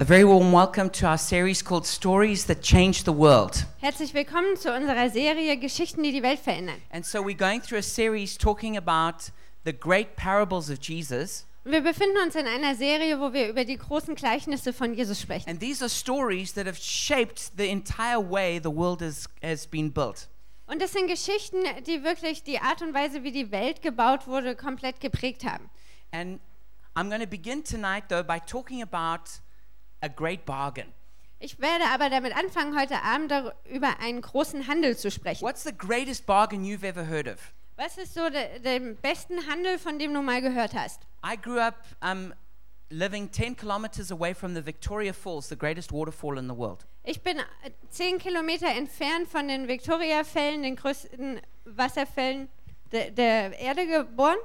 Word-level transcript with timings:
A 0.00 0.04
very 0.04 0.22
warm 0.22 0.52
welcome 0.52 0.90
to 0.90 1.06
our 1.08 1.18
series 1.18 1.60
called 1.60 1.84
Stories 1.84 2.44
That 2.44 2.62
Changed 2.62 3.04
the 3.04 3.12
World. 3.12 3.66
Herzlich 3.80 4.14
willkommen 4.14 4.56
zu 4.56 4.72
unserer 4.72 5.10
Serie 5.10 5.56
Geschichten, 5.56 6.04
die 6.04 6.12
die 6.12 6.22
Welt 6.22 6.38
verändern. 6.38 6.80
And 6.92 7.04
so 7.04 7.18
we're 7.20 7.36
going 7.36 7.60
through 7.60 7.80
a 7.80 7.82
series 7.82 8.38
talking 8.38 8.76
about 8.76 9.32
the 9.64 9.72
great 9.72 10.14
parables 10.14 10.70
of 10.70 10.78
Jesus. 10.80 11.46
Und 11.64 11.72
wir 11.72 11.80
befinden 11.80 12.16
uns 12.24 12.36
in 12.36 12.46
einer 12.46 12.76
Serie, 12.76 13.18
wo 13.18 13.32
wir 13.32 13.48
über 13.48 13.64
die 13.64 13.76
großen 13.76 14.14
Gleichnisse 14.14 14.72
von 14.72 14.94
Jesus 14.94 15.20
sprechen. 15.20 15.50
And 15.50 15.58
these 15.58 15.82
are 15.82 15.88
stories 15.88 16.54
that 16.54 16.68
have 16.68 16.78
shaped 16.80 17.50
the 17.56 17.68
entire 17.68 18.20
way 18.20 18.60
the 18.62 18.70
world 18.70 19.02
has, 19.02 19.28
has 19.42 19.66
been 19.66 19.92
built. 19.92 20.28
Und 20.68 20.80
das 20.80 20.92
sind 20.92 21.08
Geschichten, 21.08 21.58
die 21.88 22.04
wirklich 22.04 22.44
die 22.44 22.60
Art 22.60 22.82
und 22.82 22.94
Weise, 22.94 23.24
wie 23.24 23.32
die 23.32 23.50
Welt 23.50 23.82
gebaut 23.82 24.28
wurde, 24.28 24.54
komplett 24.54 25.00
geprägt 25.00 25.44
haben. 25.44 25.68
And 26.12 26.38
I'm 26.94 27.08
going 27.08 27.20
to 27.20 27.26
begin 27.26 27.64
tonight, 27.64 28.04
though, 28.08 28.22
by 28.22 28.38
talking 28.38 28.80
about 28.80 29.40
a 30.00 30.08
great 30.08 30.44
bargain. 30.44 30.92
Ich 31.40 31.60
werde 31.60 31.84
aber 31.92 32.10
damit 32.10 32.36
anfangen, 32.36 32.78
heute 32.78 33.00
Abend 33.02 33.32
über 33.70 34.00
einen 34.00 34.20
großen 34.20 34.66
Handel 34.66 34.96
zu 34.96 35.10
sprechen. 35.10 35.42
What's 35.42 35.62
the 35.62 35.76
greatest 35.76 36.26
bargain 36.26 36.64
you've 36.64 36.84
ever 36.84 37.06
heard 37.06 37.28
of? 37.28 37.52
Was 37.76 37.96
ist 37.96 38.14
so 38.14 38.28
der, 38.28 38.58
der 38.58 38.80
besten 38.80 39.46
Handel, 39.46 39.78
von 39.78 40.00
dem 40.00 40.12
du 40.12 40.20
mal 40.20 40.42
gehört 40.42 40.74
hast? 40.74 41.02
I 41.24 41.36
grew 41.36 41.60
up 41.60 41.76
um, 42.02 42.34
living 42.90 43.30
10 43.30 43.56
kilometers 43.56 44.10
away 44.10 44.34
from 44.34 44.54
the 44.54 44.66
Victoria 44.66 45.12
Falls, 45.12 45.48
the 45.48 45.56
greatest 45.56 45.92
waterfall 45.92 46.38
in 46.38 46.48
the 46.48 46.56
world. 46.56 46.84
Ich 47.04 47.22
bin 47.22 47.38
äh, 47.38 47.70
zehn 47.88 48.18
Kilometer 48.18 48.66
entfernt 48.66 49.28
von 49.28 49.48
den 49.48 49.68
Victoria-Fällen, 49.68 50.62
den 50.62 50.76
größten 50.76 51.40
Wasserfällen 51.64 52.48
de, 52.92 53.10
der 53.12 53.58
Erde 53.58 53.86
geboren. 53.86 54.36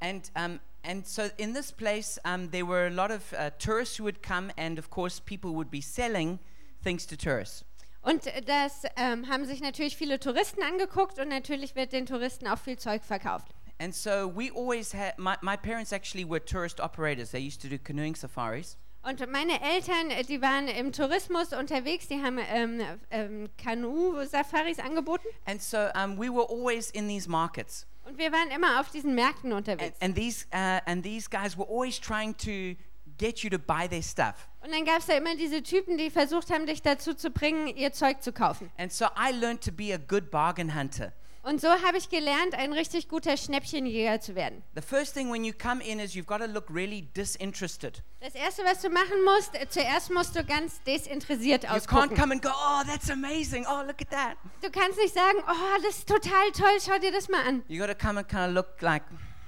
And 0.00 0.30
um, 0.36 0.60
and 0.82 1.06
so 1.06 1.28
in 1.38 1.52
this 1.52 1.70
place, 1.70 2.18
um, 2.24 2.50
there 2.50 2.64
were 2.64 2.86
a 2.86 2.90
lot 2.90 3.10
of 3.10 3.32
uh, 3.32 3.50
tourists 3.58 3.98
who 3.98 4.04
would 4.04 4.22
come, 4.22 4.50
and 4.56 4.78
of 4.78 4.90
course, 4.90 5.20
people 5.20 5.54
would 5.54 5.70
be 5.70 5.80
selling 5.80 6.38
things 6.82 7.06
to 7.06 7.16
tourists. 7.16 7.64
Und 8.02 8.24
das 8.46 8.84
ähm, 8.96 9.28
haben 9.28 9.44
sich 9.44 9.60
natürlich 9.60 9.96
viele 9.96 10.18
Touristen 10.18 10.62
angeguckt 10.62 11.18
und 11.18 11.28
natürlich 11.28 11.76
wird 11.76 11.92
den 11.92 12.06
Touristen 12.06 12.48
auch 12.48 12.58
viel 12.58 12.78
Zeug 12.78 13.04
verkauft. 13.04 13.48
And 13.78 13.94
so 13.94 14.26
we 14.26 14.50
always 14.50 14.92
had. 14.94 15.18
My, 15.18 15.36
my 15.42 15.56
parents 15.56 15.92
actually 15.92 16.24
were 16.24 16.40
tourist 16.40 16.80
operators. 16.80 17.30
They 17.30 17.40
used 17.40 17.60
to 17.62 17.68
do 17.68 17.78
canoeing 17.78 18.14
safaris. 18.14 18.76
Und 19.02 19.26
meine 19.30 19.60
Eltern, 19.62 20.10
äh, 20.10 20.22
die 20.24 20.42
waren 20.42 20.68
im 20.68 20.92
Tourismus 20.92 21.52
unterwegs, 21.54 22.08
die 22.08 22.22
haben 22.22 22.38
ähm, 22.38 22.82
ähm, 23.10 23.48
Kanu-Safaris 23.56 24.78
angeboten 24.78 25.26
And 25.46 25.62
so 25.62 25.88
um, 25.94 26.18
we 26.18 26.28
were 26.28 26.46
always 26.50 26.90
in 26.90 27.08
these 27.08 27.28
markets. 27.28 27.86
Und 28.10 28.18
wir 28.18 28.32
waren 28.32 28.50
immer 28.50 28.80
auf 28.80 28.90
diesen 28.90 29.14
Märkten 29.14 29.52
And, 29.52 29.68
unterwegs. 29.68 29.96
and 30.00 30.14
these 30.14 30.46
uh, 30.52 30.80
and 30.86 31.02
these 31.02 31.28
guys 31.28 31.56
were 31.56 31.68
always 31.68 32.00
trying 32.00 32.36
to 32.38 32.76
get 33.18 33.42
you 33.42 33.50
to 33.50 33.58
buy 33.58 33.88
their 33.88 34.02
stuff. 34.02 34.48
Und 34.62 34.72
dann 34.72 34.84
gab 34.84 34.98
es 34.98 35.06
da 35.06 35.14
immer 35.16 35.36
diese 35.36 35.62
Typen, 35.62 35.96
die 35.96 36.10
versucht 36.10 36.50
haben, 36.50 36.66
dich 36.66 36.82
dazu 36.82 37.14
zu 37.14 37.30
bringen, 37.30 37.66
ihr 37.68 37.92
Zeug 37.92 38.22
zu 38.22 38.32
kaufen. 38.32 38.70
And 38.78 38.92
so 38.92 39.06
I 39.16 39.32
learned 39.32 39.62
to 39.64 39.72
be 39.72 39.94
a 39.94 39.98
good 39.98 40.30
bargain 40.30 40.74
hunter. 40.74 41.12
Und 41.42 41.58
so 41.60 41.68
habe 41.68 41.96
ich 41.96 42.10
gelernt, 42.10 42.54
ein 42.54 42.74
richtig 42.74 43.08
guter 43.08 43.34
Schnäppchenjäger 43.36 44.20
zu 44.20 44.34
werden. 44.34 44.62
The 44.74 44.82
first 44.82 45.14
thing 45.14 45.32
when 45.32 45.42
you 45.42 45.54
come 45.54 45.82
in 45.82 45.98
is 45.98 46.14
you've 46.14 46.26
got 46.26 46.38
to 46.40 46.46
look 46.46 46.68
really 46.68 47.08
disinterested. 47.16 48.02
Das 48.20 48.34
Erste, 48.34 48.62
was 48.64 48.82
du 48.82 48.90
machen 48.90 49.24
musst, 49.24 49.54
äh, 49.54 49.66
zuerst 49.68 50.10
musst 50.10 50.36
du 50.36 50.44
ganz 50.44 50.82
desinteressiert 50.82 51.62
You 51.64 51.70
can't 51.70 51.76
ausgucken. 51.76 52.16
come 52.16 52.32
and 52.34 52.42
go, 52.42 52.50
oh, 52.50 52.82
that's 52.86 53.08
amazing. 53.10 53.64
Oh, 53.66 53.82
look 53.86 54.02
at 54.02 54.10
that. 54.10 54.36
Du 54.60 54.70
kannst 54.70 54.98
nicht 54.98 55.14
sagen, 55.14 55.38
oh, 55.48 55.82
das 55.82 55.98
ist 55.98 56.08
total 56.08 56.50
toll, 56.52 56.78
schau 56.84 56.98
dir 56.98 57.10
das 57.10 57.28
mal 57.30 57.42
an. 57.46 57.62
You 57.68 57.78
got 57.78 57.88
to 57.88 57.94
come 57.94 58.18
and 58.18 58.28
kind 58.28 58.48
of 58.50 58.54
look 58.54 58.82
like, 58.82 59.02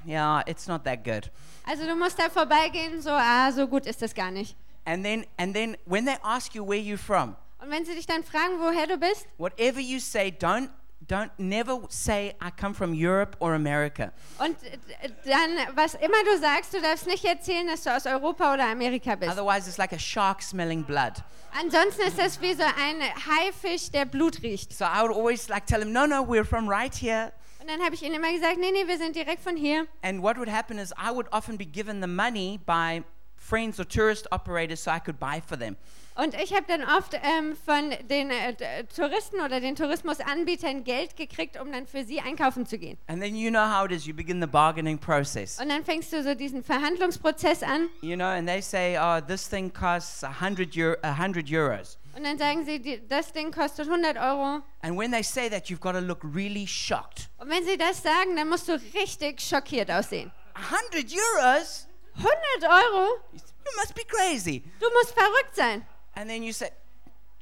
yeah, 0.07 0.43
it's 0.47 0.67
not 0.67 0.85
that 0.85 1.05
good. 1.05 1.31
Also 1.67 1.85
du 1.87 1.95
musst 1.95 2.19
da 2.19 2.31
vorbeigehen, 2.31 3.03
so, 3.03 3.11
ah, 3.11 3.53
so 3.53 3.69
gut 3.69 3.85
ist 3.87 4.01
das 4.01 4.15
gar 4.15 4.31
nicht. 4.31 4.57
And 4.87 5.05
then, 5.05 5.27
and 5.37 5.55
then 5.55 5.77
when 5.85 6.07
they 6.07 6.17
ask 6.23 6.55
you 6.55 6.67
where 6.67 6.81
you're 6.81 6.97
from, 6.97 7.37
Und 7.61 7.71
wenn 7.71 7.85
sie 7.85 7.95
dich 7.95 8.07
dann 8.07 8.25
fragen, 8.25 8.59
woher 8.59 8.87
du 8.87 8.97
bist, 8.97 9.27
whatever 9.39 9.79
you 9.79 10.01
say, 10.01 10.35
don't, 10.37 10.71
don't 11.07 11.31
never 11.39 11.79
say 11.89 12.35
I 12.41 12.51
come 12.51 12.75
from 12.75 12.93
Europe 12.93 13.37
or 13.41 13.55
America. 13.55 14.13
und 14.39 14.57
äh, 14.63 15.11
dann, 15.25 15.77
was 15.77 15.95
immer 15.95 16.23
du 16.25 16.39
sagst, 16.39 16.75
du 16.75 16.81
darfst 16.81 17.07
nicht 17.07 17.25
erzählen, 17.25 17.67
dass 17.67 17.83
du 17.83 17.95
aus 17.95 18.07
Europa 18.07 18.55
oder 18.55 18.67
Amerika 18.67 19.15
bist. 19.15 19.33
Otherwise, 19.33 19.69
it's 19.69 19.79
like 19.79 19.93
a 19.93 19.99
shark 19.99 20.43
smelling 20.43 20.83
blood. 20.85 21.23
Ansonsten 21.61 22.03
ist 22.03 22.19
das 22.19 22.41
wie 22.41 22.55
so 22.55 22.63
ein 22.63 23.01
Haifisch, 23.03 23.91
der 23.91 24.05
Blut 24.05 24.43
riecht. 24.43 24.73
So 24.73 24.85
I 24.85 25.03
would 25.03 25.15
always 25.15 25.49
like 25.49 25.67
tell 25.67 25.81
them, 25.81 25.93
no, 25.93 26.07
no, 26.07 26.23
we're 26.25 26.45
from 26.45 26.69
right 26.69 26.95
here. 26.95 27.33
Und 27.61 27.71
dann 27.71 27.81
habe 27.81 27.95
ich 27.95 28.03
ihnen 28.03 28.17
immer 28.17 28.33
gesagt, 28.33 28.59
nee, 28.59 28.73
nee, 28.73 28.87
wir 28.89 28.99
sind 28.99 29.15
direkt 29.15 29.41
von 29.43 29.57
hier. 29.57 29.87
And 30.03 30.23
what 30.23 30.37
would 30.37 30.51
happen 30.51 30.79
is 30.79 30.93
I 30.93 31.13
would 31.13 31.27
often 31.33 31.57
be 31.57 31.65
given 31.65 32.01
the 32.01 32.09
money 32.09 32.59
by 32.67 33.05
friends 33.37 33.79
or 33.79 33.85
tourist 33.85 34.27
operators 34.33 34.83
so 34.83 34.91
I 34.91 34.99
could 34.99 35.19
buy 35.21 35.41
for 35.41 35.57
them. 35.59 35.77
Und 36.15 36.35
ich 36.35 36.53
habe 36.53 36.65
dann 36.69 36.83
oft 36.83 37.15
ähm, 37.15 37.57
von 37.57 37.91
den 38.09 38.31
äh, 38.31 38.85
Touristen 38.95 39.41
oder 39.41 39.61
den 39.61 39.75
Tourismusanbietern 39.75 40.85
Geld 40.85 41.17
gekriegt, 41.17 41.59
um 41.61 41.73
dann 41.73 41.87
für 41.87 42.05
sie 42.05 42.21
einkaufen 42.21 42.67
zu 42.67 42.79
gehen. 42.79 42.99
And 43.07 43.23
then 43.23 43.35
you 43.35 43.51
know 43.51 43.67
how 43.67 43.87
it 43.87 43.93
is. 43.93 44.07
You 44.07 44.15
begin 44.15 44.41
the 44.41 44.47
bargaining 44.47 44.99
process. 44.99 45.59
Und 45.59 45.71
dann 45.71 45.85
fängst 45.85 46.13
du 46.13 46.23
so 46.23 46.35
diesen 46.35 46.63
Verhandlungsprozess 46.63 47.63
an. 47.63 47.89
You 48.03 48.17
know, 48.17 48.27
and 48.27 48.47
they 48.47 48.61
say, 48.61 48.99
oh, 48.99 49.21
this 49.21 49.49
thing 49.49 49.73
costs 49.73 50.23
100, 50.23 50.77
Euro, 50.77 50.97
100 51.03 51.51
euros. 51.51 51.99
Und 52.15 52.25
dann 52.25 52.39
sagen 52.39 52.65
sie, 52.67 52.79
die, 52.79 53.01
das 53.09 53.33
Ding 53.33 53.51
kostet 53.51 53.89
100 53.89 54.19
Euro. 54.19 54.63
And 54.83 54.99
when 54.99 55.11
they 55.11 55.23
say 55.23 55.49
that, 55.49 55.71
you've 55.71 55.81
got 55.81 55.93
to 55.93 56.01
look 56.01 56.23
really 56.23 56.67
shocked. 56.67 57.31
Und 57.39 57.49
wenn 57.49 57.65
sie 57.65 57.79
das 57.79 58.03
sagen, 58.03 58.37
dann 58.37 58.49
musst 58.49 58.69
du 58.69 58.73
richtig 58.95 59.41
schockiert 59.41 59.91
aussehen. 59.91 60.31
100 60.55 61.11
euros? 61.41 61.89
100 62.17 62.31
Euro? 62.65 63.07
You 63.33 63.71
must 63.81 63.95
be 63.95 64.03
crazy. 64.05 64.63
Du 64.79 64.87
musst 64.91 65.15
verrückt 65.15 65.55
sein. 65.55 65.87
And 66.15 66.29
then 66.29 66.43
you 66.43 66.53
say, 66.53 66.71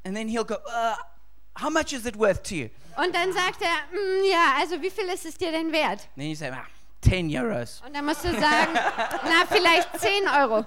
and 0.05 0.15
then 0.17 0.29
he'll 0.29 0.45
go, 0.45 0.57
uh, 0.69 0.97
how 1.57 1.71
much 1.71 1.93
is 1.93 2.07
it 2.07 2.17
worth 2.17 2.43
to 2.45 2.55
you? 2.55 2.71
Und 2.97 3.15
dann 3.15 3.33
sagt 3.33 3.63
er, 3.63 3.69
"Mm, 3.93 4.25
ja, 4.31 4.55
also 4.59 4.81
wie 4.81 4.91
viel 4.91 5.09
ist 5.09 5.25
es 5.25 5.37
dir 5.37 5.53
denn 5.53 5.73
wert? 5.73 6.09
then 6.17 6.29
you 6.29 6.35
say, 6.35 6.51
ah, 6.51 6.67
10 7.03 7.31
euros. 7.31 7.81
Und 7.85 7.95
dann 7.95 8.05
musst 8.05 8.25
du 8.25 8.29
sagen, 8.33 8.75
na, 8.75 9.47
vielleicht 9.49 9.99
10 9.99 10.29
Euro. 10.29 10.65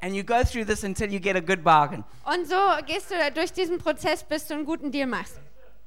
And 0.00 0.16
you 0.16 0.24
go 0.24 0.42
through 0.42 0.64
this 0.66 0.82
until 0.82 1.10
you 1.12 1.20
get 1.20 1.36
a 1.36 1.40
good 1.40 1.62
bargain. 1.62 2.04
Und 2.24 2.48
so 2.48 2.56
gehst 2.86 3.10
du 3.10 3.14
durch 3.32 3.52
diesen 3.52 3.78
Prozess, 3.78 4.24
bis 4.24 4.46
du 4.46 4.54
einen 4.54 4.64
guten 4.64 4.90
Deal 4.90 5.06
machst. 5.06 5.38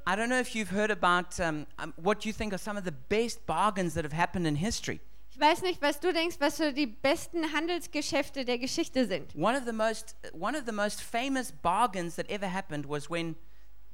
I 0.08 0.12
don't 0.16 0.28
know 0.28 0.40
if 0.40 0.54
you've 0.56 0.72
heard 0.72 0.92
about 0.92 1.40
um, 1.40 1.66
um, 1.80 1.94
what 1.98 2.26
you 2.26 2.32
think 2.32 2.54
are 2.54 2.60
some 2.60 2.78
of 2.78 2.86
the 2.86 2.94
best 3.10 3.46
bargains 3.46 3.96
that 3.96 4.06
have 4.06 4.14
happened 4.16 4.46
in 4.48 4.56
history. 4.56 5.02
Ich 5.36 5.42
weiß 5.42 5.64
nicht, 5.64 5.82
was 5.82 6.00
du 6.00 6.14
denkst, 6.14 6.38
was 6.40 6.56
so 6.56 6.72
die 6.72 6.88
besten 6.88 7.52
Handelsgeschäfte 7.52 8.46
der 8.46 8.58
Geschichte 8.58 9.06
sind. 9.06 9.36
One 9.36 9.58
of 9.58 9.66
the 9.66 9.74
most 9.74 10.16
one 10.32 10.58
of 10.58 10.64
the 10.66 10.72
most 10.72 11.02
famous 11.02 11.52
bargains 11.52 12.16
that 12.16 12.30
ever 12.30 12.50
happened 12.50 12.88
was 12.88 13.10
when 13.10 13.36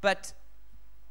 But 0.00 0.34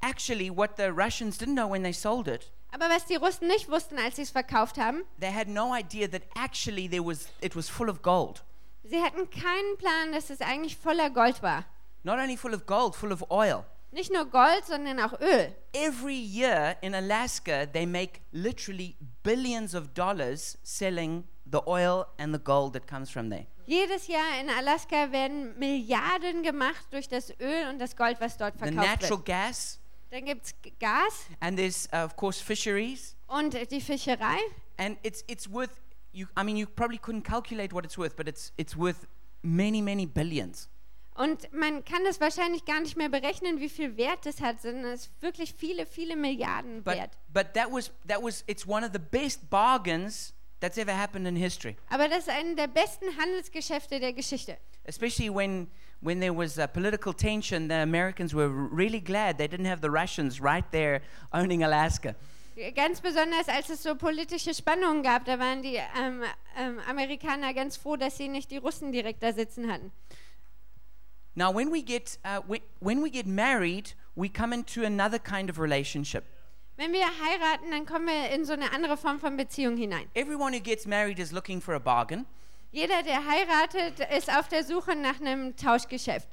actually 0.01 0.49
what 0.49 0.77
the 0.77 0.91
Russians 0.91 1.37
didn't 1.37 1.55
know 1.55 1.67
when 1.67 1.83
they 1.83 1.93
sold 1.93 2.27
it 2.27 2.51
Aber 2.73 2.89
was 2.89 3.05
die 3.05 3.15
Russen 3.17 3.47
nicht 3.47 3.69
wussten, 3.69 3.97
als 3.99 4.15
sie 4.15 4.21
es 4.21 4.29
verkauft 4.31 4.77
haben, 4.77 5.03
they 5.19 5.31
had 5.31 5.47
no 5.47 5.75
idea 5.75 6.07
that 6.07 6.21
actually 6.35 6.87
there 6.89 7.05
was 7.05 7.27
it 7.41 7.55
was 7.55 7.69
full 7.69 7.89
of 7.89 8.01
gold 8.01 8.43
sie 8.83 9.01
hatten 9.01 9.29
keinen 9.29 9.77
Plan, 9.77 10.11
dass 10.13 10.29
es 10.29 10.41
eigentlich 10.41 10.77
voller 10.77 11.09
Gold 11.09 11.41
war. 11.43 11.65
not 12.03 12.17
only 12.17 12.37
full 12.37 12.53
of 12.53 12.65
gold 12.65 12.95
full 12.95 13.11
of 13.11 13.23
oil 13.29 13.63
Nicht 13.93 14.11
nur 14.13 14.23
Gold, 14.25 14.65
sondern 14.65 14.99
auch 15.01 15.19
Öl. 15.19 15.53
every 15.73 16.15
year 16.17 16.77
in 16.81 16.95
alaska 16.95 17.65
they 17.65 17.85
make 17.85 18.21
literally 18.31 18.95
billions 19.21 19.75
of 19.75 19.93
dollars 19.93 20.57
selling 20.63 21.25
the 21.45 21.59
oil 21.67 22.05
and 22.17 22.33
the 22.33 22.39
gold 22.39 22.71
that 22.73 22.87
comes 22.87 23.09
from 23.11 23.29
there 23.29 23.45
Jedes 23.67 24.07
Jahr 24.07 24.39
in 24.41 24.49
Alaska 24.49 25.11
werden 25.11 25.57
Milliarden 25.57 26.41
gemacht 26.43 26.85
durch 26.89 27.07
das 27.07 27.29
Öl 27.39 27.69
und 27.69 27.79
das 27.79 27.95
Gold, 27.95 28.19
was 28.19 28.35
dort 28.35 28.53
the 28.55 28.59
verkauft 28.65 28.87
natural 28.87 29.17
wird. 29.19 29.25
gas 29.25 29.79
Dann 30.11 30.25
gibt 30.25 30.45
es 30.45 30.53
Gas 30.79 31.25
and 31.39 31.57
there's 31.57 31.87
uh, 31.93 32.05
of 32.05 32.15
course 32.15 32.41
fisheries 32.43 33.15
und 33.27 33.53
die 33.71 33.81
Fischerei. 33.81 34.37
and 34.77 34.97
it's 35.03 35.23
it's 35.27 35.49
worth 35.49 35.71
you 36.11 36.27
i 36.37 36.43
mean 36.43 36.57
you 36.57 36.67
probably 36.67 36.97
couldn't 36.99 37.23
calculate 37.23 37.73
what 37.73 37.85
it's 37.85 37.97
worth 37.97 38.15
but 38.17 38.27
it's 38.27 38.51
it's 38.57 38.75
worth 38.77 39.07
many, 39.41 39.81
many 39.81 40.05
billions. 40.05 40.67
Und 41.15 41.51
man 41.53 41.83
kann 41.83 42.03
das 42.05 42.19
wahrscheinlich 42.21 42.63
gar 42.65 42.79
nicht 42.79 42.95
mehr 42.95 43.09
berechnen, 43.09 43.59
wie 43.59 43.67
viel 43.69 43.97
Wert 43.97 44.25
das 44.25 44.39
hat, 44.39 44.61
sondern 44.61 44.85
es 44.93 45.07
ist 45.07 45.21
wirklich 45.21 45.53
viele, 45.53 45.85
viele 45.85 46.15
Milliarden 46.15 46.83
But, 46.83 46.95
wert. 46.95 47.17
but 47.33 47.53
that 47.53 47.71
was 47.71 47.91
that 48.07 48.21
was 48.23 48.43
it's 48.47 48.65
one 48.67 48.85
of 48.85 48.91
the 48.93 48.99
best 48.99 49.49
bargains 49.49 50.33
that's 50.61 50.77
ever 50.77 50.93
happened 50.97 51.27
in 51.27 51.35
history. 51.35 51.75
Aber 51.89 52.07
das 52.07 52.19
ist 52.19 52.29
eine 52.29 52.55
der 52.55 52.67
besten 52.67 53.05
Handelsgeschäfte 53.17 53.99
der 53.99 54.13
Geschichte. 54.13 54.57
Especially 54.83 55.29
when 55.33 55.67
when 56.01 56.19
there 56.19 56.33
was 56.33 56.57
uh, 56.57 56.67
political 56.67 57.13
tension, 57.13 57.67
the 57.67 57.75
Americans 57.75 58.33
were 58.33 58.49
really 58.49 58.99
glad 58.99 59.37
they 59.37 59.47
didn't 59.47 59.67
have 59.67 59.81
the 59.81 59.91
Russians 59.91 60.41
right 60.41 60.69
there 60.71 61.01
owning 61.31 61.63
Alaska. 61.63 62.15
Ganz 62.75 62.99
besonders, 62.99 63.47
als 63.47 63.69
es 63.69 63.81
so 63.81 63.95
politische 63.95 64.53
Spannungen 64.53 65.03
gab, 65.03 65.25
da 65.25 65.39
waren 65.39 65.61
die 65.61 65.79
ähm, 65.97 66.21
ähm, 66.57 66.79
Amerikaner 66.87 67.53
ganz 67.53 67.77
froh, 67.77 67.95
dass 67.95 68.17
sie 68.17 68.27
nicht 68.27 68.51
die 68.51 68.57
Russen 68.57 68.91
direkt 68.91 69.23
da 69.23 69.31
sitzen 69.31 69.71
hatten. 69.71 69.91
Now, 71.33 71.49
when 71.53 71.71
we 71.71 71.81
get 71.81 72.17
uh, 72.25 72.41
when, 72.45 72.59
when 72.81 73.01
we 73.01 73.09
get 73.09 73.25
married, 73.25 73.95
we 74.15 74.27
come 74.27 74.53
into 74.53 74.83
another 74.83 75.17
kind 75.17 75.49
of 75.49 75.59
relationship. 75.59 76.25
Wenn 76.75 76.91
wir 76.91 77.05
heiraten, 77.05 77.71
dann 77.71 77.85
kommen 77.85 78.07
wir 78.07 78.31
in 78.31 78.43
so 78.43 78.53
eine 78.53 78.71
andere 78.73 78.97
Form 78.97 79.19
von 79.19 79.37
Beziehung 79.37 79.77
hinein. 79.77 80.09
Everyone 80.13 80.53
who 80.53 80.59
gets 80.59 80.85
married 80.85 81.19
is 81.19 81.31
looking 81.31 81.61
for 81.61 81.75
a 81.75 81.79
bargain. 81.79 82.25
Jeder, 82.71 83.03
der 83.03 83.25
heiratet, 83.25 83.99
ist 84.15 84.31
auf 84.33 84.47
der 84.47 84.63
Suche 84.63 84.95
nach 84.95 85.19
einem 85.19 85.55
Tauschgeschäft. 85.57 86.27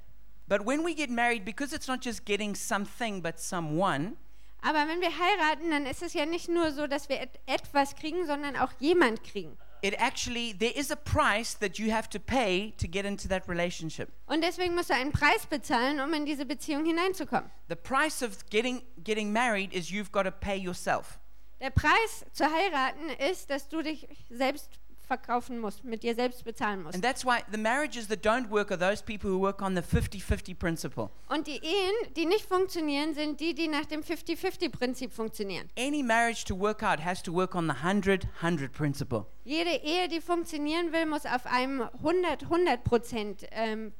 But 0.46 0.64
when 0.64 0.84
we 0.84 0.94
get 0.94 1.10
married, 1.10 1.44
because 1.44 1.74
it's 1.74 1.88
not 1.88 2.04
just 2.04 2.24
getting 2.24 2.54
something 2.54 3.20
but 3.22 3.38
someone, 3.38 4.16
Aber 4.62 4.88
wenn 4.88 5.00
wir 5.00 5.10
heiraten, 5.10 5.70
dann 5.70 5.86
ist 5.86 6.02
es 6.02 6.14
ja 6.14 6.26
nicht 6.26 6.48
nur 6.48 6.72
so, 6.72 6.86
dass 6.86 7.08
wir 7.08 7.20
et 7.20 7.38
etwas 7.46 7.94
kriegen, 7.96 8.26
sondern 8.26 8.56
auch 8.56 8.72
jemand 8.80 9.22
kriegen. 9.22 9.56
it 9.82 9.94
actually 10.00 10.52
there 10.58 10.72
is 10.72 10.90
a 10.90 10.96
price 10.96 11.54
that 11.58 11.78
you 11.78 11.92
have 11.92 12.08
to 12.08 12.18
pay 12.18 12.72
to 12.78 12.88
get 12.88 13.04
into 13.04 13.28
that 13.28 13.48
relationship. 13.48 14.08
Und 14.26 14.42
deswegen 14.42 14.74
musst 14.74 14.90
du 14.90 14.94
einen 14.94 15.12
Preis 15.12 15.46
bezahlen, 15.46 16.00
um 16.00 16.12
in 16.14 16.24
diese 16.26 16.44
Beziehung 16.46 16.84
hineinzukommen. 16.84 17.50
The 17.68 17.76
price 17.76 18.22
of 18.22 18.48
getting 18.50 18.82
getting 19.04 19.32
married 19.32 19.72
is 19.72 19.90
you've 19.90 20.10
got 20.10 20.24
to 20.24 20.32
pay 20.32 20.56
yourself. 20.56 21.18
Der 21.60 21.70
Preis 21.70 22.24
zu 22.32 22.44
heiraten 22.44 23.08
ist, 23.30 23.50
dass 23.50 23.68
du 23.68 23.82
dich 23.82 24.08
selbst 24.30 24.70
verkaufen 25.08 25.58
musst, 25.58 25.82
mit 25.82 26.02
dir 26.02 26.14
selbst 26.14 26.44
bezahlen 26.44 26.82
musst. 26.82 26.94
And 26.94 27.02
that's 27.02 27.24
why 27.24 27.40
the 27.50 27.58
marriages 27.58 28.06
that 28.08 28.24
don't 28.24 28.50
work 28.50 28.70
are 28.70 28.78
those 28.78 29.02
people 29.02 29.30
who 29.30 29.40
work 29.40 29.60
on 29.60 29.74
the 29.74 29.82
50-50 29.82 30.54
principle. 30.56 31.10
Und 31.28 31.46
die 31.46 31.56
Ehen, 31.56 32.14
die 32.14 32.26
nicht 32.26 32.46
funktionieren, 32.46 33.14
sind 33.14 33.40
die, 33.40 33.54
die 33.54 33.68
nach 33.68 33.86
dem 33.86 34.02
50-50-Prinzip 34.02 35.10
funktionieren. 35.12 35.68
Any 35.76 36.02
marriage 36.02 36.44
to 36.44 36.58
work 36.58 36.82
out 36.82 37.04
has 37.04 37.22
to 37.22 37.32
work 37.32 37.54
on 37.54 37.66
the 37.66 37.74
100-100 37.74 38.68
principle. 38.68 39.26
Jede 39.44 39.70
Ehe, 39.70 40.08
die 40.08 40.20
funktionieren 40.20 40.92
will, 40.92 41.06
muss 41.06 41.24
auf 41.24 41.46
einem 41.46 41.82
100-100% 41.82 43.46
ähm, 43.50 43.92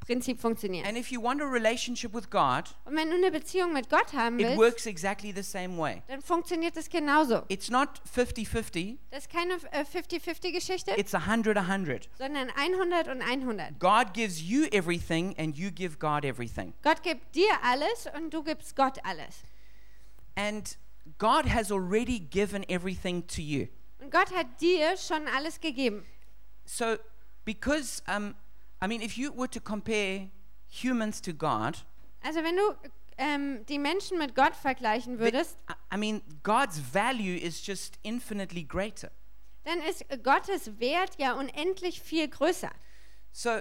Prinzip 0.00 0.40
funktionieren. 0.40 0.86
And 0.86 0.96
if 0.98 1.10
you 1.10 1.22
want 1.22 1.40
a 1.40 1.44
relationship 1.44 2.12
with 2.14 2.28
God, 2.30 2.64
Und 2.84 2.96
wenn 2.96 3.08
du 3.10 3.16
eine 3.16 3.30
Beziehung 3.30 3.72
mit 3.72 3.88
Gott 3.88 4.12
haben 4.12 4.38
it 4.38 4.46
willst, 4.46 4.58
works 4.58 4.86
exactly 4.86 5.32
the 5.34 5.42
same 5.42 5.76
way. 5.78 6.02
dann 6.08 6.20
funktioniert 6.20 6.76
es 6.76 6.88
genauso. 6.88 7.42
It's 7.48 7.70
not 7.70 7.88
50-50, 8.14 8.98
Das 9.10 9.24
ist 9.24 9.30
keine 9.32 9.54
äh, 9.72 9.84
50-50-Geschichte, 9.84 10.92
it's 10.96 11.14
100-100. 11.14 12.08
sondern 12.18 12.50
100 12.50 13.08
und 13.08 13.22
100. 13.22 13.78
God 13.78 14.12
gives 14.14 14.40
you 14.40 14.64
everything 14.72 15.34
and 15.38 15.56
you 15.56 15.70
give 15.70 15.98
God 15.98 16.24
everything. 16.24 16.74
Gott 16.82 17.02
gibt 17.02 17.34
dir 17.34 17.50
alles 17.62 18.08
und 18.16 18.32
du 18.34 18.42
gibst 18.42 18.74
Gott 18.76 18.98
alles. 19.04 19.42
And 20.34 20.76
God 21.18 21.46
has 21.52 21.70
already 21.70 22.18
given 22.18 22.64
everything 22.68 23.26
to 23.28 23.40
you. 23.40 23.66
Und 24.00 24.10
Gott 24.10 24.32
hat 24.34 24.60
dir 24.60 24.96
schon 24.96 25.26
alles 25.28 25.60
gegeben. 25.60 26.04
So, 26.64 26.96
because, 27.44 28.02
um, 28.08 28.34
I 28.82 28.88
mean, 28.88 29.00
if 29.02 29.16
you 29.16 29.32
were 29.34 29.48
to 29.48 29.60
compare 29.60 30.28
humans 30.68 31.20
to 31.22 31.32
God, 31.32 31.84
Also 32.22 32.42
wenn 32.42 32.56
du 32.56 32.62
ähm, 33.18 33.64
die 33.66 33.78
Menschen 33.78 34.18
mit 34.18 34.34
Gott 34.34 34.54
vergleichen 34.56 35.18
the- 35.18 35.24
würdest, 35.24 35.56
I- 35.70 35.94
I 35.94 35.98
mean, 35.98 36.22
God's 36.42 36.80
value 36.92 37.36
is 37.36 37.64
just 37.66 37.98
infinitely 38.02 38.64
greater. 38.64 39.10
dann 39.64 39.78
ist 39.80 40.04
Gottes 40.24 40.78
Wert 40.80 41.16
ja 41.18 41.34
unendlich 41.34 42.00
viel 42.00 42.26
größer. 42.28 42.70
So, 43.32 43.60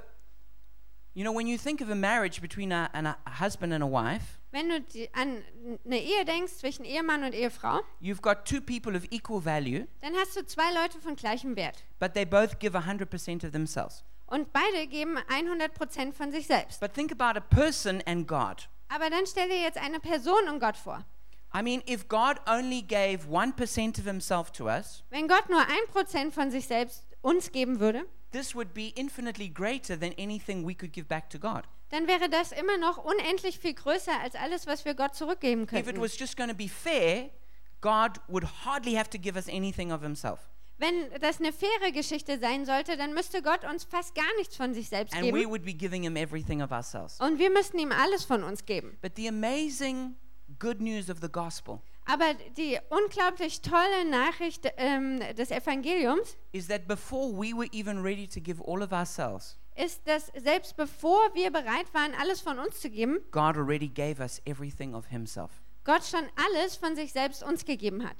you 1.14 1.24
know, 1.24 1.34
when 1.36 1.46
you 1.48 1.58
think 1.58 1.82
of 1.82 1.90
a 1.90 1.96
marriage 1.96 2.42
between 2.42 2.72
a, 2.72 2.86
an, 2.94 3.06
a 3.06 3.18
husband 3.40 3.74
and 3.74 3.84
a 3.84 3.88
wife, 3.88 4.40
Wenn 4.52 4.70
du 4.70 4.82
die, 4.82 5.14
an 5.14 5.44
eine 5.86 6.00
Ehe 6.00 6.26
denkst 6.26 6.54
zwischen 6.58 6.84
Ehemann 6.84 7.24
und 7.24 7.34
Ehefrau, 7.34 7.82
you've 8.02 8.22
got 8.22 8.46
two 8.46 8.60
people 8.62 8.96
of 8.98 9.04
equal 9.12 9.44
value, 9.44 9.88
dann 10.02 10.14
hast 10.16 10.36
du 10.36 10.46
zwei 10.46 10.74
Leute 10.74 11.00
von 11.00 11.16
gleichem 11.16 11.56
Wert. 11.56 11.84
but 12.00 12.14
they 12.14 12.26
both 12.26 12.60
give 12.60 12.76
100% 12.78 13.46
of 13.46 13.52
themselves. 13.52 14.04
Und 14.32 14.54
beide 14.54 14.88
geben 14.88 15.18
100% 15.18 16.14
von 16.14 16.32
sich 16.32 16.48
selbst. 16.48 16.80
But 16.80 16.94
think 16.94 17.12
about 17.12 17.38
a 17.38 17.42
person 17.42 18.02
and 18.06 18.26
God. 18.28 18.70
Aber 18.88 19.10
dann 19.10 19.26
stell 19.28 19.50
dir 19.50 19.60
jetzt 19.62 19.78
eine 19.78 20.00
Person 20.00 20.48
und 20.50 20.60
Gott 20.62 20.78
vor. 20.78 21.06
I 21.54 21.62
mean, 21.62 21.84
if 21.86 22.08
God 22.08 22.38
only 22.48 22.82
gave 22.82 23.28
1% 23.30 24.00
of 24.00 24.06
himself 24.06 24.52
to 24.52 24.68
us, 24.68 25.04
Wenn 25.10 25.28
Gott 25.28 25.50
nur 25.50 25.60
1% 25.94 26.32
von 26.32 26.50
sich 26.50 26.66
selbst 26.68 27.04
uns 27.22 27.52
geben 27.52 27.82
würde, 27.82 28.06
this 28.32 28.56
would 28.56 28.74
be 28.74 28.94
infinitely 28.96 29.50
greater 29.50 30.00
than 30.00 30.14
anything 30.18 30.66
we 30.66 30.74
could 30.74 30.94
give 30.94 31.08
back 31.08 31.30
to 31.30 31.38
God. 31.38 31.64
dann 31.90 32.08
wäre 32.08 32.30
das 32.30 32.54
immer 32.54 32.78
noch 32.78 32.98
unendlich 33.04 33.60
viel 33.60 33.74
größer 33.74 34.18
als 34.22 34.36
alles, 34.36 34.66
was 34.66 34.86
wir 34.86 34.94
Gott 34.94 35.14
zurückgeben 35.14 35.64
If 35.64 35.74
it 35.74 35.86
könnten. 35.88 36.02
was 36.02 36.18
just 36.18 36.38
going 36.38 36.50
to 36.50 36.56
be 36.56 36.70
fair, 36.70 37.30
God 37.82 38.22
would 38.30 38.46
hardly 38.64 38.94
have 38.94 39.10
to 39.10 39.18
give 39.18 39.36
us 39.36 39.50
anything 39.50 39.92
of 39.92 40.02
himself. 40.02 40.40
Wenn 40.82 41.20
das 41.22 41.40
eine 41.40 41.54
faire 41.54 41.92
Geschichte 41.94 42.40
sein 42.40 42.66
sollte, 42.66 42.98
dann 42.98 43.14
müsste 43.14 43.44
Gott 43.44 43.64
uns 43.64 43.84
fast 43.84 44.16
gar 44.16 44.36
nichts 44.40 44.56
von 44.56 44.74
sich 44.74 44.90
selbst 44.90 45.14
And 45.14 45.26
we 45.26 45.32
geben. 45.32 45.52
would 45.52 45.64
be 45.64 45.74
giving 45.74 46.02
him 46.04 46.16
everything 46.18 46.62
of 46.64 46.72
ourselves. 46.72 47.20
Und 47.20 47.38
wir 47.38 47.52
müssten 47.52 47.78
ihm 47.78 47.92
alles 47.92 48.26
von 48.26 48.44
uns 48.44 48.66
geben. 48.66 48.98
But 49.00 49.16
the 49.16 49.28
amazing 49.28 50.16
good 50.60 50.82
news 50.82 51.10
of 51.10 51.20
the 51.22 51.30
gospel 51.30 51.82
Aber 52.06 52.34
die 52.58 52.80
unglaublich 52.90 53.62
tolle 53.62 54.06
Nachricht 54.10 54.68
ähm, 54.78 55.20
des 55.38 55.52
Evangeliums 55.52 56.36
is 56.52 56.68
that 56.68 56.88
before 56.88 57.32
we 57.32 57.56
were 57.56 57.70
even 57.72 58.02
ready 58.02 58.28
to 58.28 58.42
give 58.42 58.60
all 58.66 58.82
of 58.82 58.92
ourselves, 58.92 59.60
ist, 59.76 60.06
dass 60.08 60.32
selbst 60.36 60.76
bevor 60.76 61.34
wir 61.36 61.52
bereit 61.52 61.94
waren, 61.94 62.14
alles 62.20 62.42
von 62.42 62.58
uns 62.58 62.80
zu 62.82 62.90
geben, 62.90 63.20
God 63.32 63.56
already 63.56 63.88
gave 63.88 64.20
us 64.20 64.42
everything 64.46 64.96
of 64.96 65.06
himself. 65.08 65.62
Gott 65.84 66.04
schon 66.04 66.28
alles 66.50 66.76
von 66.76 66.96
sich 66.96 67.12
selbst 67.14 67.44
uns 67.44 67.66
gegeben 67.66 68.04
hat. 68.04 68.18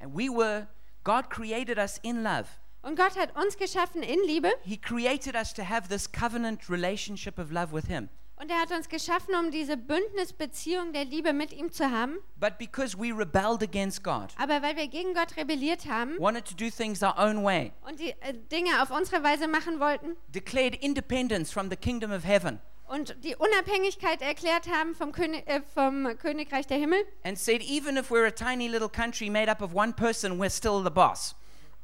And 0.00 0.14
we 0.16 0.28
were, 0.28 0.68
God 1.08 1.30
created 1.30 1.78
us 1.78 1.98
in 2.02 2.22
love. 2.22 2.44
Und 2.82 2.94
Gott 2.94 3.16
hat 3.16 3.34
uns 3.34 3.56
geschaffen 3.56 4.02
in 4.02 4.18
Liebe 4.26 4.50
He 4.62 4.76
created 4.76 5.34
us 5.34 5.54
to 5.54 5.62
have 5.62 5.88
this 5.88 6.12
covenant 6.12 6.68
relationship 6.68 7.38
of 7.38 7.50
love 7.50 7.72
with 7.72 7.86
Him. 7.86 8.10
und 8.36 8.50
er 8.50 8.60
hat 8.60 8.70
uns 8.70 8.90
geschaffen, 8.90 9.34
um 9.34 9.50
diese 9.50 9.78
Bündnisbeziehung 9.78 10.92
der 10.92 11.06
Liebe 11.06 11.32
mit 11.32 11.54
ihm 11.54 11.72
zu 11.72 11.90
haben. 11.90 12.18
But 12.36 12.58
because 12.58 12.94
we 12.98 13.10
rebelled 13.10 13.62
against 13.62 14.04
God, 14.04 14.34
Aber 14.36 14.60
weil 14.60 14.76
wir 14.76 14.86
gegen 14.86 15.14
Gott 15.14 15.34
rebelliert 15.38 15.86
haben 15.86 16.18
wanted 16.18 16.44
to 16.44 16.54
do 16.54 16.68
things 16.68 17.02
our 17.02 17.14
own 17.18 17.42
way, 17.42 17.72
und 17.88 17.98
die 17.98 18.10
äh, 18.20 18.34
Dinge 18.52 18.82
auf 18.82 18.90
unsere 18.90 19.24
Weise 19.24 19.48
machen 19.48 19.80
wollten 19.80 20.14
declared 20.28 20.74
independence 20.74 21.50
from 21.50 21.70
the 21.70 21.76
kingdom 21.76 22.12
of 22.12 22.22
heaven, 22.22 22.60
und 22.88 23.16
die 23.24 23.36
Unabhängigkeit 23.36 24.22
erklärt 24.22 24.68
haben 24.68 24.94
vom, 24.94 25.12
König, 25.12 25.46
äh, 25.46 25.60
vom 25.74 26.16
Königreich 26.18 26.66
der 26.66 26.78
Himmel 26.78 26.98
and 27.24 27.38
said, 27.38 27.62
even 27.62 27.96
if 27.96 28.10
we're 28.10 28.26
a 28.26 28.30
tiny 28.30 28.68
little 28.68 28.88
country 28.88 29.28
made 29.30 29.50
up 29.50 29.60
of 29.62 29.74
one 29.74 29.92
person, 29.92 30.38
we're 30.38 30.50
still 30.50 30.82
the 30.82 30.90
boss. 30.90 31.34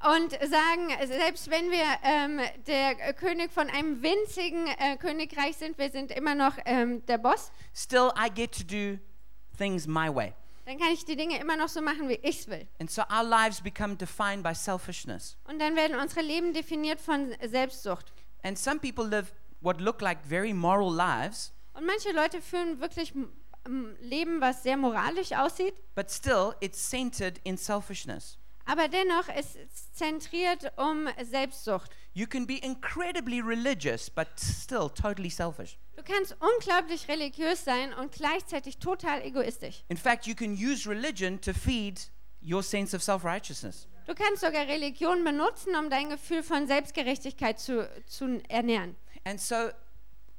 und 0.05 0.33
sagen, 0.33 1.07
selbst 1.07 1.49
wenn 1.51 1.71
wir 1.71 1.85
ähm, 2.03 2.41
der 2.67 3.15
König 3.15 3.51
von 3.53 3.71
einem 3.71 4.03
winzigen 4.03 4.67
äh, 4.79 4.97
Königreich 4.99 5.57
sind, 5.57 5.79
wir 5.79 5.91
sind 5.91 6.11
immer 6.11 6.35
noch 6.35 6.57
ähm, 6.67 7.05
der 7.07 7.19
Boss, 7.19 7.51
Still, 7.75 8.11
I 8.19 8.29
get 8.29 8.53
to 8.53 8.65
do 8.65 8.99
things 9.57 9.87
my 9.87 10.15
way. 10.15 10.35
dann 10.67 10.79
kann 10.79 10.89
ich 10.93 11.05
die 11.05 11.17
Dinge 11.17 11.39
immer 11.39 11.57
noch 11.57 11.69
so 11.69 11.81
machen, 11.81 12.09
wie 12.09 12.19
ich 12.23 12.41
es 12.41 12.49
will. 12.49 12.67
And 12.81 12.91
so 12.91 13.03
our 13.11 13.23
lives 13.25 13.61
become 13.63 13.97
defined 13.97 14.43
by 14.43 14.55
selfishness. 14.55 15.37
Und 15.45 15.59
dann 15.59 15.75
werden 15.77 15.99
unsere 15.99 16.21
Leben 16.23 16.53
definiert 16.53 17.01
von 17.01 17.35
Selbstsucht. 17.43 18.13
And 18.43 18.59
some 18.59 18.79
people 18.81 19.07
live 19.07 19.33
what 19.65 19.81
look 19.81 20.01
like 20.01 20.19
very 20.25 20.53
moral 20.53 20.95
lives, 20.95 21.53
Und 21.73 21.87
manche 21.87 22.13
Leute 22.13 22.41
führen 22.41 22.81
wirklich 22.81 23.13
ein 23.67 23.97
Leben, 24.01 24.41
was 24.41 24.63
sehr 24.63 24.77
moralisch 24.77 25.33
aussieht, 25.33 25.75
but 25.95 26.11
still 26.11 26.55
it's 26.61 26.79
centered 26.91 27.39
in 27.45 27.57
selfishness. 27.57 28.39
aber 28.67 28.89
dennoch 28.89 29.29
ist 29.29 29.57
es 29.57 29.93
zentriert 29.93 30.73
um 30.77 31.09
Selbstsucht. 31.23 31.91
You 32.13 32.27
can 32.27 32.47
be 32.47 32.59
incredibly 32.59 33.41
religious, 33.41 34.09
but 34.09 34.29
still 34.39 34.89
totally 34.91 35.31
selfish. 35.31 35.79
Du 35.97 36.03
kannst 36.03 36.37
unglaublich 36.41 37.09
religiös 37.09 37.65
sein 37.65 37.93
und 37.95 38.13
gleichzeitig 38.13 38.79
total 38.79 39.23
egoistisch. 39.23 39.83
In 39.89 39.97
fact, 39.97 40.27
you 40.27 40.35
can 40.35 40.53
use 40.55 40.89
religion 40.89 41.41
to 41.41 41.53
feed 41.53 42.01
your 42.43 42.63
sense 42.63 42.95
of 42.95 43.03
self 43.03 43.25
righteousness. 43.25 43.89
Du 44.07 44.15
kannst 44.15 44.43
sogar 44.43 44.67
Religion 44.69 45.25
benutzen, 45.25 45.75
um 45.77 45.89
dein 45.91 46.11
Gefühl 46.11 46.43
von 46.43 46.67
Selbstgerechtigkeit 46.67 47.59
zu, 47.59 47.89
zu 48.07 48.41
ernähren. 48.49 48.97
And 49.25 49.41
so 49.41 49.73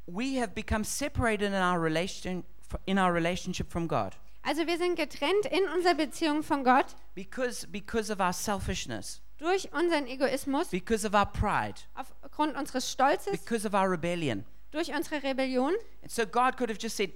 we 0.06 0.36
have 0.36 0.54
become 0.54 0.84
separated 0.84 1.48
in 1.48 1.56
our, 1.56 1.80
relation, 1.80 2.44
in 2.86 2.98
our 2.98 3.12
relationship 3.12 3.70
from 3.70 3.88
God 3.88 4.16
Also 4.46 4.68
wir 4.68 4.78
sind 4.78 4.96
getrennt 4.96 5.48
in 5.48 5.68
unserer 5.76 5.96
Beziehung 5.96 6.44
von 6.44 6.64
Gott, 6.64 6.96
because, 7.16 7.66
because 7.66 8.12
of 8.14 8.20
our 8.20 8.32
selfishness. 8.32 9.22
durch 9.40 9.74
unseren 9.74 10.06
Egoismus, 10.06 10.70
because 10.70 11.04
of 11.04 11.16
our 11.16 11.26
pride, 11.26 11.82
aufgrund 11.96 12.56
unseres 12.56 12.92
Stolzes, 12.92 13.32
because 13.32 13.66
of 13.66 13.74
our 13.74 13.90
rebellion. 13.90 14.46
durch 14.70 14.94
unsere 14.94 15.24
Rebellion. 15.24 15.74
And 16.04 16.12
so 16.12 16.28
God 16.28 16.58
could 16.58 16.70
have 16.70 16.78
just 16.80 16.96
said, 16.96 17.12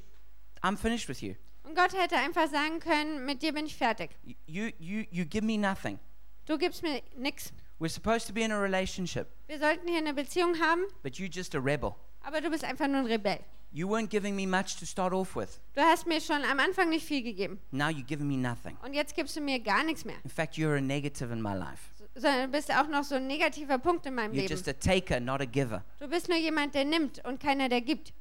I'm 0.63 0.75
finished 0.75 1.07
with 1.07 1.21
you. 1.21 1.35
Und 1.63 1.75
Gott 1.75 1.93
hätte 1.93 2.15
einfach 2.15 2.49
sagen 2.49 2.79
können, 2.79 3.23
mit 3.27 3.43
dir 3.43 3.53
bin 3.53 3.67
ich 3.67 3.75
fertig. 3.75 4.09
You, 4.47 4.71
you, 4.79 5.05
you 5.11 5.23
give 5.23 5.45
me 5.45 5.55
nothing. 5.55 5.99
Du 6.47 6.57
gibst 6.57 6.81
mir 6.81 7.03
nichts. 7.15 7.53
We're 7.79 7.89
supposed 7.89 8.27
to 8.27 8.33
be 8.33 8.41
in 8.43 8.51
a 8.51 8.59
relationship, 8.59 9.27
Wir 9.47 9.57
sollten 9.59 9.87
hier 9.87 9.99
eine 9.99 10.13
Beziehung 10.13 10.59
haben, 10.59 10.81
but 11.01 11.13
you're 11.13 11.31
just 11.33 11.55
a 11.55 11.59
rebel. 11.59 11.95
aber 12.21 12.41
du 12.41 12.49
bist 12.49 12.63
einfach 12.65 12.87
nur 12.87 12.97
ein 12.99 13.05
Rebell. 13.05 13.39
You 13.71 13.87
weren't 13.87 14.09
giving 14.09 14.35
me 14.35 14.47
much 14.47 14.77
to 14.79 14.85
start 14.85 15.13
off 15.13 15.35
with. 15.35 15.59
Du 15.75 15.81
hast 15.81 16.07
mir 16.07 16.19
schon 16.19 16.43
am 16.43 16.59
Anfang 16.59 16.89
nicht 16.89 17.05
viel 17.05 17.21
gegeben. 17.21 17.59
Now 17.71 17.87
you're 17.89 18.03
giving 18.05 18.27
me 18.27 18.35
nothing. 18.35 18.75
Und 18.83 18.93
jetzt 18.95 19.15
gibst 19.15 19.35
du 19.35 19.41
mir 19.41 19.59
gar 19.59 19.83
nichts 19.83 20.03
mehr. 20.05 20.15
In 20.23 20.29
fact, 20.29 20.55
you're 20.55 20.75
a 20.77 20.81
negative 20.81 21.31
in 21.31 21.39
my 21.41 21.53
life. 21.53 21.79
Sondern 22.15 22.47
du 22.51 22.57
bist 22.57 22.73
auch 22.75 22.87
noch 22.87 23.03
so 23.03 23.15
ein 23.15 23.27
negativer 23.27 23.77
Punkt 23.77 24.05
in 24.07 24.15
meinem 24.15 24.31
You're 24.31 24.41
Leben. 24.41 24.49
just 24.49 24.67
a 24.67 24.73
taker, 24.73 25.19
not 25.19 25.39
a 25.39 25.45
giver. 25.45 25.83
Du 25.99 26.07
bist 26.07 26.27
nur 26.27 26.37
jemand, 26.37 26.73
der 26.73 26.83
nimmt 26.83 27.23
und 27.25 27.39
keiner, 27.39 27.69
der 27.69 27.81
gibt. 27.81 28.11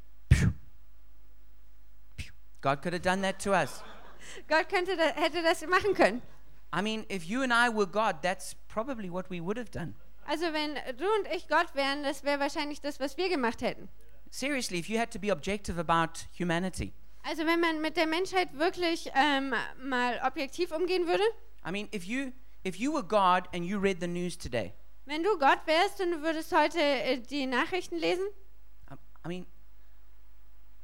God 2.61 2.83
could 2.83 2.93
have 2.93 3.03
done 3.03 3.23
that 3.23 3.39
to 3.43 3.53
us. 3.53 3.83
Gott 4.49 4.69
könnte 4.69 4.97
da, 4.97 5.05
hätte 5.15 5.43
das 5.43 5.67
machen 5.67 5.95
können. 5.95 6.21
I 6.73 6.83
mean, 6.83 7.07
if 7.09 7.25
you 7.25 7.43
and 7.43 7.53
I 7.53 7.69
were 7.71 7.87
God, 7.87 8.23
that's 8.23 8.55
probably 8.69 9.11
what 9.11 9.31
we 9.31 9.41
would 9.41 9.57
have 9.57 9.71
done. 9.71 9.95
Also 10.27 10.53
wenn 10.53 10.75
du 10.97 11.05
und 11.05 11.27
ich 11.35 11.49
Gott 11.49 11.75
wären, 11.75 12.03
das 12.03 12.23
wäre 12.23 12.39
wahrscheinlich 12.39 12.81
das, 12.81 13.01
was 13.01 13.17
wir 13.17 13.31
gemacht 13.31 13.63
hätten. 13.63 13.89
Seriously, 14.31 14.79
if 14.79 14.89
you 14.91 14.99
had 14.99 15.11
to 15.11 15.19
be 15.19 15.33
objective 15.33 15.79
about 15.79 16.27
humanity, 16.39 16.93
Also 17.23 17.47
wenn 17.47 17.61
man 17.61 17.81
mit 17.81 17.97
der 17.97 18.07
Menschheit 18.07 18.53
wirklich 18.59 19.11
ähm, 19.15 19.55
mal 19.83 20.21
objektiv 20.27 20.71
umgehen 20.73 21.07
würde, 21.07 21.23
I 21.67 21.71
mean, 21.71 21.89
if 21.95 22.05
you 22.05 22.33
if 22.65 22.77
you 22.77 22.93
were 22.93 23.03
God 23.03 23.49
and 23.55 23.65
you 23.65 23.79
read 23.79 24.01
the 24.01 24.07
news 24.07 24.37
today, 24.37 24.75
wenn 25.07 25.23
du 25.23 25.39
Gott 25.39 25.61
wärst 25.67 26.01
und 26.03 26.11
du 26.13 26.23
würdest 26.23 26.53
heute 26.55 26.79
äh, 26.79 27.19
die 27.21 27.47
Nachrichten 27.47 27.97
lesen, 27.97 28.27
I, 28.91 28.95
I 29.25 29.29
mean, 29.29 29.47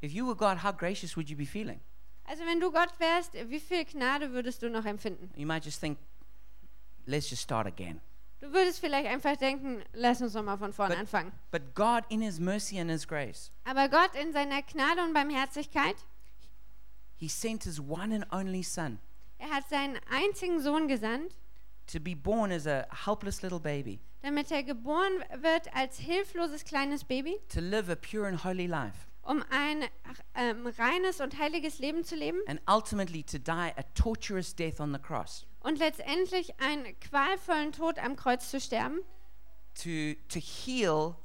if 0.03 0.13
you 0.13 0.27
were 0.27 0.37
God, 0.37 0.63
how 0.63 0.73
gracious 0.73 1.17
would 1.17 1.29
you 1.29 1.37
be 1.37 1.45
feeling? 1.47 1.81
Also 2.27 2.45
wenn 2.47 2.61
du 2.61 2.71
Gott 2.71 2.93
wärst, 2.99 3.35
wie 3.51 3.61
viel 3.61 3.85
Gnade 3.85 4.33
würdest 4.33 4.63
du 4.63 4.71
noch 4.71 4.85
empfinden? 4.85 5.31
You 5.37 5.47
might 5.47 5.65
just 5.65 5.81
think, 5.81 5.99
let's 7.07 7.31
just 7.31 7.43
start 7.43 7.67
again. 7.67 8.01
Du 8.41 8.53
würdest 8.53 8.81
vielleicht 8.81 9.07
einfach 9.09 9.37
denken, 9.37 9.83
lass 9.95 10.21
uns 10.21 10.35
noch 10.35 10.43
mal 10.43 10.59
von 10.59 10.73
vorne 10.73 10.95
But- 10.95 11.01
anfangen. 11.01 11.33
But 11.51 11.75
God, 11.75 12.05
in 12.11 12.21
His 12.21 12.39
mercy 12.39 12.79
and 12.79 12.91
His 12.91 13.07
grace, 13.09 13.51
Aber 13.65 13.89
Gott 13.89 14.15
in 14.15 14.33
seiner 14.33 14.63
Gnade 14.63 15.03
und 15.03 15.15
Barmherzigkeit, 15.15 15.97
He 17.17 17.29
sent 17.29 17.65
His 17.65 17.81
one 17.81 18.15
and 18.15 18.27
only 18.33 18.63
Son 18.63 18.99
er 19.39 19.51
hat 19.51 19.69
seinen 19.69 19.99
einzigen 20.11 20.61
Sohn 20.63 20.89
gesandt, 20.89 21.35
to 21.87 22.01
be 22.01 22.15
born 22.15 22.51
as 22.53 22.67
a 22.67 22.87
helpless 23.05 23.43
little 23.43 23.61
baby, 23.61 23.99
damit 24.23 24.51
er 24.51 24.63
geboren 24.63 25.13
wird 25.41 25.75
als 25.75 25.99
hilfloses 25.99 26.65
kleines 26.65 27.05
Baby, 27.05 27.39
to 27.49 27.61
live 27.61 27.91
a 27.91 27.97
pure 27.97 28.27
and 28.27 28.43
holy 28.45 28.67
life, 28.67 29.07
um 29.25 29.43
ein 29.51 29.85
ähm, 30.35 30.67
reines 30.79 31.21
und 31.21 31.39
heiliges 31.39 31.79
Leben 31.79 32.05
zu 32.05 32.15
leben. 32.15 32.39
And 32.47 32.61
ultimately 32.69 33.23
to 33.23 33.39
die 33.39 33.73
a 33.77 33.83
torturous 33.95 34.55
death 34.55 34.81
on 34.81 34.93
the 34.93 34.99
cross, 34.99 35.47
und 35.61 35.79
letztendlich 35.79 36.61
einen 36.61 36.99
qualvollen 37.01 37.73
Tod 37.73 37.99
am 37.99 38.17
Kreuz 38.17 38.51
zu 38.51 38.61
sterben, 38.61 39.01
to, 39.75 40.15
to 40.29 40.39
heal 40.39 41.17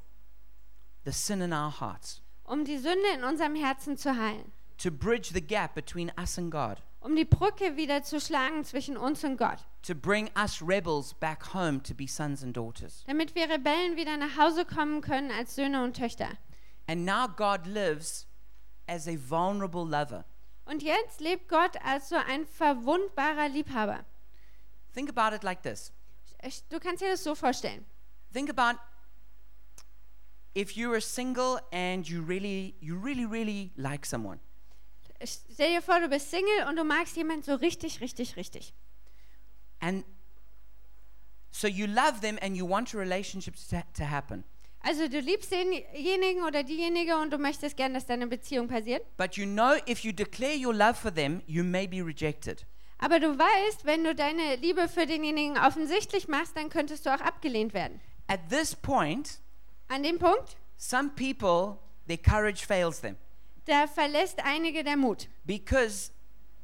the 1.05 1.11
sin 1.11 1.41
in 1.41 1.53
our 1.53 1.79
hearts, 1.79 2.21
um 2.43 2.65
die 2.65 2.77
Sünde 2.77 3.07
in 3.15 3.23
unserem 3.23 3.55
Herzen 3.55 3.97
zu 3.97 4.15
heilen, 4.17 4.51
to 4.77 4.91
bridge 4.91 5.31
the 5.33 5.41
gap 5.41 5.75
between 5.75 6.11
us 6.17 6.37
and 6.37 6.51
God, 6.51 6.77
um 7.01 7.15
die 7.15 7.25
Brücke 7.25 7.75
wieder 7.75 8.03
zu 8.03 8.19
schlagen 8.19 8.63
zwischen 8.63 8.97
uns 8.97 9.23
und 9.23 9.37
Gott, 9.37 9.59
to 9.81 9.93
bring 9.93 10.29
us 10.37 10.61
rebels 10.61 11.13
back 11.13 11.53
home 11.53 11.81
to 11.83 11.93
be 11.93 12.07
sons 12.07 12.43
and 12.43 12.55
daughters. 12.55 13.03
damit 13.07 13.35
wir 13.35 13.49
Rebellen 13.49 13.95
wieder 13.97 14.17
nach 14.17 14.37
Hause 14.37 14.65
kommen 14.65 15.01
können 15.01 15.31
als 15.31 15.55
Söhne 15.55 15.83
und 15.83 15.95
Töchter. 15.97 16.29
And 16.89 17.05
now 17.05 17.27
God 17.27 17.67
lives 17.67 18.25
as 18.87 19.07
a 19.07 19.15
vulnerable 19.15 19.85
lover. 19.85 20.25
Und 20.65 20.81
jetzt 20.81 21.21
lebt 21.21 21.47
Gott 21.47 21.77
als 21.83 22.09
so 22.09 22.15
ein 22.15 22.47
verwundbarer 22.47 23.47
Liebhaber. 23.47 24.03
Think 24.95 25.07
about 25.07 25.35
it 25.35 25.43
like 25.43 25.61
this. 25.61 25.93
Du 26.69 26.79
kannst 26.79 27.03
dir 27.03 27.09
das 27.11 27.23
so 27.23 27.35
vorstellen. 27.35 27.85
Think 28.33 28.49
about 28.49 28.79
if 30.55 30.75
you 30.75 30.91
are 30.91 30.99
single 30.99 31.59
and 31.71 32.09
you 32.09 32.23
really, 32.23 32.73
you 32.79 32.97
really, 32.97 33.25
really 33.25 33.71
like 33.75 34.03
someone. 34.03 34.39
Stell 35.23 35.69
dir 35.69 35.83
vor, 35.83 35.99
du 35.99 36.07
bist 36.07 36.31
Single 36.31 36.67
und 36.67 36.75
du 36.75 36.83
magst 36.83 37.15
jemanden 37.15 37.43
so 37.43 37.53
richtig, 37.53 38.01
richtig, 38.01 38.35
richtig. 38.35 38.73
And 39.79 40.03
so 41.51 41.67
you 41.67 41.85
love 41.85 42.21
them 42.21 42.39
and 42.41 42.57
you 42.57 42.67
want 42.67 42.95
a 42.95 42.97
relationship 42.97 43.55
to, 43.69 43.83
to 43.93 44.05
happen. 44.05 44.43
Also 44.81 45.07
du 45.07 45.19
liebst 45.19 45.51
denjenigen 45.51 46.43
oder 46.43 46.63
diejenige 46.63 47.17
und 47.17 47.31
du 47.31 47.37
möchtest 47.37 47.75
gern, 47.77 47.93
dass 47.93 48.05
deine 48.05 48.27
Beziehung 48.27 48.67
passiert. 48.67 49.03
But 49.17 49.35
you 49.35 49.45
know 49.45 49.73
if 49.87 50.03
you 50.03 50.11
declare 50.11 50.55
your 50.55 50.73
love 50.73 50.95
for 50.95 51.13
them, 51.13 51.41
you 51.47 51.63
may 51.63 51.85
be 51.87 52.01
rejected. 52.03 52.65
Aber 52.97 53.19
du 53.19 53.37
weißt, 53.37 53.85
wenn 53.85 54.03
du 54.03 54.13
deine 54.15 54.55
Liebe 54.57 54.87
für 54.87 55.05
denjenigen 55.05 55.57
offensichtlich 55.57 56.27
machst, 56.27 56.55
dann 56.55 56.69
könntest 56.69 57.05
du 57.05 57.13
auch 57.13 57.21
abgelehnt 57.21 57.73
werden. 57.73 57.99
At 58.27 58.49
this 58.49 58.75
point, 58.75 59.39
An 59.87 60.03
dem 60.03 60.19
Punkt, 60.19 60.57
some 60.77 61.09
people, 61.15 61.77
their 62.07 62.17
courage 62.17 62.65
fails 62.65 63.01
them 63.01 63.15
da 63.69 63.87
verlässt 63.87 64.43
einige 64.43 64.83
der 64.83 64.97
Mut. 64.97 65.27
because 65.45 66.11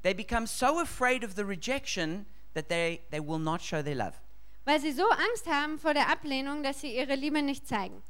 they 0.01 0.13
become 0.13 0.47
so 0.47 0.79
afraid 0.79 1.23
of 1.23 1.35
the 1.35 1.43
rejection 1.43 2.25
that 2.53 2.67
they, 2.67 3.01
they 3.11 3.19
will 3.19 3.39
not 3.39 3.61
show 3.61 3.81
their 3.81 3.95
love. 3.95 4.13
Weil 4.65 4.79
sie 4.81 4.91
so 4.91 5.07
Angst 5.09 5.47
haben 5.47 5.77
vor 5.79 5.93
der 5.93 6.09
Ablehnung, 6.09 6.63
dass 6.63 6.81
sie 6.81 6.95
ihre 6.95 7.15
Liebe 7.15 7.41
nicht 7.41 7.67
zeigen. 7.67 8.01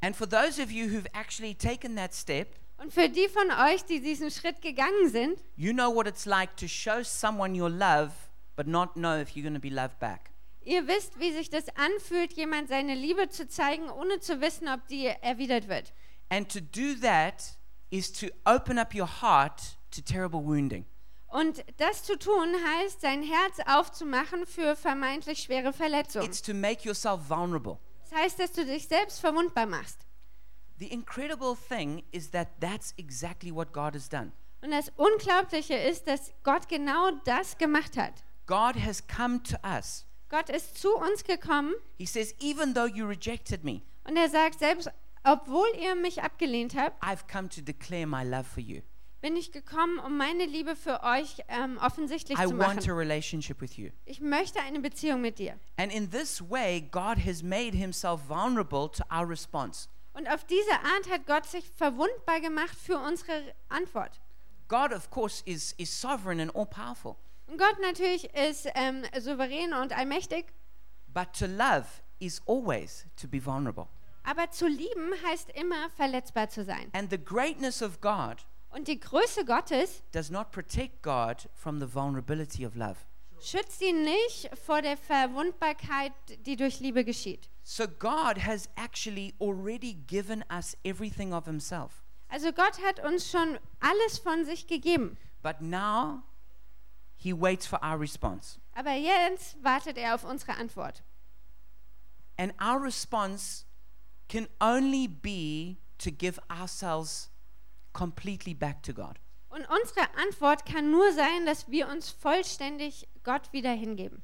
And 0.00 0.16
for 0.16 0.28
those 0.28 0.60
of 0.60 0.70
you 0.70 0.86
who've 0.86 1.06
actually 1.12 1.54
taken 1.54 1.94
that 1.96 2.14
step, 2.14 2.48
Und 2.78 2.92
für 2.92 3.08
die 3.08 3.28
von 3.28 3.48
euch, 3.52 3.84
die 3.84 4.00
diesen 4.00 4.30
Schritt 4.30 4.60
gegangen 4.60 5.08
sind, 5.08 5.38
you 5.56 5.72
know 5.72 5.94
what 5.94 6.08
it's 6.08 6.24
like 6.26 6.56
to 6.56 6.66
show 6.66 7.02
someone 7.04 7.54
your 7.56 7.70
love 7.70 8.10
but 8.56 8.66
not 8.66 8.94
know 8.94 9.20
if 9.20 9.30
you're 9.36 9.42
going 9.42 9.54
to 9.54 9.60
be 9.60 9.68
loved 9.70 9.98
back. 10.00 10.30
ihr 10.64 10.86
wisst, 10.88 11.18
wie 11.20 11.32
sich 11.32 11.50
das 11.50 11.66
anfühlt, 11.76 12.32
jemand 12.32 12.68
seine 12.68 12.94
Liebe 12.94 13.28
zu 13.28 13.46
zeigen, 13.46 13.88
ohne 13.90 14.18
zu 14.18 14.40
wissen, 14.40 14.68
ob 14.68 14.86
die 14.88 15.06
erwidert 15.06 15.68
wird. 15.68 15.92
And 16.30 16.50
to 16.50 16.60
do 16.60 16.94
that 17.02 17.56
is 17.90 18.10
to 18.12 18.26
open 18.46 18.78
up 18.78 18.94
your 18.94 19.08
heart 19.22 19.60
to 19.92 20.00
terrible 20.00 20.40
wounding. 20.42 20.84
Und 21.32 21.64
das 21.78 22.04
zu 22.04 22.18
tun 22.18 22.54
heißt, 22.62 23.00
sein 23.00 23.22
Herz 23.22 23.58
aufzumachen 23.66 24.44
für 24.44 24.76
vermeintlich 24.76 25.38
schwere 25.44 25.72
Verletzungen. 25.72 26.26
It's 26.26 26.42
to 26.42 26.52
make 26.52 26.86
yourself 26.86 27.30
vulnerable. 27.30 27.78
Das 28.10 28.20
heißt, 28.20 28.38
dass 28.38 28.52
du 28.52 28.66
dich 28.66 28.86
selbst 28.86 29.18
verwundbar 29.18 29.64
machst. 29.64 30.00
The 30.78 30.88
incredible 30.88 31.56
thing 31.56 32.04
is 32.10 32.30
that 32.32 32.48
that's 32.60 32.92
exactly 32.98 33.50
what 33.50 33.72
God 33.72 33.94
has 33.94 34.10
done. 34.10 34.32
Und 34.60 34.72
das 34.72 34.92
Unglaubliche 34.96 35.74
ist, 35.74 36.06
dass 36.06 36.32
Gott 36.42 36.68
genau 36.68 37.12
das 37.24 37.56
gemacht 37.56 37.96
hat. 37.96 38.12
God 38.46 38.76
has 38.76 39.02
come 39.06 39.42
to 39.42 39.56
us. 39.66 40.04
Gott 40.28 40.50
ist 40.50 40.76
zu 40.76 40.94
uns 40.96 41.24
gekommen 41.24 41.72
He 41.96 42.04
says, 42.04 42.34
Even 42.40 42.74
though 42.74 42.86
you 42.86 43.06
rejected 43.06 43.64
me, 43.64 43.80
und 44.04 44.18
er 44.18 44.28
sagt 44.28 44.58
selbst, 44.58 44.90
obwohl 45.24 45.68
ihr 45.80 45.94
mich 45.94 46.22
abgelehnt 46.22 46.74
habt, 46.76 47.02
I've 47.02 47.26
come 47.26 47.48
to 47.48 47.62
declare 47.62 48.06
my 48.06 48.22
love 48.22 48.44
for 48.44 48.62
you. 48.62 48.82
Bin 49.22 49.36
ich 49.36 49.52
gekommen, 49.52 49.98
um 50.00 50.16
meine 50.18 50.44
Liebe 50.44 50.76
für 50.76 51.02
euch 51.04 51.42
ähm, 51.48 51.78
offensichtlich 51.78 52.38
I 52.38 52.42
zu 52.42 52.58
want 52.58 52.62
a 52.70 52.74
machen. 52.74 52.90
relationship 52.90 53.60
with 53.60 53.76
you. 53.76 53.90
Ich 54.04 54.20
möchte 54.20 54.60
eine 54.60 54.80
Beziehung 54.80 55.20
mit 55.22 55.38
dir. 55.38 55.58
And 55.76 55.92
in 55.92 56.10
this 56.10 56.42
way, 56.42 56.80
God 56.90 57.24
has 57.24 57.42
made 57.42 57.74
himself 57.74 58.28
vulnerable 58.28 58.90
to 58.90 59.04
our 59.10 59.26
response. 59.26 59.88
Und 60.12 60.28
auf 60.28 60.44
diese 60.44 60.72
Art 60.72 61.08
hat 61.08 61.26
Gott 61.26 61.46
sich 61.46 61.64
verwundbar 61.70 62.40
gemacht 62.40 62.76
für 62.76 62.98
unsere 62.98 63.54
Antwort. 63.68 64.20
God, 64.68 64.92
of 64.92 65.08
course, 65.10 65.42
is, 65.46 65.72
is 65.78 65.88
sovereign 65.98 66.40
and 66.40 66.54
all 66.54 66.66
powerful. 66.66 67.16
Und 67.46 67.58
Gott 67.58 67.78
natürlich 67.80 68.24
ist 68.34 68.68
ähm, 68.74 69.04
souverän 69.20 69.72
und 69.72 69.96
allmächtig, 69.96 70.46
But 71.08 71.32
to 71.38 71.46
love 71.46 71.86
is 72.18 72.42
always 72.46 73.06
to 73.20 73.28
be 73.28 73.44
vulnerable. 73.44 73.86
aber 74.24 74.50
zu 74.50 74.66
lieben 74.66 75.12
heißt 75.24 75.50
immer 75.50 75.90
verletzbar 75.90 76.48
zu 76.48 76.64
sein. 76.64 76.90
And 76.92 77.10
the 77.10 77.18
greatness 77.22 77.82
of 77.82 78.00
God 78.00 78.44
Und 78.72 78.88
die 78.88 78.98
Größe 78.98 79.44
Gottes 79.44 80.02
does 80.12 80.30
not 80.30 80.50
protect 80.50 81.02
God 81.02 81.48
from 81.54 81.78
the 81.78 81.94
vulnerability 81.94 82.66
of 82.66 82.74
love. 82.74 82.96
schützt 83.40 83.82
ihn 83.82 84.02
nicht 84.04 84.50
vor 84.56 84.82
der 84.82 84.96
Verwundbarkeit, 84.96 86.12
die 86.46 86.56
durch 86.56 86.80
Liebe 86.80 87.04
geschieht. 87.04 87.50
So 87.64 87.86
God 87.86 88.38
has 88.44 88.68
actually 88.76 89.34
already 89.40 89.94
given 90.06 90.44
us 90.50 90.76
everything 90.84 91.32
of 91.32 91.44
himself. 91.44 92.02
Also 92.28 92.52
Gott 92.52 92.80
hat 92.82 93.04
uns 93.04 93.30
schon 93.30 93.58
alles 93.80 94.18
von 94.18 94.44
sich 94.44 94.66
gegeben. 94.66 95.18
But 95.42 95.60
now 95.60 96.22
he 97.16 97.32
waits 97.32 97.66
for 97.66 97.82
our 97.82 98.00
response. 98.00 98.58
Aber 98.74 98.92
jetzt 98.92 99.62
wartet 99.62 99.98
er 99.98 100.14
auf 100.14 100.24
unsere 100.24 100.56
Antwort. 100.56 101.02
And 102.38 102.54
our 102.60 102.82
response 102.82 103.66
can 104.28 104.48
only 104.60 105.06
be 105.06 105.76
to 105.98 106.10
give 106.10 106.40
ourselves 106.48 107.31
completely 107.92 108.54
back 108.54 108.82
to 108.82 108.92
God. 108.92 109.18
Und 109.48 109.66
unsere 109.68 110.14
Antwort 110.16 110.64
kann 110.64 110.90
nur 110.90 111.12
sein, 111.12 111.44
dass 111.46 111.70
wir 111.70 111.88
uns 111.88 112.10
vollständig 112.10 113.06
Gott 113.22 113.52
wieder 113.52 113.72
hingeben. 113.72 114.22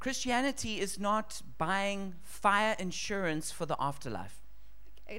Christianity 0.00 0.78
is 0.78 0.98
not 0.98 1.42
buying 1.58 2.14
fire 2.22 2.74
insurance 2.78 3.52
for 3.52 3.66
the 3.66 3.74
afterlife. 3.78 4.42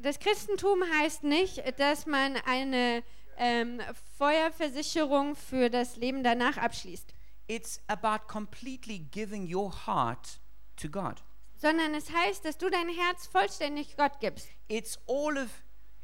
Das 0.01 0.19
Christentum 0.19 0.83
heißt 0.99 1.23
nicht, 1.23 1.63
dass 1.79 2.05
man 2.05 2.35
eine 2.45 3.03
ähm, 3.37 3.81
Feuerversicherung 4.17 5.35
für 5.35 5.69
das 5.69 5.95
Leben 5.95 6.23
danach 6.23 6.57
abschließt, 6.57 7.13
It's 7.47 7.79
about 7.87 8.25
completely 8.27 8.97
giving 8.97 9.53
your 9.53 9.71
heart 9.85 10.39
to 10.77 10.89
God. 10.89 11.23
sondern 11.55 11.93
es 11.93 12.11
heißt, 12.11 12.43
dass 12.43 12.57
du 12.57 12.69
dein 12.69 12.89
Herz 12.89 13.27
vollständig 13.27 13.95
Gott 13.97 14.19
gibst. 14.19 14.47
It's 14.67 14.99
all 15.07 15.37
of 15.37 15.49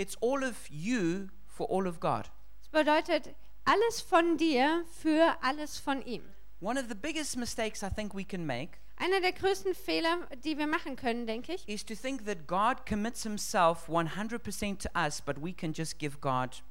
it's 0.01 0.17
all 0.21 0.43
of 0.43 0.67
you 0.69 1.27
for 1.47 1.69
all 1.69 1.87
of 1.87 1.99
God. 1.99 2.29
Es 2.61 2.69
bedeutet 2.69 3.35
alles 3.65 4.01
von 4.01 4.37
dir 4.37 4.83
für 5.01 5.37
alles 5.41 5.77
von 5.77 6.01
ihm. 6.01 6.23
One 6.59 6.79
of 6.79 6.87
the 6.89 6.95
biggest 6.95 7.37
mistakes 7.37 7.83
I 7.83 7.89
think 7.89 8.13
we 8.13 8.23
can 8.23 8.45
make 8.45 8.79
Einer 8.97 9.19
der 9.19 9.31
größten 9.31 9.73
Fehler, 9.73 10.27
die 10.43 10.59
wir 10.59 10.67
machen 10.67 10.95
können, 10.95 11.25
denke 11.25 11.53
ich, 11.53 11.67
is 11.67 11.83
to 11.83 11.95
think 11.95 12.23
that 12.25 12.45
God 12.45 12.85
commits 12.87 13.23
himself 13.23 13.89
100% 13.89 14.77
to 14.77 14.89
us, 14.95 15.21
but 15.21 15.41
we 15.41 15.53
can 15.53 15.73
just 15.73 15.97
give 15.97 16.19
God 16.19 16.61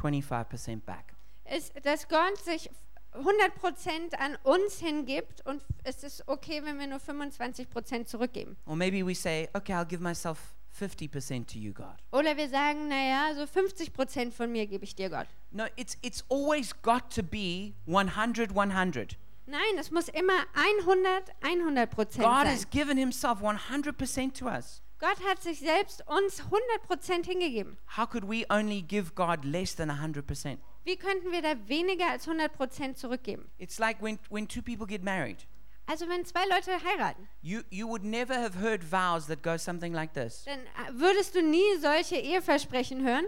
25% 0.00 0.82
back. 0.82 1.14
ist, 1.44 1.72
dass 1.84 2.06
Gott 2.06 2.38
sich 2.38 2.70
100% 3.14 4.14
an 4.14 4.36
uns 4.44 4.78
hingibt 4.78 5.44
und 5.44 5.64
es 5.82 6.04
ist 6.04 6.28
okay, 6.28 6.62
wenn 6.62 6.78
wir 6.78 6.86
nur 6.86 7.00
25% 7.00 8.04
zurückgeben. 8.06 8.56
Or 8.66 8.76
maybe 8.76 9.04
we 9.04 9.14
say, 9.16 9.48
okay, 9.52 9.72
I'll 9.72 9.84
give 9.84 10.00
myself 10.00 10.54
50% 10.78 11.46
to 11.48 11.58
you, 11.58 11.72
God. 11.72 11.96
Oder 12.12 12.36
wir 12.36 12.48
sagen, 12.48 12.88
naja, 12.88 13.34
so 13.34 13.42
50% 13.42 14.32
von 14.32 14.50
mir 14.50 14.66
gebe 14.66 14.84
ich 14.84 14.94
dir, 14.94 15.10
Gott. 15.10 15.26
No, 15.50 15.64
it's, 15.76 15.96
it's 16.02 16.24
always 16.30 16.72
got 16.82 17.10
to 17.14 17.22
be 17.22 17.74
100 17.86 18.54
100. 18.54 19.16
Nein, 19.46 19.60
es 19.78 19.90
muss 19.90 20.08
immer 20.08 20.44
100, 20.54 21.30
100 21.42 21.90
Prozent 21.90 22.24
God 22.24 22.44
sein. 22.44 22.46
has 22.46 22.70
given 22.70 22.96
himself 22.96 23.40
100% 23.42 24.34
to 24.38 24.46
us. 24.46 24.80
Gott 25.00 25.18
hat 25.26 25.42
sich 25.42 25.60
selbst 25.60 26.04
uns 26.06 26.40
100 26.40 26.60
Prozent 26.86 27.26
hingegeben. 27.26 27.78
How 27.96 28.06
could 28.06 28.28
we 28.28 28.44
only 28.50 28.82
give 28.82 29.14
God 29.14 29.44
less 29.44 29.74
than 29.74 29.90
100%? 29.90 30.58
Wie 30.84 30.96
könnten 30.96 31.32
wir 31.32 31.42
da 31.42 31.54
weniger 31.68 32.10
als 32.10 32.28
100 32.28 32.52
Prozent 32.52 32.98
zurückgeben? 32.98 33.50
It's 33.58 33.78
like 33.78 34.00
when, 34.02 34.18
when 34.28 34.46
two 34.46 34.62
people 34.62 34.86
get 34.86 35.02
married. 35.02 35.46
Also 35.90 36.08
wenn 36.08 36.24
zwei 36.24 36.44
Leute 36.46 36.70
heiraten, 36.84 37.28
You, 37.42 37.62
you 37.70 37.88
would 37.88 38.04
never 38.04 38.34
have 38.34 38.54
heard 38.60 38.84
vows 38.84 39.26
that 39.26 39.42
go 39.42 39.56
something 39.56 39.92
like 39.92 40.12
this 40.14 40.44
dann 40.44 40.60
äh, 40.60 40.92
würdest 41.00 41.34
du 41.34 41.42
nie 41.42 41.76
solche 41.80 42.16
Eheversprechen 42.16 43.04
hören. 43.04 43.24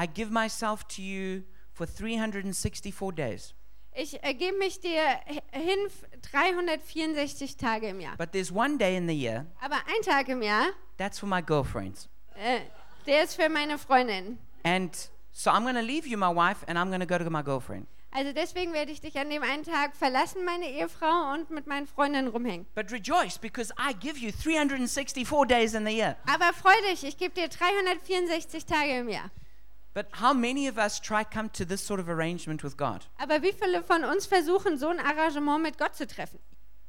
I 0.00 0.06
give 0.06 0.30
myself 0.32 0.84
to 0.84 1.02
you 1.02 1.42
for 1.74 1.86
364 1.86 3.12
days, 3.14 3.54
Ich 3.94 4.22
äh, 4.24 4.32
gebe 4.32 4.56
mich 4.58 4.80
dir 4.80 5.02
hin 5.52 5.78
f- 5.86 6.04
364 6.32 7.56
Tage 7.56 7.88
im 7.88 8.00
Jahr. 8.00 8.16
but 8.16 8.32
there's 8.32 8.50
one 8.50 8.78
day 8.78 8.96
in 8.96 9.06
the 9.06 9.14
year 9.14 9.44
Aber 9.60 9.76
ein 9.76 10.02
Tag 10.04 10.28
im 10.28 10.42
Jahr, 10.42 10.68
that's 10.96 11.18
for 11.18 11.28
my 11.28 11.42
girlfriends. 11.42 12.08
äh, 12.36 12.60
der 13.06 13.24
ist 13.24 13.34
für 13.34 13.48
meine 13.48 13.76
Freundin. 13.78 14.38
And 14.62 14.94
so 15.32 15.50
I'm 15.50 15.62
going 15.62 15.74
to 15.76 15.80
leave 15.82 16.06
you, 16.06 16.16
my 16.18 16.34
wife, 16.34 16.64
and 16.68 16.78
I'm 16.78 16.88
going 16.88 17.00
to 17.00 17.06
go 17.06 17.18
to 17.22 17.30
my 17.30 17.42
girlfriend. 17.42 17.86
Also 18.10 18.32
deswegen 18.32 18.72
werde 18.72 18.90
ich 18.90 19.00
dich 19.00 19.18
an 19.18 19.28
dem 19.28 19.42
einen 19.42 19.64
Tag 19.64 19.94
verlassen, 19.94 20.44
meine 20.44 20.70
Ehefrau, 20.70 21.34
und 21.34 21.50
mit 21.50 21.66
meinen 21.66 21.86
Freundinnen 21.86 22.28
rumhängen. 22.28 22.66
But 22.74 22.90
rejoice 22.90 23.38
because 23.38 23.72
I 23.78 23.92
give 23.92 24.18
you 24.18 24.32
364 24.32 25.46
days 25.46 25.74
in 25.74 25.84
the 25.84 25.92
year. 25.92 26.16
Aber 26.26 26.52
freu 26.54 26.74
dich, 26.90 27.04
ich 27.04 27.18
gebe 27.18 27.34
dir 27.34 27.48
364 27.48 28.64
Tage 28.64 28.98
im 28.98 29.08
Jahr. 29.08 29.30
But 29.94 30.06
how 30.20 30.32
many 30.32 30.68
of 30.68 30.78
us 30.78 31.00
try 31.00 31.24
come 31.24 31.50
to 31.52 31.64
this 31.64 31.84
sort 31.84 32.00
of 32.00 32.08
arrangement 32.08 32.62
with 32.62 32.76
God? 32.76 33.06
Aber 33.18 33.42
wie 33.42 33.52
viele 33.52 33.82
von 33.82 34.04
uns 34.04 34.26
versuchen, 34.26 34.78
so 34.78 34.88
ein 34.88 35.00
Arrangement 35.00 35.62
mit 35.62 35.76
Gott 35.76 35.94
zu 35.94 36.06
treffen? 36.06 36.38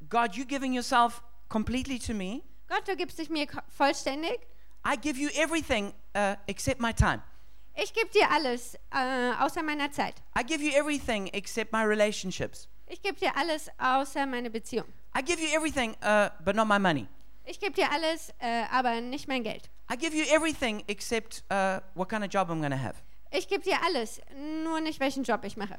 God, 0.07 0.35
you 0.35 0.45
giving 0.45 0.73
yourself 0.73 1.21
completely 1.49 1.99
to 1.99 2.13
me. 2.13 2.43
Gott, 2.67 2.87
du 2.87 2.95
gibst 2.95 3.17
dich 3.19 3.29
mir 3.29 3.47
vollständig. 3.67 4.39
I 4.85 4.95
give 4.95 5.19
you 5.19 5.29
everything 5.35 5.93
uh, 6.15 6.35
except 6.47 6.79
my 6.79 6.93
time. 6.93 7.21
Ich 7.81 7.93
gebe 7.93 8.09
dir 8.09 8.29
alles, 8.29 8.75
äh, 8.91 9.31
außer 9.39 9.63
meiner 9.63 9.91
Zeit. 9.91 10.15
I 10.37 10.43
give 10.43 10.61
you 10.61 10.71
everything 10.73 11.27
except 11.27 11.71
my 11.71 11.83
relationships. 11.83 12.67
Ich 12.87 13.01
gebe 13.01 13.17
dir 13.17 13.35
alles, 13.37 13.69
außer 13.77 14.25
meine 14.25 14.49
Beziehung. 14.49 14.85
I 15.17 15.23
give 15.23 15.39
you 15.39 15.47
everything, 15.55 15.95
uh, 16.03 16.29
but 16.43 16.55
not 16.55 16.67
my 16.67 16.79
money. 16.79 17.07
Ich 17.45 17.59
gebe 17.59 17.73
dir 17.73 17.91
alles, 17.91 18.29
äh, 18.39 18.63
aber 18.71 18.99
nicht 19.01 19.27
mein 19.27 19.43
Geld. 19.43 19.69
I 19.91 19.95
give 19.97 20.13
you 20.15 20.25
everything 20.33 20.83
except 20.87 21.43
uh, 21.51 21.79
what 21.95 22.09
kind 22.09 22.23
of 22.23 22.31
job 22.31 22.49
I'm 22.49 22.59
going 22.59 22.71
to 22.71 22.77
have. 22.77 22.95
Ich 23.31 23.47
gebe 23.47 23.63
dir 23.63 23.77
alles, 23.85 24.19
nur 24.63 24.79
nicht 24.81 24.99
welchen 24.99 25.23
Job 25.23 25.43
ich 25.45 25.55
mache. 25.55 25.77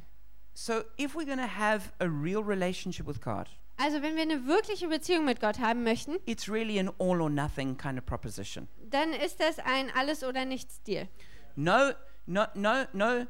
So, 0.54 0.82
if 0.98 1.14
we're 1.14 1.26
going 1.26 1.38
to 1.38 1.58
have 1.58 1.92
a 2.00 2.06
real 2.06 2.42
relationship 2.42 3.06
with 3.06 3.20
God, 3.20 3.46
Also 3.76 4.02
wenn 4.02 4.14
wir 4.14 4.22
eine 4.22 4.46
wirkliche 4.46 4.88
Beziehung 4.88 5.24
mit 5.24 5.40
Gott 5.40 5.58
haben 5.58 5.82
möchten, 5.84 6.16
it's 6.26 6.48
really 6.48 6.78
an 6.78 6.88
all 6.98 7.20
or 7.20 7.30
nothing 7.30 7.76
kind 7.76 7.98
of 7.98 8.06
proposition. 8.06 8.68
dann 8.90 9.12
ist 9.12 9.40
das 9.40 9.58
ein 9.58 9.90
Alles- 9.94 10.22
oder 10.24 10.44
Nichts-Deal. 10.44 11.08
No, 11.56 11.92
no, 12.26 12.46
no, 12.54 12.84
no, 12.92 13.26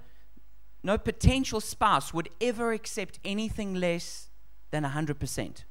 no 0.83 0.99
potential 0.99 1.61
spouse 1.61 2.13
would 2.15 2.31
ever 2.41 2.73
accept 2.73 3.19
anything 3.25 3.75
less 3.75 4.31
than 4.71 4.85
100%. 4.85 5.65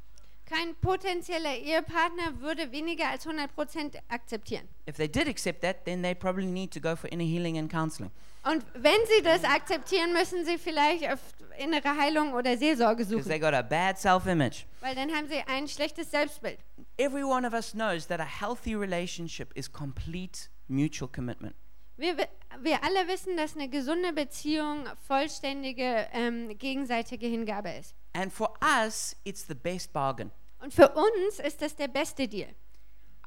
Kein 0.45 0.73
potenzieller 0.81 1.55
Ehepartner 1.57 2.39
würde 2.41 2.71
weniger 2.71 3.07
als 3.09 3.25
100% 3.27 3.95
akzeptieren. 4.07 4.67
If 4.87 4.97
they 4.97 5.07
did 5.07 5.27
accept 5.27 5.61
that, 5.61 5.85
then 5.85 6.01
they 6.01 6.15
probably 6.15 6.47
need 6.47 6.71
to 6.73 6.79
go 6.79 6.95
for 6.95 7.07
inner 7.11 7.23
healing 7.23 7.57
and 7.59 7.71
counseling. 7.71 8.09
Und 8.43 8.65
wenn 8.73 8.99
sie 9.05 9.21
das 9.21 9.43
akzeptieren, 9.43 10.11
müssen 10.13 10.45
sie 10.45 10.57
vielleicht 10.57 11.07
auf 11.11 11.19
innere 11.59 11.95
Heilung 11.95 12.33
oder 12.33 12.57
Seelsorge 12.57 13.05
Because 13.05 13.23
suchen, 13.23 13.29
they 13.29 13.37
got 13.37 13.53
a 13.53 13.61
bad 13.61 13.99
self 13.99 14.25
image. 14.25 14.65
weil 14.79 14.95
dann 14.95 15.11
haben 15.11 15.27
sie 15.27 15.39
ein 15.45 15.67
schlechtes 15.67 16.09
Selbstbild. 16.09 16.57
Every 16.97 17.23
one 17.23 17.45
of 17.45 17.53
us 17.53 17.73
knows 17.73 18.07
that 18.07 18.19
a 18.19 18.25
healthy 18.25 18.73
relationship 18.75 19.51
is 19.55 19.71
complete 19.71 20.49
mutual 20.67 21.07
commitment. 21.09 21.55
Wir, 21.99 22.17
wi- 22.17 22.27
wir 22.61 22.81
alle 22.83 23.07
wissen, 23.09 23.35
dass 23.35 23.55
eine 23.55 23.67
gesunde 23.67 24.13
Beziehung 24.13 24.85
vollständige 25.05 26.07
ähm, 26.13 26.57
gegenseitige 26.57 27.27
Hingabe 27.27 27.71
ist. 27.71 27.93
And 28.13 28.31
for 28.31 28.53
us, 28.85 29.15
it's 29.25 29.45
the 29.47 29.53
best 29.53 29.91
bargain. 29.91 30.31
Und 30.61 30.73
für 30.73 30.89
uns 30.89 31.39
ist 31.43 31.61
das 31.61 31.75
der 31.75 31.89
beste 31.89 32.27
Deal. 32.27 32.49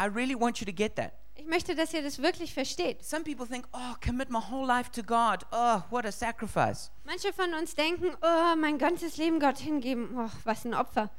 I 0.01 0.05
really 0.05 0.35
want 0.39 0.59
you 0.59 0.67
to 0.67 0.73
get 0.73 0.97
that. 0.97 1.13
Ich 1.35 1.47
möchte, 1.47 1.75
dass 1.75 1.93
ihr 1.93 2.03
das 2.03 2.21
wirklich 2.21 2.53
versteht. 2.55 3.05
Some 3.05 3.25
people 3.25 3.47
think, 3.47 3.67
oh, 3.73 3.95
commit 4.05 4.31
my 4.31 4.39
whole 4.41 4.67
life 4.67 4.91
to 4.93 5.03
God. 5.03 5.45
Oh, 5.53 5.81
what 5.91 6.05
a 6.07 6.13
sacrifice. 6.13 6.91
Manche 7.05 7.33
von 7.33 7.53
uns 7.55 7.75
denken, 7.75 8.15
oh, 8.23 8.57
mein 8.57 8.79
ganzes 8.79 9.17
Leben 9.19 9.39
Gott 9.39 9.59
hingeben, 9.59 10.11
oh, 10.17 10.31
was 10.45 10.65
ein 10.65 10.75
Opfer. 10.75 11.11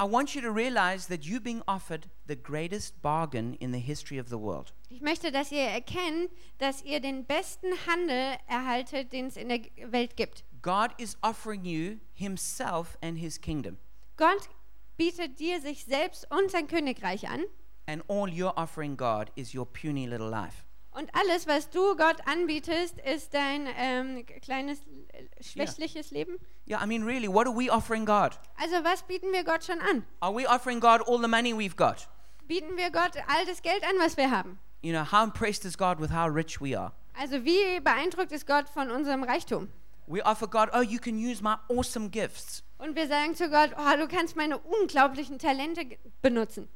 I 0.00 0.04
want 0.04 0.34
you 0.34 0.40
to 0.40 0.50
realize 0.50 1.08
that 1.08 1.24
you're 1.24 1.40
being 1.42 1.62
offered 1.66 2.08
the 2.26 2.36
greatest 2.36 3.00
bargain 3.02 3.54
in 3.54 3.72
the 3.72 3.78
history 3.78 4.18
of 4.18 4.28
the 4.28 4.38
world. 4.38 4.72
Ich 4.92 5.00
möchte, 5.00 5.32
dass 5.32 5.50
ihr 5.50 5.62
erkennt, 5.62 6.30
dass 6.58 6.82
ihr 6.82 7.00
den 7.00 7.24
besten 7.24 7.68
Handel 7.86 8.36
erhaltet, 8.46 9.10
den 9.14 9.28
es 9.28 9.38
in 9.38 9.48
der 9.48 9.60
Welt 9.86 10.18
gibt. 10.18 10.44
God 10.60 10.90
is 10.98 11.16
offering 11.22 11.64
you 11.64 11.96
Himself 12.12 12.98
and 13.00 13.18
His 13.18 13.40
kingdom. 13.40 13.78
Gott 14.18 14.50
bietet 14.98 15.40
dir 15.40 15.62
sich 15.62 15.86
selbst 15.86 16.30
und 16.30 16.50
sein 16.50 16.66
Königreich 16.66 17.26
an. 17.26 17.42
And 17.86 18.04
all 18.06 18.28
you're 18.28 18.54
offering 18.58 18.94
God 18.94 19.32
is 19.34 19.54
your 19.54 19.64
puny 19.64 20.04
little 20.04 20.28
life. 20.28 20.66
Und 20.90 21.08
alles, 21.14 21.46
was 21.46 21.70
du 21.70 21.96
Gott 21.96 22.18
anbietest, 22.26 22.98
ist 22.98 23.32
dein 23.32 23.66
ähm, 23.78 24.26
kleines, 24.42 24.78
äh, 25.12 25.42
schwächliches 25.42 26.10
Leben. 26.10 26.36
Yeah, 26.68 26.84
I 26.84 26.86
mean, 26.86 27.02
really, 27.02 27.28
what 27.28 27.46
are 27.46 27.56
we 27.56 27.72
offering 27.72 28.04
God? 28.04 28.38
Also 28.58 28.84
was 28.84 29.02
bieten 29.04 29.32
wir 29.32 29.42
Gott 29.42 29.64
schon 29.64 29.80
an? 29.80 30.04
Are 30.20 30.36
we 30.36 30.46
offering 30.46 30.80
God 30.80 31.00
all 31.08 31.18
the 31.18 31.28
money 31.28 31.54
we've 31.54 31.76
got? 31.76 32.06
Bieten 32.46 32.76
wir 32.76 32.90
Gott 32.90 33.16
all 33.26 33.46
das 33.46 33.62
Geld 33.62 33.82
an, 33.84 33.96
was 33.98 34.18
wir 34.18 34.30
haben? 34.30 34.58
You 34.82 34.92
know, 34.92 35.04
how 35.04 35.22
impressed 35.22 35.64
is 35.64 35.76
God 35.76 36.00
with 36.00 36.10
how 36.10 36.28
rich 36.28 36.60
we 36.60 36.76
are? 36.76 36.92
Also 37.14 37.44
wie 37.44 37.80
beeindruckt 37.80 38.32
ist 38.32 38.46
Gott 38.46 38.68
von 38.68 38.90
unserem 38.90 39.22
Reichtum? 39.22 39.68
We 40.06 40.20
offer 40.24 40.48
God, 40.48 40.70
oh, 40.72 40.80
you 40.80 40.98
can 40.98 41.16
use 41.16 41.40
my 41.40 41.56
awesome 41.68 42.08
gifts. 42.10 42.64
Und 42.78 42.96
wir 42.96 43.06
sagen 43.06 43.36
zu 43.36 43.48
Gott, 43.48 43.70
oh, 43.78 43.96
du 43.96 44.08
kannst 44.08 44.34
meine 44.34 44.58
unglaublichen 44.58 45.38
Talente 45.38 45.86
benutzen. 46.20 46.68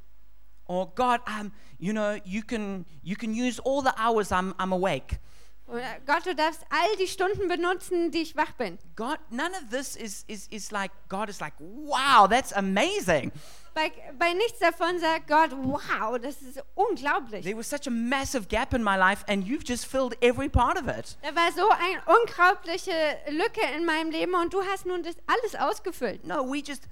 Or 0.65 0.93
God, 0.95 1.19
um, 1.27 1.51
you 1.79 1.91
know, 1.91 2.17
you 2.23 2.41
can 2.41 2.85
you 3.03 3.15
can 3.15 3.33
use 3.33 3.59
all 3.59 3.81
the 3.81 3.93
hours 3.97 4.31
I'm 4.31 4.53
I'm 4.57 4.73
awake. 4.73 5.19
Oder 5.67 5.99
Gott, 6.05 6.25
du 6.25 6.33
darfst 6.33 6.61
all 6.69 6.95
die 6.97 7.07
Stunden 7.07 7.49
benutzen, 7.49 8.09
die 8.11 8.21
ich 8.21 8.37
wach 8.37 8.53
bin. 8.53 8.77
God, 8.95 9.17
none 9.29 9.51
of 9.51 9.69
this 9.69 9.97
is 9.97 10.23
is 10.27 10.47
is 10.47 10.71
like 10.71 10.91
God 11.09 11.29
is 11.29 11.41
like, 11.41 11.53
wow, 11.59 12.27
that's 12.27 12.53
amazing. 12.53 13.31
Bei, 13.73 13.91
bei 14.17 14.33
nichts 14.33 14.59
davon 14.59 14.97
sagt 14.97 15.27
Gott, 15.27 15.51
wow, 15.51 16.17
das 16.17 16.41
ist 16.41 16.63
unglaublich. 16.73 17.43
There 17.43 17.57
was 17.57 17.69
such 17.69 17.85
a 17.85 17.91
massive 17.91 18.47
gap 18.47 18.73
in 18.73 18.81
my 18.81 18.95
life, 18.95 19.25
and 19.27 19.43
you've 19.43 19.65
just 19.67 19.85
filled 19.85 20.15
every 20.23 20.47
part 20.49 20.79
of 20.79 20.87
it. 20.87 21.17
Da 21.21 21.35
war 21.35 21.51
so 21.51 21.69
eine 21.69 22.01
unglaubliche 22.05 22.93
Lücke 23.29 23.61
in 23.75 23.85
meinem 23.85 24.09
Leben 24.09 24.33
und 24.35 24.53
du 24.53 24.63
hast 24.63 24.85
nun 24.85 25.03
das 25.03 25.15
alles 25.27 25.53
ausgefüllt. 25.53 26.25
No, 26.25 26.49
we 26.49 26.63
just 26.65 26.87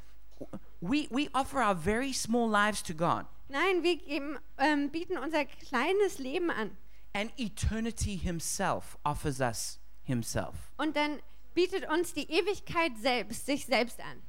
we 0.82 1.08
we 1.10 1.30
offer 1.34 1.60
our 1.60 1.76
very 1.76 2.14
small 2.14 2.50
lives 2.50 2.84
to 2.84 2.94
God, 2.94 3.26
Nein, 3.48 3.84
wir 3.84 3.96
geben, 3.96 4.38
ähm, 4.58 4.90
bieten 4.90 5.18
unser 5.18 5.46
kleines 5.46 6.20
Leben 6.20 6.52
an. 6.52 6.76
And 7.15 7.32
eternity 7.39 8.17
Himself 8.17 8.97
offers 9.04 9.39
us 9.39 9.80
Himself. 10.04 10.71
Und 10.78 10.95
dann 10.95 11.19
bietet 11.56 11.89
uns 11.89 12.13
die 12.13 12.30
Ewigkeit 12.30 12.97
selbst 12.97 13.45
sich 13.45 13.65
selbst 13.65 13.99
an. 14.01 14.21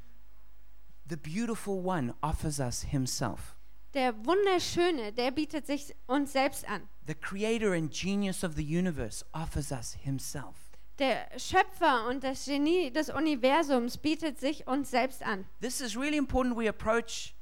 the 1.08 1.16
beautiful 1.16 1.80
one 1.80 2.14
offers 2.22 2.58
us 2.58 2.82
himself. 2.82 3.54
Der 3.94 4.12
Wunderschöne, 4.26 5.12
der 5.12 5.30
bietet 5.30 5.66
sich 5.66 5.94
uns 6.06 6.32
selbst 6.32 6.68
an. 6.68 6.88
The 7.06 7.14
creator 7.14 7.72
and 7.74 7.90
genius 7.90 8.42
of 8.42 8.56
the 8.56 8.64
universe 8.64 9.24
offers 9.32 9.70
us 9.70 9.94
himself. 9.94 10.56
Der 10.98 11.28
Schöpfer 11.38 12.08
und 12.08 12.24
das 12.24 12.46
Genie 12.46 12.90
des 12.90 13.10
Universums 13.10 13.98
bietet 13.98 14.40
sich 14.40 14.66
uns 14.66 14.90
selbst 14.90 15.22
an. 15.22 15.46
This 15.60 15.80
is 15.80 15.96
really 15.96 16.16
important 16.16 16.56
we 16.56 16.68
approach 16.68 17.34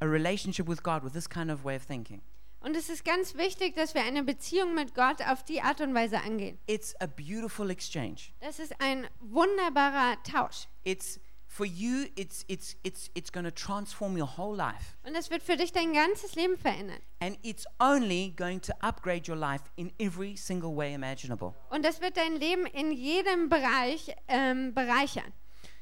a 0.00 0.06
relationship 0.06 0.66
with 0.68 0.82
God 0.82 1.02
with 1.02 1.12
this 1.12 1.28
kind 1.28 1.50
of 1.50 1.64
way 1.64 1.76
of 1.76 1.84
thinking. 1.84 2.22
Und 2.60 2.76
es 2.76 2.88
ist 2.88 3.04
ganz 3.04 3.36
wichtig, 3.36 3.74
dass 3.74 3.94
wir 3.94 4.02
eine 4.02 4.24
Beziehung 4.24 4.74
mit 4.74 4.94
Gott 4.94 5.22
auf 5.22 5.44
die 5.44 5.60
Art 5.60 5.80
und 5.80 5.94
Weise 5.94 6.20
angehen. 6.20 6.58
It's 6.66 6.94
a 7.00 7.06
beautiful 7.06 7.70
exchange. 7.70 8.32
Das 8.40 8.58
ist 8.58 8.80
ein 8.80 9.06
wunderbarer 9.20 10.16
Tausch. 10.24 10.66
It's 10.84 11.20
for 11.46 11.64
you 11.64 12.06
it's 12.16 12.44
it's 12.48 12.76
it's 12.82 13.10
it's 13.14 13.30
going 13.30 13.44
to 13.44 13.50
transform 13.50 14.16
your 14.16 14.26
whole 14.36 14.56
life. 14.56 14.96
Und 15.04 15.14
das 15.14 15.30
wird 15.30 15.42
für 15.42 15.56
dich 15.56 15.72
dein 15.72 15.92
ganzes 15.92 16.34
Leben 16.34 16.56
verändern. 16.56 16.98
And 17.20 17.38
it's 17.42 17.64
only 17.78 18.34
going 18.36 18.60
to 18.62 18.72
upgrade 18.80 19.30
your 19.30 19.36
life 19.38 19.64
in 19.76 19.92
every 19.98 20.36
single 20.36 20.76
way 20.76 20.92
imaginable. 20.92 21.54
Und 21.70 21.84
das 21.84 22.00
wird 22.00 22.16
dein 22.16 22.36
Leben 22.36 22.66
in 22.66 22.92
jedem 22.92 23.48
Bereich 23.48 24.14
ähm, 24.28 24.74
bereichern. 24.74 25.32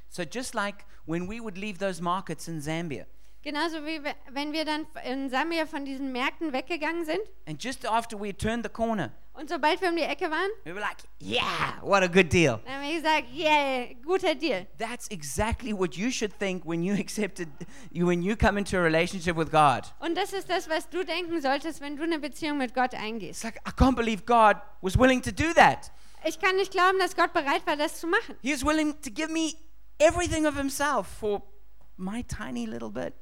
So 0.09 0.23
just 0.23 0.55
like 0.55 0.85
when 1.07 1.29
we 1.29 1.41
would 1.41 1.59
leave 1.59 1.79
those 1.79 2.01
markets 2.01 2.47
in 2.47 2.61
Zambia, 2.61 3.07
Genauso 3.45 3.85
wie 3.85 4.03
wir, 4.03 4.15
wenn 4.31 4.55
wir 4.55 4.65
dann 4.65 4.87
in 5.05 5.29
Sambia 5.29 5.67
von 5.67 5.85
diesen 5.85 6.13
Märkten 6.13 6.53
weggegangen 6.55 7.05
sind 7.05 7.21
and 7.47 7.63
just 7.63 7.87
after 7.87 8.19
we 8.19 8.35
turned 8.35 8.65
the 8.65 8.71
corner, 8.71 9.13
und 9.35 9.51
sobald 9.51 9.81
wir 9.83 9.89
um 9.91 9.97
die 9.97 10.03
Ecke 10.03 10.31
waren, 10.31 10.49
we 10.65 10.73
were 10.73 10.81
like, 10.81 10.97
"Yeah, 11.21 11.77
what 11.83 12.03
a 12.03 12.07
good 12.07 12.33
deal." 12.33 12.61
dann 12.65 12.75
haben 12.75 12.83
wir 12.89 12.95
gesagt, 12.95 13.25
yeah, 13.35 13.93
guter 14.03 14.35
Deal. 14.35 14.67
That's 14.79 15.09
exactly 15.09 15.77
what 15.77 15.95
you 15.97 16.11
should 16.11 16.33
think 16.39 16.65
when 16.65 16.83
you 16.83 16.95
accepted 16.99 17.49
when 17.93 18.23
you 18.23 18.35
come 18.35 18.59
into 18.59 18.79
a 18.79 18.81
relationship 18.81 19.37
with 19.37 19.51
God. 19.51 19.93
Und 19.99 20.17
das 20.17 20.33
ist 20.33 20.49
das, 20.49 20.69
was 20.69 20.89
du 20.89 21.05
denken 21.05 21.43
solltest, 21.43 21.81
wenn 21.81 21.97
du 21.97 22.05
eine 22.05 22.19
Beziehung 22.19 22.59
mit 22.59 22.75
Gott 22.75 22.95
eingehst. 22.95 23.43
It's 23.43 23.45
like 23.45 23.61
I 23.69 23.73
can't 23.73 23.97
believe 23.97 24.25
God 24.25 24.57
was 24.81 24.99
willing 24.99 25.21
to 25.21 25.33
do 25.33 25.53
that. 25.55 25.91
Ich 26.25 26.39
kann 26.39 26.57
nicht 26.57 26.71
glauben, 26.71 26.99
dass 26.99 27.15
Gott 27.15 27.35
bereit 27.35 27.67
war, 27.67 27.77
das 27.77 28.01
zu 28.01 28.07
machen. 28.07 28.37
He 28.41 28.55
was 28.55 28.65
willing 28.65 28.95
to 29.03 29.11
give 29.11 29.29
me 29.29 29.55
everything 29.99 30.47
of 30.47 30.57
himself 30.57 31.07
for 31.09 31.43
my 31.97 32.23
tiny 32.23 32.67
little 32.67 32.91
bit. 32.91 33.15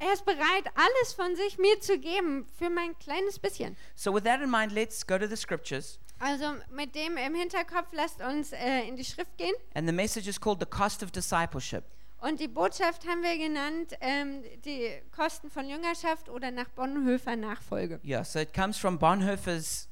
Er 0.00 0.12
ist 0.12 0.24
bereit, 0.24 0.64
alles 0.74 1.12
von 1.12 1.34
sich 1.34 1.58
mir 1.58 1.80
zu 1.80 1.98
geben 1.98 2.46
für 2.56 2.70
mein 2.70 2.96
kleines 2.98 3.38
bisschen. 3.38 3.76
So 3.96 4.14
with 4.14 4.22
that 4.24 4.40
in 4.40 4.50
mind, 4.50 4.72
let's 4.72 5.04
go 5.04 5.18
to 5.18 5.26
the 5.26 5.36
scriptures. 5.36 5.98
Also 6.20 6.44
mit 6.70 6.94
dem 6.94 7.16
im 7.16 7.34
Hinterkopf 7.34 7.92
lasst 7.92 8.20
uns 8.20 8.52
äh, 8.52 8.88
in 8.88 8.96
die 8.96 9.04
Schrift 9.04 9.36
gehen. 9.38 9.54
And 9.74 9.88
the 9.88 9.94
message 9.94 10.28
is 10.28 10.40
called 10.40 10.60
the 10.60 10.66
cost 10.66 11.02
of 11.02 11.10
discipleship. 11.10 11.84
Und 12.20 12.40
die 12.40 12.48
Botschaft 12.48 13.06
haben 13.06 13.22
wir 13.22 13.38
genannt, 13.38 13.94
ähm, 14.00 14.42
die 14.64 14.90
Kosten 15.14 15.50
von 15.50 15.68
Jüngerschaft 15.68 16.28
oder 16.28 16.50
nach 16.50 16.68
Bonhoeffer 16.70 17.36
Nachfolge. 17.36 18.00
Yeah, 18.04 18.24
so 18.24 18.40
it 18.40 18.52
comes 18.52 18.76
from 18.76 18.98
Bonhoeffer's 18.98 19.88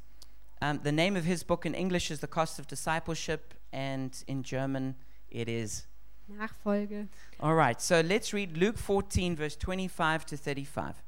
um, 0.60 0.80
the 0.82 0.92
name 0.92 1.16
of 1.16 1.24
his 1.24 1.44
book 1.44 1.64
in 1.64 1.74
English 1.74 2.10
is 2.10 2.20
The 2.20 2.26
Cost 2.26 2.58
of 2.58 2.66
Discipleship 2.66 3.54
and 3.72 4.12
in 4.26 4.42
German 4.42 4.96
it 5.28 5.48
is 5.48 5.86
Nachfolge. 6.30 7.08
All 7.40 7.54
right. 7.54 7.80
So 7.80 8.00
let's 8.00 8.32
read 8.32 8.56
Luke 8.56 8.78
14 8.78 9.36
verse 9.36 9.56
25 9.56 10.26
to 10.26 10.36
35. 10.36 11.02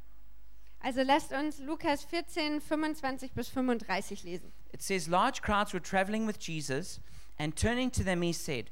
Also 0.84 1.02
lasst 1.02 1.32
uns 1.32 1.58
Lukas 1.58 2.04
14, 2.04 2.60
25 2.60 3.34
bis 3.34 3.48
35 3.48 4.24
lesen. 4.24 4.52
It 4.72 4.80
says, 4.80 5.08
Large 5.08 5.42
crowds 5.42 5.72
were 5.74 5.80
traveling 5.80 6.24
with 6.24 6.38
Jesus, 6.38 7.00
and 7.38 7.56
turning 7.56 7.90
to 7.90 8.04
them, 8.04 8.22
he 8.22 8.32
said, 8.32 8.70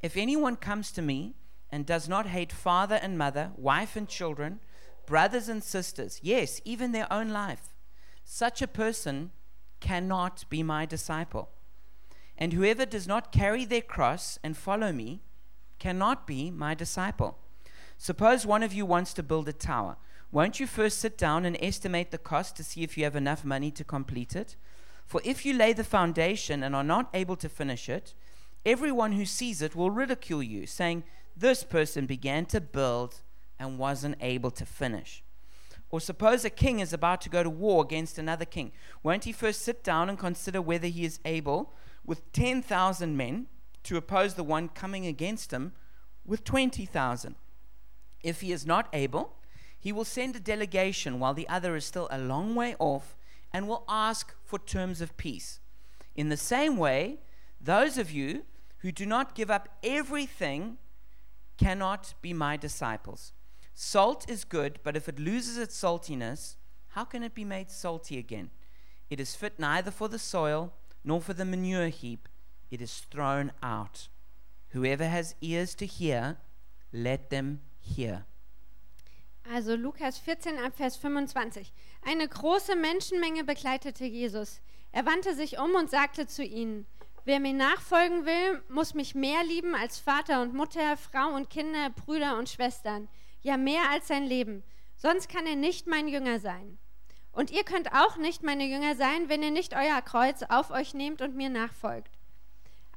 If 0.00 0.16
anyone 0.16 0.56
comes 0.56 0.92
to 0.92 1.02
me 1.02 1.34
and 1.70 1.84
does 1.84 2.08
not 2.08 2.26
hate 2.26 2.52
father 2.52 2.94
and 2.96 3.18
mother, 3.18 3.50
wife 3.56 3.96
and 3.96 4.08
children, 4.08 4.60
brothers 5.04 5.48
and 5.48 5.62
sisters, 5.62 6.20
yes, 6.22 6.60
even 6.64 6.92
their 6.92 7.12
own 7.12 7.30
life, 7.30 7.74
such 8.24 8.62
a 8.62 8.68
person 8.68 9.32
cannot 9.80 10.44
be 10.48 10.62
my 10.62 10.86
disciple. 10.86 11.50
And 12.36 12.52
whoever 12.52 12.86
does 12.86 13.08
not 13.08 13.32
carry 13.32 13.64
their 13.64 13.82
cross 13.82 14.38
and 14.44 14.56
follow 14.56 14.92
me 14.92 15.22
cannot 15.78 16.26
be 16.26 16.50
my 16.50 16.74
disciple. 16.74 17.38
Suppose 17.96 18.46
one 18.46 18.62
of 18.62 18.72
you 18.72 18.86
wants 18.86 19.12
to 19.14 19.22
build 19.22 19.48
a 19.48 19.52
tower. 19.52 19.96
Won't 20.30 20.60
you 20.60 20.66
first 20.66 20.98
sit 20.98 21.16
down 21.16 21.44
and 21.44 21.56
estimate 21.60 22.10
the 22.10 22.18
cost 22.18 22.56
to 22.56 22.64
see 22.64 22.82
if 22.82 22.98
you 22.98 23.04
have 23.04 23.16
enough 23.16 23.44
money 23.44 23.70
to 23.72 23.84
complete 23.84 24.36
it? 24.36 24.56
For 25.06 25.22
if 25.24 25.46
you 25.46 25.54
lay 25.54 25.72
the 25.72 25.84
foundation 25.84 26.62
and 26.62 26.76
are 26.76 26.84
not 26.84 27.08
able 27.14 27.36
to 27.36 27.48
finish 27.48 27.88
it, 27.88 28.14
everyone 28.66 29.12
who 29.12 29.24
sees 29.24 29.62
it 29.62 29.74
will 29.74 29.90
ridicule 29.90 30.42
you, 30.42 30.66
saying, 30.66 31.04
This 31.34 31.64
person 31.64 32.04
began 32.04 32.44
to 32.46 32.60
build 32.60 33.22
and 33.58 33.78
wasn't 33.78 34.18
able 34.20 34.50
to 34.50 34.66
finish. 34.66 35.24
Or 35.90 36.00
suppose 36.00 36.44
a 36.44 36.50
king 36.50 36.80
is 36.80 36.92
about 36.92 37.22
to 37.22 37.30
go 37.30 37.42
to 37.42 37.48
war 37.48 37.82
against 37.82 38.18
another 38.18 38.44
king. 38.44 38.72
Won't 39.02 39.24
he 39.24 39.32
first 39.32 39.62
sit 39.62 39.82
down 39.82 40.10
and 40.10 40.18
consider 40.18 40.60
whether 40.60 40.86
he 40.86 41.06
is 41.06 41.20
able, 41.24 41.72
with 42.04 42.30
10,000 42.32 43.16
men, 43.16 43.46
to 43.88 43.96
oppose 43.96 44.34
the 44.34 44.44
one 44.44 44.68
coming 44.68 45.06
against 45.06 45.50
him 45.50 45.72
with 46.26 46.44
20,000? 46.44 47.34
If 48.22 48.42
he 48.42 48.52
is 48.52 48.66
not 48.66 48.86
able, 48.92 49.32
he 49.78 49.92
will 49.92 50.04
send 50.04 50.36
a 50.36 50.40
delegation 50.40 51.18
while 51.18 51.32
the 51.32 51.48
other 51.48 51.74
is 51.74 51.86
still 51.86 52.06
a 52.10 52.18
long 52.18 52.54
way 52.54 52.76
off 52.78 53.16
and 53.50 53.66
will 53.66 53.84
ask 53.88 54.34
for 54.44 54.58
terms 54.58 55.00
of 55.00 55.16
peace. 55.16 55.60
In 56.14 56.28
the 56.28 56.36
same 56.36 56.76
way, 56.76 57.20
those 57.58 57.96
of 57.96 58.10
you 58.10 58.42
who 58.78 58.92
do 58.92 59.06
not 59.06 59.34
give 59.34 59.50
up 59.50 59.70
everything 59.82 60.76
cannot 61.56 62.12
be 62.20 62.34
my 62.34 62.58
disciples. 62.58 63.32
Salt 63.74 64.28
is 64.28 64.44
good, 64.44 64.80
but 64.82 64.96
if 64.96 65.08
it 65.08 65.18
loses 65.18 65.56
its 65.56 65.80
saltiness, 65.80 66.56
how 66.88 67.04
can 67.04 67.22
it 67.22 67.34
be 67.34 67.44
made 67.44 67.70
salty 67.70 68.18
again? 68.18 68.50
It 69.08 69.18
is 69.18 69.34
fit 69.34 69.58
neither 69.58 69.90
for 69.90 70.08
the 70.08 70.18
soil 70.18 70.74
nor 71.02 71.22
for 71.22 71.32
the 71.32 71.46
manure 71.46 71.88
heap, 71.88 72.27
it 72.70 72.80
is 72.80 73.02
thrown 73.10 73.52
out. 73.62 74.08
Whoever 74.70 75.08
has 75.08 75.34
ears 75.40 75.74
to 75.76 75.86
hear, 75.86 76.36
let 76.92 77.30
them 77.30 77.60
hear. 77.80 78.26
Also 79.50 79.76
Lukas 79.76 80.18
14 80.18 80.58
ab 80.58 80.74
Vers 80.76 80.96
25. 80.96 81.72
Eine 82.02 82.28
große 82.28 82.76
Menschenmenge 82.76 83.44
begleitete 83.44 84.04
Jesus. 84.04 84.60
Er 84.92 85.06
wandte 85.06 85.34
sich 85.34 85.58
um 85.58 85.74
und 85.74 85.88
sagte 85.90 86.26
zu 86.26 86.44
ihnen, 86.44 86.86
wer 87.24 87.40
mir 87.40 87.54
nachfolgen 87.54 88.26
will, 88.26 88.62
muss 88.68 88.94
mich 88.94 89.14
mehr 89.14 89.42
lieben 89.44 89.74
als 89.74 89.98
Vater 89.98 90.42
und 90.42 90.54
Mutter, 90.54 90.96
Frau 90.96 91.34
und 91.34 91.48
Kinder, 91.48 91.90
Brüder 91.90 92.38
und 92.38 92.48
Schwestern, 92.48 93.08
ja 93.40 93.56
mehr 93.56 93.90
als 93.90 94.08
sein 94.08 94.24
Leben. 94.24 94.62
Sonst 94.96 95.28
kann 95.28 95.46
er 95.46 95.56
nicht 95.56 95.86
mein 95.86 96.08
Jünger 96.08 96.40
sein. 96.40 96.78
Und 97.32 97.50
ihr 97.50 97.64
könnt 97.64 97.92
auch 97.92 98.16
nicht 98.16 98.42
meine 98.42 98.66
Jünger 98.66 98.96
sein, 98.96 99.28
wenn 99.28 99.42
ihr 99.42 99.50
nicht 99.50 99.74
euer 99.74 100.02
Kreuz 100.02 100.42
auf 100.42 100.70
euch 100.70 100.92
nehmt 100.92 101.22
und 101.22 101.36
mir 101.36 101.48
nachfolgt. 101.48 102.17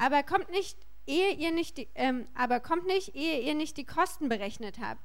Aber 0.02 0.24
kommt 0.24 0.50
nicht, 0.50 0.80
ehe 1.06 1.32
ihr 1.36 1.52
nicht, 1.52 1.78
die, 1.78 1.88
ähm, 1.94 2.28
aber 2.34 2.60
kommt 2.60 2.88
nicht, 2.88 3.14
ehe 3.14 3.40
ihr 3.42 3.54
nicht 3.54 3.78
die 3.78 3.86
Kosten 3.86 4.30
berechnet 4.30 4.80
habt. 4.82 5.00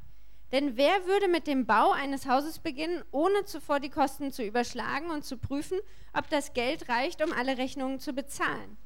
Denn 0.53 0.79
wer 0.79 1.05
würde 1.05 1.29
mit 1.29 1.47
dem 1.47 1.67
Bau 1.67 1.91
eines 1.91 2.27
Hauses 2.27 2.61
beginnen, 2.61 3.05
ohne 3.11 3.45
zuvor 3.45 3.79
die 3.79 3.91
Kosten 3.91 4.33
zu 4.33 4.43
überschlagen 4.43 5.11
und 5.11 5.23
zu 5.23 5.37
prüfen, 5.37 5.79
ob 6.15 6.31
das 6.31 6.55
Geld 6.55 6.89
reicht, 6.89 7.23
um 7.23 7.31
alle 7.31 7.59
Rechnungen 7.59 8.01
zu 8.01 8.15
bezahlen? 8.15 8.79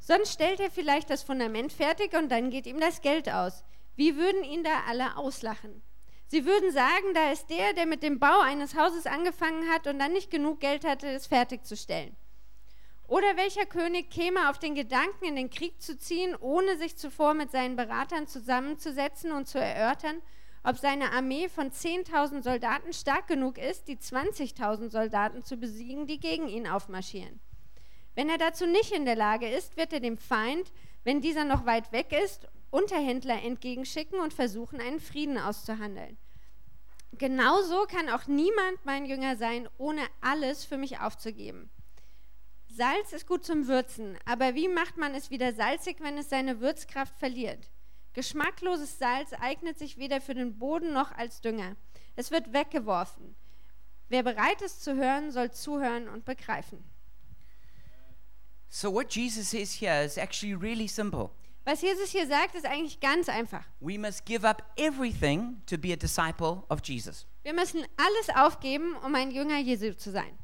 Sonst 0.00 0.32
stellt 0.32 0.58
er 0.58 0.72
vielleicht 0.72 1.08
das 1.08 1.22
Fundament 1.22 1.72
fertig 1.72 2.18
und 2.18 2.32
dann 2.32 2.50
geht 2.50 2.66
ihm 2.66 2.80
das 2.80 3.00
Geld 3.00 3.28
aus. 3.32 3.62
Wie 3.94 4.16
würden 4.16 4.42
ihn 4.42 4.64
da 4.64 4.82
alle 4.88 5.16
auslachen? 5.16 5.82
Sie 6.26 6.46
würden 6.46 6.72
sagen, 6.72 7.14
da 7.14 7.30
ist 7.30 7.48
der, 7.48 7.74
der 7.74 7.86
mit 7.86 8.02
dem 8.02 8.18
Bau 8.18 8.40
eines 8.40 8.74
Hauses 8.74 9.06
angefangen 9.06 9.70
hat 9.70 9.86
und 9.86 10.00
dann 10.00 10.14
nicht 10.14 10.32
genug 10.32 10.58
Geld 10.58 10.84
hatte, 10.84 11.06
es 11.06 11.28
fertigzustellen. 11.28 12.16
Oder 13.06 13.36
welcher 13.36 13.66
König 13.66 14.10
käme 14.10 14.48
auf 14.48 14.58
den 14.58 14.74
Gedanken, 14.74 15.26
in 15.26 15.36
den 15.36 15.50
Krieg 15.50 15.80
zu 15.82 15.98
ziehen, 15.98 16.34
ohne 16.36 16.78
sich 16.78 16.96
zuvor 16.96 17.34
mit 17.34 17.50
seinen 17.50 17.76
Beratern 17.76 18.26
zusammenzusetzen 18.26 19.32
und 19.32 19.46
zu 19.46 19.58
erörtern, 19.58 20.22
ob 20.62 20.78
seine 20.78 21.12
Armee 21.12 21.50
von 21.50 21.70
10.000 21.70 22.42
Soldaten 22.42 22.94
stark 22.94 23.26
genug 23.28 23.58
ist, 23.58 23.86
die 23.88 23.98
20.000 23.98 24.90
Soldaten 24.90 25.44
zu 25.44 25.58
besiegen, 25.58 26.06
die 26.06 26.18
gegen 26.18 26.48
ihn 26.48 26.66
aufmarschieren. 26.66 27.40
Wenn 28.14 28.30
er 28.30 28.38
dazu 28.38 28.66
nicht 28.66 28.92
in 28.92 29.04
der 29.04 29.16
Lage 29.16 29.48
ist, 29.48 29.76
wird 29.76 29.92
er 29.92 30.00
dem 30.00 30.16
Feind, 30.16 30.72
wenn 31.02 31.20
dieser 31.20 31.44
noch 31.44 31.66
weit 31.66 31.92
weg 31.92 32.12
ist, 32.12 32.48
Unterhändler 32.70 33.42
entgegenschicken 33.42 34.18
und 34.18 34.32
versuchen, 34.32 34.80
einen 34.80 35.00
Frieden 35.00 35.36
auszuhandeln. 35.36 36.16
Genauso 37.12 37.84
kann 37.84 38.08
auch 38.08 38.26
niemand 38.26 38.84
mein 38.84 39.04
Jünger 39.04 39.36
sein, 39.36 39.68
ohne 39.76 40.02
alles 40.22 40.64
für 40.64 40.78
mich 40.78 40.98
aufzugeben. 40.98 41.70
Salz 42.76 43.12
ist 43.12 43.28
gut 43.28 43.44
zum 43.44 43.68
Würzen, 43.68 44.18
aber 44.24 44.56
wie 44.56 44.66
macht 44.66 44.96
man 44.96 45.14
es 45.14 45.30
wieder 45.30 45.52
salzig, 45.52 45.98
wenn 46.00 46.18
es 46.18 46.28
seine 46.28 46.60
Würzkraft 46.60 47.16
verliert? 47.16 47.70
Geschmackloses 48.14 48.98
Salz 48.98 49.32
eignet 49.32 49.78
sich 49.78 49.96
weder 49.96 50.20
für 50.20 50.34
den 50.34 50.58
Boden 50.58 50.92
noch 50.92 51.12
als 51.12 51.40
Dünger. 51.40 51.76
Es 52.16 52.32
wird 52.32 52.52
weggeworfen. 52.52 53.36
Wer 54.08 54.24
bereit 54.24 54.60
ist 54.60 54.82
zu 54.82 54.96
hören, 54.96 55.30
soll 55.30 55.52
zuhören 55.52 56.08
und 56.08 56.24
begreifen. 56.24 56.82
So, 58.68 58.92
what 58.92 59.14
Jesus 59.14 59.50
says 59.50 59.80
here 59.80 60.04
is 60.04 60.16
actually 60.16 60.54
really 60.54 60.88
simple. 60.88 61.30
Was 61.64 61.80
Jesus 61.80 62.10
hier 62.10 62.26
sagt, 62.26 62.56
ist 62.56 62.66
eigentlich 62.66 62.98
ganz 62.98 63.28
einfach. 63.28 63.64
We 63.78 64.00
must 64.00 64.24
give 64.24 64.44
up 64.44 64.64
everything 64.76 65.62
to 65.66 65.78
be 65.78 65.92
a 65.92 65.96
disciple 65.96 66.64
of 66.68 66.80
Jesus. 66.82 67.24
Wir 67.44 67.54
müssen 67.54 67.84
alles 67.96 68.36
aufgeben, 68.36 68.96
um 68.96 69.14
ein 69.14 69.30
Jünger 69.30 69.58
Jesu 69.58 69.94
zu 69.94 70.10
sein. 70.10 70.36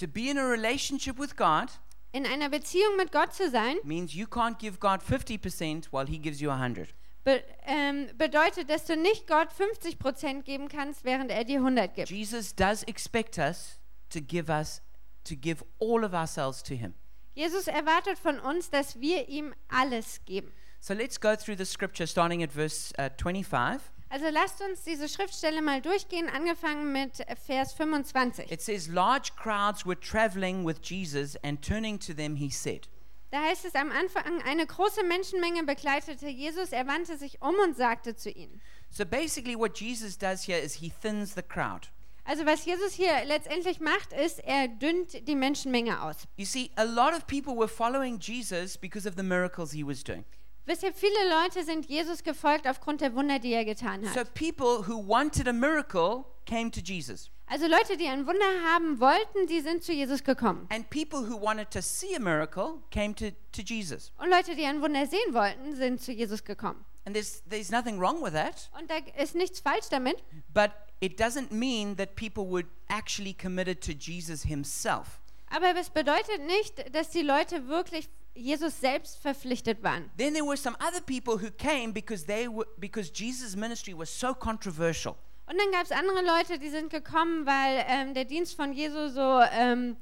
To 0.00 0.08
be 0.08 0.30
in 0.30 0.38
a 0.38 0.46
relationship 0.46 1.18
with 1.18 1.36
God 1.36 1.68
In 2.12 2.24
einer 2.26 2.48
Beziehung 2.48 2.96
mit 2.96 3.12
Gott 3.12 3.34
zu 3.34 3.50
sein, 3.50 3.76
means 3.84 4.14
you 4.14 4.26
can't 4.26 4.58
give 4.58 4.80
God 4.80 5.00
50% 5.02 5.92
while 5.92 6.06
He 6.06 6.18
gives 6.18 6.40
you 6.40 6.50
100. 6.50 6.88
be 7.22 7.44
ähm, 7.66 8.08
bedeutet, 8.16 8.70
dass 8.70 8.86
du 8.86 8.96
nicht 8.96 9.26
Gott 9.26 9.48
50% 9.52 10.42
geben 10.42 10.68
kannst, 10.68 11.04
während 11.04 11.30
er 11.30 11.44
dir 11.44 11.58
100 11.58 11.94
gibt. 11.94 12.08
Jesus 12.08 12.54
does 12.56 12.82
expect 12.84 13.36
us 13.36 13.78
to 14.08 14.20
give 14.22 14.50
us 14.50 14.80
to 15.24 15.36
give 15.36 15.62
all 15.78 16.02
of 16.02 16.14
ourselves 16.14 16.62
to 16.62 16.74
Him. 16.74 16.94
Jesus 17.34 17.66
erwartet 17.66 18.18
von 18.18 18.40
uns, 18.40 18.70
dass 18.70 18.98
wir 19.00 19.28
ihm 19.28 19.54
alles 19.68 20.24
geben. 20.24 20.50
So 20.80 20.94
let's 20.94 21.20
go 21.20 21.36
through 21.36 21.58
the 21.58 21.66
scripture 21.66 22.06
starting 22.06 22.42
at 22.42 22.50
verse 22.50 22.94
uh, 22.98 23.10
25. 23.22 23.82
Also 24.12 24.26
lasst 24.28 24.60
uns 24.60 24.82
diese 24.82 25.08
Schriftstelle 25.08 25.62
mal 25.62 25.80
durchgehen, 25.80 26.28
angefangen 26.28 26.92
mit 26.92 27.24
Vers 27.46 27.72
25. 27.74 28.50
It 28.50 28.60
says, 28.60 28.88
Large 28.88 29.30
crowds 29.36 29.86
were 29.86 29.98
traveling 29.98 30.66
with 30.66 30.78
Jesus, 30.82 31.36
and 31.44 31.62
turning 31.62 31.96
to 32.00 32.12
them, 32.12 32.34
he 32.34 32.50
said, 32.50 32.88
Da 33.30 33.40
heißt 33.40 33.64
es 33.64 33.76
am 33.76 33.92
Anfang, 33.92 34.42
eine 34.42 34.66
große 34.66 35.04
Menschenmenge 35.04 35.62
begleitete 35.62 36.26
Jesus, 36.26 36.72
er 36.72 36.88
wandte 36.88 37.16
sich 37.16 37.40
um 37.40 37.54
und 37.62 37.76
sagte 37.76 38.16
zu 38.16 38.30
ihnen. 38.30 38.60
So 38.90 39.06
basically, 39.06 39.56
what 39.56 39.78
Jesus 39.78 40.18
does 40.18 40.42
here 40.48 40.58
is 40.58 40.74
he 40.74 40.90
thins 40.90 41.36
the 41.36 41.42
crowd. 41.42 41.88
Also 42.24 42.44
was 42.44 42.64
Jesus 42.64 42.92
hier 42.92 43.24
letztendlich 43.26 43.78
macht, 43.78 44.12
ist, 44.12 44.40
er 44.40 44.66
dünnt 44.66 45.28
die 45.28 45.36
Menschenmenge 45.36 46.02
aus. 46.02 46.16
You 46.36 46.44
see, 46.44 46.72
a 46.74 46.82
lot 46.82 47.12
of 47.12 47.28
people 47.28 47.56
were 47.56 47.68
following 47.68 48.18
Jesus 48.18 48.76
because 48.76 49.08
of 49.08 49.14
the 49.16 49.22
miracles 49.22 49.70
he 49.70 49.86
was 49.86 50.02
doing. 50.02 50.24
Wisst 50.66 50.82
ihr, 50.82 50.92
viele 50.92 51.28
Leute 51.42 51.64
sind 51.64 51.86
Jesus 51.86 52.22
gefolgt 52.22 52.66
aufgrund 52.66 53.00
der 53.00 53.14
Wunder, 53.14 53.38
die 53.38 53.52
er 53.52 53.64
getan 53.64 54.04
So 54.04 54.20
hat. 54.20 54.34
people 54.34 54.86
who 54.86 55.02
wanted 55.06 55.48
a 55.48 55.52
miracle 55.52 56.24
came 56.46 56.70
to 56.70 56.80
Jesus. 56.80 57.30
Also 57.46 57.66
Leute, 57.66 57.96
die 57.96 58.06
ein 58.06 58.26
Wunder 58.26 58.44
haben 58.72 59.00
wollten, 59.00 59.46
die 59.48 59.60
sind 59.60 59.82
zu 59.82 59.92
Jesus 59.92 60.22
gekommen. 60.22 60.68
And 60.70 60.88
people 60.90 61.28
who 61.28 61.40
wanted 61.40 61.70
to 61.72 61.80
see 61.82 62.14
a 62.14 62.20
miracle 62.20 62.80
came 62.92 63.14
to, 63.16 63.30
to 63.52 63.62
Jesus. 63.62 64.12
Und 64.18 64.30
Leute, 64.30 64.54
die 64.54 64.64
ein 64.64 64.80
Wunder 64.80 65.04
sehen 65.06 65.32
wollten, 65.34 65.74
sind 65.74 66.00
zu 66.00 66.12
Jesus 66.12 66.44
gekommen. 66.44 66.84
And 67.06 67.14
there's, 67.16 67.42
there's 67.48 67.70
nothing 67.70 67.98
wrong 67.98 68.22
with 68.22 68.34
that, 68.34 68.70
Und 68.78 68.88
da 68.90 68.96
ist 69.20 69.34
nichts 69.34 69.58
falsch 69.58 69.88
damit, 69.90 70.22
but 70.52 70.70
it 71.00 71.18
doesn't 71.20 71.50
mean 71.50 71.96
that 71.96 72.14
people 72.14 72.44
were 72.48 72.64
actually 72.88 73.32
committed 73.34 73.80
to 73.80 73.92
Jesus 73.92 74.42
himself. 74.42 75.18
aber 75.48 75.74
es 75.76 75.90
bedeutet 75.90 76.42
nicht, 76.46 76.94
dass 76.94 77.08
die 77.10 77.22
Leute 77.22 77.66
wirklich 77.66 78.08
Jesus 78.34 78.80
selbst 78.80 79.18
verpflichtet 79.20 79.82
waren. 79.82 80.10
Then 80.16 80.32
there 80.34 80.44
were 80.44 80.56
some 80.56 80.76
other 80.80 81.00
people 81.00 81.34
who 81.34 81.50
came 81.50 81.92
because 81.92 82.24
they 82.24 82.48
were 82.48 82.66
because 82.78 83.10
Jesus' 83.12 83.56
ministry 83.56 83.96
was 83.96 84.08
so 84.08 84.32
controversial. 84.34 85.16
Und 85.46 85.58
dann 85.58 85.72
gab 85.72 85.82
es 85.84 85.90
andere 85.90 86.22
Leute, 86.24 86.58
die 86.58 86.70
sind 86.70 86.90
gekommen, 86.90 87.44
weil 87.44 87.84
ähm, 87.88 88.14
der 88.14 88.24
Dienst 88.24 88.54
von 88.54 88.72
Jesu 88.72 89.08
so 89.08 89.40
ähm, 89.52 89.96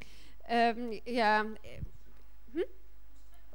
ähm, 0.46 1.00
ja, 1.06 1.40
hm? 2.52 2.64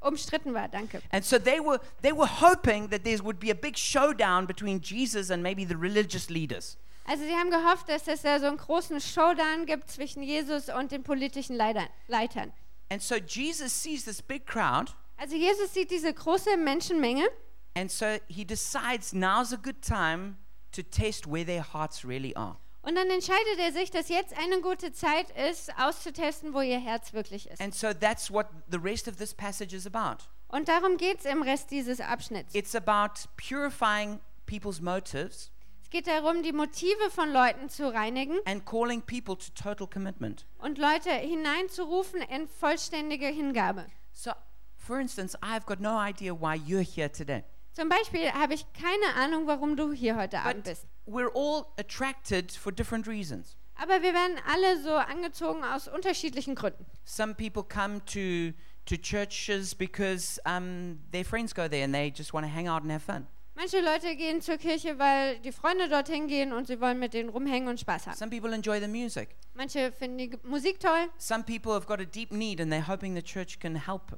umstritten 0.01 0.53
war. 0.55 0.67
Danke. 0.69 1.01
And 1.11 1.23
so 1.23 1.37
they 1.37 1.59
were 1.59 1.79
they 2.01 2.11
were 2.11 2.27
hoping 2.41 2.89
that 2.89 3.03
there 3.03 3.23
would 3.23 3.39
be 3.39 3.51
a 3.51 3.55
big 3.55 3.77
showdown 3.77 4.47
between 4.47 4.81
Jesus 4.81 5.29
and 5.29 5.43
maybe 5.43 5.65
the 5.65 5.75
religious 5.75 6.29
leaders. 6.29 6.77
Also 7.05 7.23
sie 7.25 7.33
haben 7.33 7.51
gehofft, 7.51 7.89
dass 7.89 8.07
es 8.07 8.21
da 8.21 8.39
so 8.39 8.47
einen 8.47 8.57
großen 8.57 8.99
Showdown 9.01 9.65
gibt 9.65 9.89
zwischen 9.89 10.23
Jesus 10.23 10.69
und 10.69 10.91
den 10.91 11.03
politischen 11.03 11.55
Leiter- 11.55 11.89
Leitern. 12.07 12.53
And 12.93 13.01
so 13.01 13.15
Jesus 13.15 13.73
sees 13.73 14.05
this 14.05 14.21
big 14.21 14.45
crowd 14.45 14.93
Also 15.17 15.35
Jesus 15.35 15.73
sieht 15.73 15.89
diese 15.89 16.13
große 16.13 16.57
Menschenmenge 16.57 17.27
and 17.75 17.91
so 17.91 18.19
he 18.27 18.45
decides 18.45 19.13
now's 19.13 19.51
a 19.51 19.57
good 19.57 19.81
time 19.81 20.37
to 20.73 20.83
test 20.83 21.25
where 21.25 21.43
their 21.43 21.63
hearts 21.73 22.05
really 22.05 22.35
are. 22.35 22.57
und 22.83 22.93
dann 22.93 23.09
entscheidet 23.09 23.57
er 23.57 23.71
sich, 23.71 23.89
dass 23.89 24.09
jetzt 24.09 24.37
eine 24.37 24.61
gute 24.61 24.91
Zeit 24.93 25.31
ist, 25.31 25.71
auszutesten, 25.79 26.53
wo 26.53 26.61
ihr 26.61 26.79
Herz 26.79 27.13
wirklich 27.13 27.49
ist. 27.49 27.59
And 27.59 27.73
so 27.73 27.93
that's 27.93 28.29
what 28.29 28.45
the 28.69 28.77
rest 28.77 29.07
of 29.07 29.15
this 29.15 29.33
passage 29.33 29.75
is 29.75 29.87
about. 29.87 30.25
Und 30.49 30.67
darum 30.67 30.97
geht 30.97 31.17
es 31.19 31.25
im 31.25 31.41
Rest 31.41 31.71
dieses 31.71 31.99
Abschnitts. 31.99 32.53
It's 32.53 32.75
about 32.75 33.27
purifying 33.37 34.19
people's 34.45 34.79
motives 34.79 35.49
Es 35.49 35.52
geht 35.93 36.07
darum, 36.07 36.41
die 36.41 36.51
Motive 36.51 37.11
von 37.11 37.31
Leuten 37.31 37.69
zu 37.69 37.87
reinigen 37.93 38.39
and 38.45 38.65
calling 38.65 39.01
people 39.01 39.37
to 39.37 39.51
total 39.53 39.87
commitment. 39.87 40.45
und 40.57 40.79
Leute 40.79 41.11
hineinzurufen 41.11 42.19
in 42.23 42.47
vollständige 42.47 43.27
Hingabe. 43.27 43.85
So, 44.11 44.31
for 44.75 44.99
instance, 44.99 45.37
I've 45.41 45.65
got 45.65 45.79
no 45.79 45.97
idea 45.97 46.33
why 46.33 46.55
you're 46.55 46.83
here 46.83 47.11
today. 47.11 47.43
Zum 47.73 47.89
Beispiel 47.89 48.31
habe 48.33 48.55
ich 48.55 48.65
keine 48.73 49.15
Ahnung, 49.15 49.45
warum 49.47 49.75
du 49.75 49.91
hier 49.93 50.15
heute 50.15 50.39
Abend 50.39 50.63
But 50.63 50.73
bist. 50.73 50.87
we're 51.05 51.31
all 51.35 51.67
attracted 51.77 52.51
for 52.51 52.71
different 52.71 53.07
reasons. 53.07 53.55
Aber 53.75 54.01
wir 54.01 54.13
werden 54.13 54.37
alle 54.47 54.81
so 54.81 54.95
angezogen 54.95 55.63
aus 55.63 55.87
unterschiedlichen 55.87 56.55
Gründen. 56.55 56.85
Some 57.05 57.35
people 57.35 57.63
come 57.63 58.01
to 58.05 58.53
to 58.85 58.97
churches 58.97 59.73
because 59.73 60.39
um, 60.45 60.99
their 61.11 61.23
friends 61.23 61.53
go 61.53 61.67
there 61.69 61.83
and 61.83 61.93
they 61.93 62.11
just 62.11 62.33
want 62.33 62.45
to 62.45 62.51
hang 62.51 62.67
out 62.67 62.81
and 62.83 62.91
have 62.91 63.01
fun. 63.03 63.27
Manche 63.55 63.81
Leute 63.81 64.15
gehen 64.15 64.41
zur 64.41 64.57
Kirche, 64.57 64.97
weil 64.97 65.39
die 65.39 65.51
Freunde 65.51 65.87
dorthin 65.87 66.27
gehen 66.27 66.53
und 66.53 66.65
sie 66.67 66.81
wollen 66.81 66.97
mit 66.97 67.13
denen 67.13 67.29
rumhängen 67.29 67.69
und 67.69 67.79
Spaß 67.79 68.07
haben. 68.07 68.17
Some 68.17 68.31
people 68.31 68.53
enjoy 68.53 68.79
the 68.79 68.87
music. 68.87 69.35
Manche 69.53 69.91
finden 69.91 70.17
die 70.17 70.31
Musik 70.43 70.79
toll, 70.79 71.09
Some 71.17 71.43
people 71.43 71.71
have 71.73 71.85
got 71.85 71.99
a 71.99 72.05
deep 72.05 72.31
need 72.31 72.59
and 72.59 72.73
they're 72.73 72.87
hoping 72.87 73.15
the 73.15 73.21
church 73.21 73.59
can 73.59 73.75
help. 73.75 74.17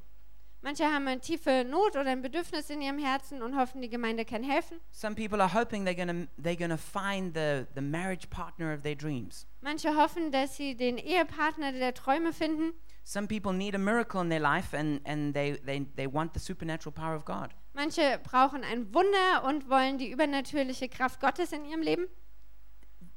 manche 0.62 0.84
haben 0.84 1.06
eine 1.06 1.20
tiefe 1.20 1.64
Not 1.64 1.96
oder 1.96 2.10
ein 2.10 2.22
Bedürfnis 2.22 2.70
in 2.70 2.80
ihrem 2.80 2.98
Herzen 2.98 3.42
und 3.42 3.56
hoffen, 3.56 3.82
die 3.82 3.90
Gemeinde 3.90 4.24
kann 4.24 4.42
helfen. 4.42 4.80
Some 4.90 5.14
people 5.14 5.42
are 5.42 5.52
hoping 5.52 5.86
they're 5.86 6.06
to 6.06 6.26
they're 6.42 6.68
to 6.68 6.78
find 6.78 7.34
the 7.34 7.66
the 7.74 7.82
marriage 7.82 8.30
partner 8.30 8.72
of 8.72 8.82
their 8.82 8.96
dreams. 8.96 9.46
Manche 9.60 9.94
hoffen, 9.94 10.32
dass 10.32 10.56
sie 10.56 10.74
den 10.74 10.96
Ehepartner 10.96 11.72
der 11.72 11.92
Träume 11.92 12.32
finden. 12.32 12.72
Some 13.04 13.28
people 13.28 13.52
need 13.52 13.74
a 13.74 13.78
miracle 13.78 14.20
in 14.20 14.30
their 14.30 14.40
life 14.40 14.76
and, 14.76 15.00
and 15.06 15.32
they, 15.32 15.56
they, 15.64 15.86
they 15.94 16.08
want 16.12 16.32
the 16.34 16.40
supernatural 16.40 16.92
power 16.92 17.14
of 17.14 17.24
God. 17.24 17.50
Manche 17.76 18.18
brauchen 18.24 18.64
ein 18.64 18.92
Wunder 18.94 19.44
und 19.44 19.68
wollen 19.68 19.98
die 19.98 20.10
übernatürliche 20.10 20.88
Kraft 20.88 21.20
Gottes 21.20 21.52
in 21.52 21.66
ihrem 21.66 21.82
Leben. 21.82 22.06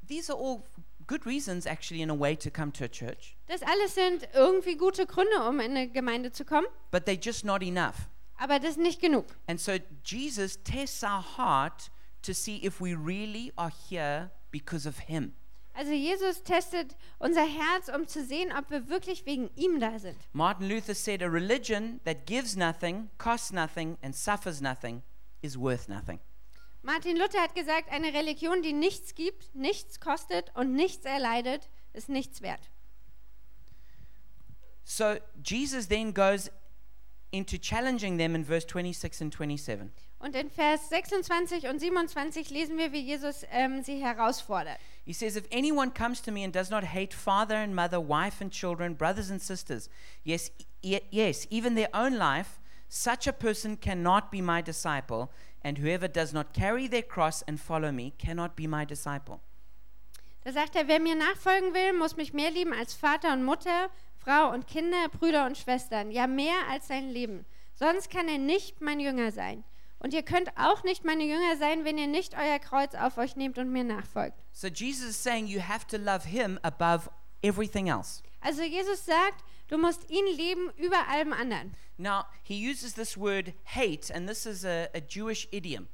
These 0.06 0.30
are 0.30 0.38
all 0.38 0.62
good 1.06 1.24
reasons, 1.24 1.64
actually, 1.64 2.02
in 2.02 2.10
a 2.10 2.18
way, 2.18 2.36
to 2.36 2.50
come 2.50 2.70
to 2.72 2.84
a 2.84 2.88
church, 2.88 3.36
Das 3.46 3.62
alles 3.62 3.94
sind 3.94 4.28
irgendwie 4.34 4.76
gute 4.76 5.06
Gründe, 5.06 5.48
um 5.48 5.60
in 5.60 5.70
eine 5.70 5.88
Gemeinde 5.88 6.30
zu 6.30 6.44
kommen, 6.44 6.66
but 6.90 7.04
they're 7.08 7.18
just 7.20 7.42
not 7.44 7.62
enough. 7.62 8.06
aber 8.36 8.58
das 8.58 8.72
ist 8.72 8.78
nicht 8.78 9.00
genug. 9.00 9.24
And 9.46 9.58
so 9.58 9.72
Jesus 10.04 10.62
tests 10.62 11.02
our 11.02 11.24
heart 11.38 11.90
to 12.22 12.34
see 12.34 12.62
if 12.62 12.80
we 12.82 12.94
really 12.94 13.52
are 13.56 13.72
here 13.88 14.30
because 14.50 14.86
of 14.86 14.98
Him. 14.98 15.32
Also 15.72 15.92
Jesus 15.92 16.42
testet 16.42 16.96
unser 17.18 17.46
Herz, 17.46 17.88
um 17.88 18.06
zu 18.06 18.24
sehen, 18.24 18.52
ob 18.56 18.70
wir 18.70 18.88
wirklich 18.88 19.24
wegen 19.24 19.50
ihm 19.56 19.80
da 19.80 19.98
sind. 19.98 20.16
Martin 20.32 20.68
Luther 20.68 20.94
said, 20.94 21.22
A 21.22 21.26
religion 21.26 22.00
that 22.04 22.26
gives 22.26 22.56
nothing, 22.56 23.08
costs 23.18 23.52
nothing, 23.52 23.96
and 24.02 24.14
suffers 24.14 24.60
nothing 24.60 25.02
is 25.42 25.56
worth 25.56 25.88
nothing. 25.88 26.20
Martin 26.82 27.16
Luther 27.16 27.40
hat 27.40 27.54
gesagt, 27.54 27.90
eine 27.90 28.14
Religion, 28.14 28.62
die 28.62 28.72
nichts 28.72 29.14
gibt, 29.14 29.54
nichts 29.54 30.00
kostet 30.00 30.50
und 30.54 30.72
nichts 30.72 31.04
erleidet, 31.04 31.68
ist 31.92 32.08
nichts 32.08 32.40
wert. 32.40 32.70
So 34.84 35.16
Jesus 35.44 35.88
then 35.88 36.12
goes 36.12 36.50
into 37.30 37.58
challenging 37.58 38.18
them 38.18 38.34
in 38.34 38.44
verse 38.44 38.66
26 38.66 39.20
and 39.20 39.32
27. 39.32 39.92
Und 40.20 40.36
in 40.36 40.50
Vers 40.50 40.90
26 40.90 41.66
und 41.68 41.78
27 41.78 42.50
lesen 42.50 42.76
wir, 42.76 42.92
wie 42.92 43.00
Jesus 43.00 43.44
ähm, 43.50 43.82
sie 43.82 44.04
herausfordert. 44.04 44.78
He 45.06 45.14
says, 45.14 45.34
If 45.34 45.46
anyone 45.50 45.90
comes 45.92 46.20
to 46.22 46.30
me 46.30 46.44
and 46.44 46.54
does 46.54 46.68
not 46.68 46.84
hate 46.84 47.14
father 47.14 47.56
and 47.56 47.74
mother, 47.74 47.98
wife 47.98 48.42
and 48.42 48.52
children, 48.52 48.94
brothers 48.94 49.30
and 49.30 49.40
sisters, 49.40 49.88
yes, 50.22 50.52
e- 50.82 51.00
yes, 51.10 51.46
even 51.50 51.74
their 51.74 51.88
own 51.94 52.12
life, 52.18 52.60
such 52.90 53.26
a 53.26 53.32
person 53.32 53.78
cannot 53.80 54.30
be 54.30 54.42
my 54.42 54.60
disciple, 54.60 55.30
and 55.64 55.78
whoever 55.78 56.06
does 56.06 56.34
not 56.34 56.52
carry 56.52 56.86
their 56.86 57.02
cross 57.02 57.42
and 57.48 57.58
follow 57.58 57.90
me 57.90 58.12
cannot 58.18 58.54
be 58.56 58.66
my 58.66 58.84
disciple. 58.84 59.40
Da 60.44 60.52
sagt 60.52 60.76
er, 60.76 60.86
wer 60.86 61.00
mir 61.00 61.14
nachfolgen 61.14 61.72
will, 61.72 61.94
muss 61.94 62.16
mich 62.16 62.32
mehr 62.34 62.50
lieben 62.50 62.72
als 62.74 62.92
Vater 62.94 63.32
und 63.32 63.44
Mutter, 63.44 63.90
Frau 64.18 64.50
und 64.52 64.66
Kinder, 64.66 65.08
Brüder 65.08 65.46
und 65.46 65.56
Schwestern, 65.56 66.10
ja 66.10 66.26
mehr 66.26 66.68
als 66.70 66.88
sein 66.88 67.08
Leben. 67.08 67.46
Sonst 67.74 68.10
kann 68.10 68.28
er 68.28 68.38
nicht 68.38 68.80
mein 68.82 69.00
Jünger 69.00 69.32
sein. 69.32 69.64
Und 70.00 70.14
ihr 70.14 70.22
könnt 70.22 70.48
auch 70.56 70.82
nicht 70.82 71.04
meine 71.04 71.24
Jünger 71.24 71.56
sein, 71.58 71.84
wenn 71.84 71.98
ihr 71.98 72.06
nicht 72.06 72.34
euer 72.34 72.58
Kreuz 72.58 72.94
auf 72.94 73.18
euch 73.18 73.36
nehmt 73.36 73.58
und 73.58 73.70
mir 73.70 73.84
nachfolgt. 73.84 74.36
So 74.52 74.66
Jesus 74.66 75.10
is 75.10 75.22
saying 75.22 75.46
you 75.46 75.60
have 75.60 75.86
to 75.88 75.98
love 75.98 76.26
him 76.26 76.58
above 76.62 77.10
everything 77.42 77.88
else. 77.88 78.22
Also 78.40 78.62
Jesus 78.62 79.04
sagt, 79.04 79.44
du 79.68 79.76
musst 79.76 80.10
ihn 80.10 80.26
lieben 80.36 80.70
über 80.78 81.06
allem 81.08 81.34
anderen. 81.34 81.74
Now, 81.98 82.24
he 82.42 82.54
uses 82.54 82.94
this 82.94 83.18
word 83.18 83.52
hate, 83.64 84.10
and 84.10 84.26
this 84.26 84.46
is 84.46 84.64
a, 84.64 84.88
a 84.94 85.00
Jewish 85.06 85.46
idiom. 85.52 85.86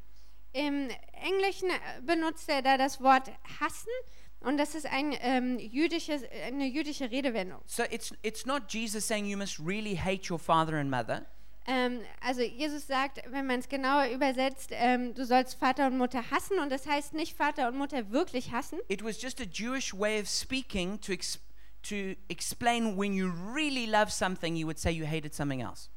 Im 0.53 0.89
Englischen 1.13 1.69
äh, 1.69 2.01
benutzt 2.03 2.49
er 2.49 2.63
da 2.63 2.79
das 2.79 3.01
Wort 3.01 3.29
hassen 3.61 3.91
und 4.39 4.57
das 4.59 4.77
ist 4.77 4.87
ein, 4.87 5.17
ähm, 5.21 5.59
jüdisches, 5.59 6.23
eine 6.47 6.67
jüdische 6.67 7.11
Redewendung. 7.11 7.61
So 7.67 7.83
it's, 7.91 8.15
it's 8.23 8.47
not 8.47 8.73
Jesus 8.73 9.05
saying 9.05 9.27
you 9.27 9.37
must 9.37 9.59
really 9.59 9.97
hate 9.97 10.31
your 10.31 10.39
father 10.39 10.77
and 10.77 10.89
mother. 10.89 11.27
Ähm, 11.67 12.01
also 12.21 12.43
Jesus 12.43 12.87
sagt, 12.87 13.21
wenn 13.31 13.47
man 13.47 13.59
es 13.61 13.69
genauer 13.69 14.07
übersetzt, 14.09 14.71
ähm, 14.73 15.15
du 15.15 15.25
sollst 15.27 15.59
Vater 15.59 15.89
und 15.89 15.99
Mutter 15.99 16.31
hassen 16.31 16.59
und 16.61 16.71
das 16.71 16.87
heißt 16.87 17.13
nicht 17.15 17.37
Vater 17.37 17.69
und 17.69 17.77
Mutter 17.77 18.11
wirklich 18.13 18.53
hassen, 18.53 18.79
It 18.89 19.03
was 19.05 19.21
just 19.21 19.41
a 19.41 19.45
Jewish 19.45 19.93
way 19.93 20.21
of 20.21 20.29
speaking 20.29 21.01
to, 21.01 21.13
ex- 21.13 21.41
to 21.83 22.15
explain 22.29 22.97
when 22.97 23.13
you 23.15 23.29
really 23.53 23.87
love 23.87 24.11
something, 24.13 24.55
you 24.55 24.67
would 24.67 24.79
say 24.79 24.91
you 24.93 25.05
hated 25.07 25.35
something 25.35 25.61
else. 25.61 25.89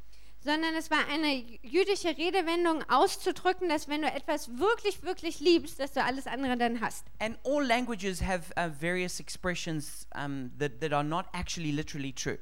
sondern 0.41 0.73
es 0.75 0.89
war 0.89 1.05
eine 1.11 1.43
jüdische 1.63 2.17
Redewendung 2.17 2.81
auszudrücken, 2.89 3.67
dass 3.67 3.89
wenn 3.89 4.01
du 4.01 4.07
etwas 4.07 4.47
wirklich, 4.57 5.03
wirklich 5.03 5.41
liebst, 5.41 5.79
dass 5.81 5.91
du 5.91 6.01
alles 6.01 6.27
andere 6.27 6.57
dann 6.57 6.79
hast. 6.81 7.05
And 7.19 7.37
all 7.45 7.63
languages 7.63 8.21
have 8.21 8.49
uh, 8.57 8.69
various 8.81 9.19
expressions 9.19 10.07
um, 10.15 10.49
that, 10.57 10.79
that 10.79 10.93
are 10.93 11.03
not 11.03 11.25
actually 11.33 11.71
literally 11.73 12.13
true. 12.13 12.37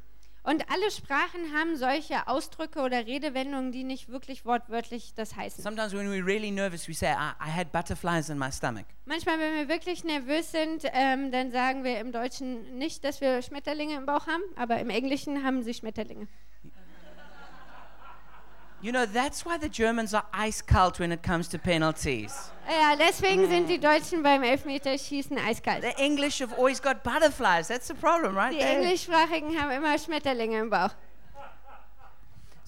Und 0.48 0.64
alle 0.72 0.90
Sprachen 0.92 1.54
haben 1.54 1.76
solche 1.76 2.26
Ausdrücke 2.26 2.80
oder 2.80 3.06
Redewendungen, 3.06 3.74
die 3.74 3.84
nicht 3.84 4.08
wirklich 4.08 4.46
wortwörtlich 4.46 5.14
das 5.14 5.36
heißen. 5.36 5.62
Sometimes 5.62 5.92
when 5.92 6.08
we're 6.08 6.26
really 6.26 6.52
nervous, 6.52 6.88
we 6.88 6.94
say, 6.94 7.08
I, 7.08 7.34
I 7.46 7.52
had 7.54 7.74
butterflies 7.74 8.30
in 8.30 8.38
my 8.38 8.50
stomach. 8.50 8.86
Manchmal, 9.04 9.40
wenn 9.40 9.56
wir 9.56 9.68
wirklich 9.68 10.06
nervös 10.06 10.54
sind, 10.54 10.86
ähm, 10.94 11.34
dann 11.34 11.52
sagen 11.52 11.84
wir 11.84 12.00
im 12.00 12.14
Deutschen 12.14 12.78
nicht, 12.78 13.04
dass 13.04 13.20
wir 13.20 13.42
Schmetterlinge 13.42 13.96
im 13.96 14.06
Bauch 14.06 14.26
haben, 14.26 14.42
aber 14.56 14.80
im 14.80 14.90
Englischen 14.90 15.44
haben 15.44 15.64
sie 15.64 15.74
Schmetterlinge. 15.74 16.30
You 18.80 18.92
know, 18.92 19.08
that's 19.08 19.44
why 19.44 19.58
the 19.58 19.70
Germans 19.70 20.14
are 20.14 20.26
ice 20.32 20.62
cold 20.62 21.00
when 21.00 21.12
it 21.12 21.24
comes 21.24 21.48
to 21.50 21.58
penalties. 21.58 22.52
Ja, 22.70 22.96
deswegen 22.96 23.48
sind 23.48 23.70
die 23.70 23.80
Deutschen 23.80 24.22
beim 24.22 24.44
Elfmeterschießen 24.44 25.38
eiskalt. 25.40 25.82
The 25.82 25.98
English 25.98 26.40
have 26.42 26.54
always 26.54 26.80
got 26.80 27.04
butterflies. 27.04 27.68
That's 27.68 27.88
the 27.88 27.96
problem, 27.96 28.36
right? 28.36 28.54
Die. 28.54 28.60
Englischsprachigen 28.60 29.60
haben 29.60 29.72
immer 29.72 29.98
Schmetterlinge 29.98 30.60
im 30.60 30.70
Bauch. 30.70 30.92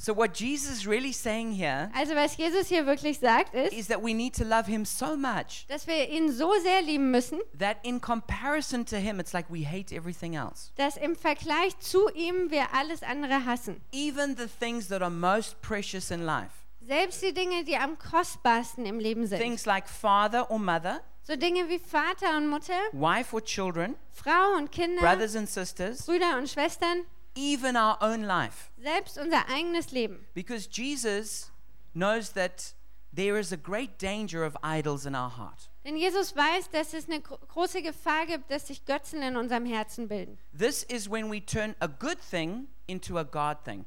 So, 0.01 0.13
what 0.13 0.33
Jesus 0.39 0.77
is 0.77 0.87
really 0.87 1.11
saying 1.11 1.51
here 1.51 1.91
Also 1.93 2.15
was 2.15 2.37
Jesus 2.37 2.69
hier 2.69 2.85
wirklich 2.85 3.19
sagt, 3.19 3.53
ist, 3.53 3.73
is 3.73 3.87
that 3.87 4.01
we 4.01 4.13
need 4.13 4.33
to 4.35 4.45
love 4.45 4.65
him 4.65 4.85
so 4.85 5.17
much 5.17 5.65
dass 5.67 5.87
wir 5.87 6.07
ihn 6.09 6.31
so 6.31 6.53
sehr 6.63 6.81
lieben 6.81 7.11
müssen, 7.11 7.41
that 7.57 7.77
in 7.83 7.99
comparison 7.99 8.85
to 8.85 8.95
him, 8.95 9.19
it's 9.19 9.33
like 9.33 9.45
we 9.49 9.65
hate 9.65 9.93
everything 9.93 10.35
else. 10.35 10.71
dass 10.77 10.95
im 10.95 11.17
Vergleich 11.17 11.77
zu 11.79 12.07
ihm 12.13 12.49
wir 12.49 12.73
alles 12.73 13.03
andere 13.03 13.43
hassen. 13.43 13.81
Even 13.91 14.37
the 14.37 14.47
things 14.47 14.87
that 14.87 15.01
are 15.01 15.11
most 15.11 15.61
precious 15.61 16.11
in 16.11 16.25
life. 16.25 16.51
Selbst 16.79 17.21
die 17.21 17.33
Dinge, 17.33 17.65
die 17.65 17.75
am 17.75 17.99
kostbarsten 17.99 18.85
im 18.85 18.99
Leben 18.99 19.27
sind. 19.27 19.41
Things 19.41 19.65
like 19.65 19.89
father 19.89 20.49
or 20.49 20.59
mother, 20.59 21.01
So 21.23 21.35
Dinge 21.35 21.67
wie 21.67 21.77
Vater 21.77 22.37
und 22.37 22.47
Mutter, 22.47 22.79
wife 22.93 23.35
or 23.35 23.43
children, 23.43 23.95
Frau 24.13 24.55
und 24.57 24.71
Kinder, 24.71 25.01
brothers 25.01 25.35
and 25.35 25.49
sisters, 25.49 26.05
Brüder 26.05 26.37
und 26.37 26.49
Schwestern, 26.49 27.03
even 27.39 27.75
our 27.75 27.97
own 28.01 28.23
life. 28.23 28.71
selbst 28.77 29.17
unser 29.17 29.47
eigenes 29.49 29.91
Leben. 29.91 30.25
Because 30.33 30.67
Jesus 30.71 31.51
knows 31.93 32.33
that 32.33 32.73
there 33.13 33.39
is 33.39 33.51
a 33.51 33.57
great 33.57 33.97
danger 33.97 34.43
of 34.43 34.55
idols 34.61 35.05
in 35.05 35.15
our 35.15 35.29
heart. 35.29 35.69
Denn 35.85 35.95
Jesus 35.97 36.35
weiß, 36.35 36.69
dass 36.71 36.93
es 36.93 37.07
eine 37.07 37.21
gro 37.21 37.37
große 37.47 37.81
Gefahr 37.81 38.25
gibt, 38.25 38.51
dass 38.51 38.67
sich 38.67 38.85
Götzen 38.85 39.21
in 39.21 39.37
unserem 39.37 39.65
Herzen 39.65 40.07
bilden. 40.07 40.37
This 40.57 40.83
is 40.83 41.09
when 41.09 41.31
we 41.31 41.43
turn 41.43 41.75
a 41.79 41.87
good 41.87 42.19
thing 42.19 42.67
into 42.87 43.17
a 43.17 43.23
God 43.23 43.63
thing. 43.63 43.85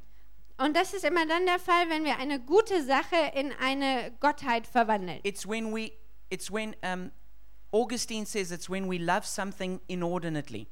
Und 0.59 0.75
das 0.77 0.95
ist 0.95 1.05
immer 1.05 1.27
dann 1.27 1.45
der 1.47 1.59
Fall, 1.59 1.89
wenn 1.89 2.05
wir 2.05 2.19
eine 2.19 2.39
gute 2.41 2.83
Sache 2.85 3.17
in 3.35 3.53
eine 3.61 4.13
Gottheit 4.21 4.67
verwandeln. 4.67 5.21
It's 5.23 5.47
when 5.47 5.75
we, 5.75 5.93
it's 6.31 6.51
when, 6.53 6.75
um, 6.83 7.11
Augustine 7.73 8.27
says 8.27 8.53
it's 8.53 8.69
when 8.69 8.89
we 8.89 8.99
love 8.99 9.27
something 9.27 9.81
inordinately. 9.89 10.69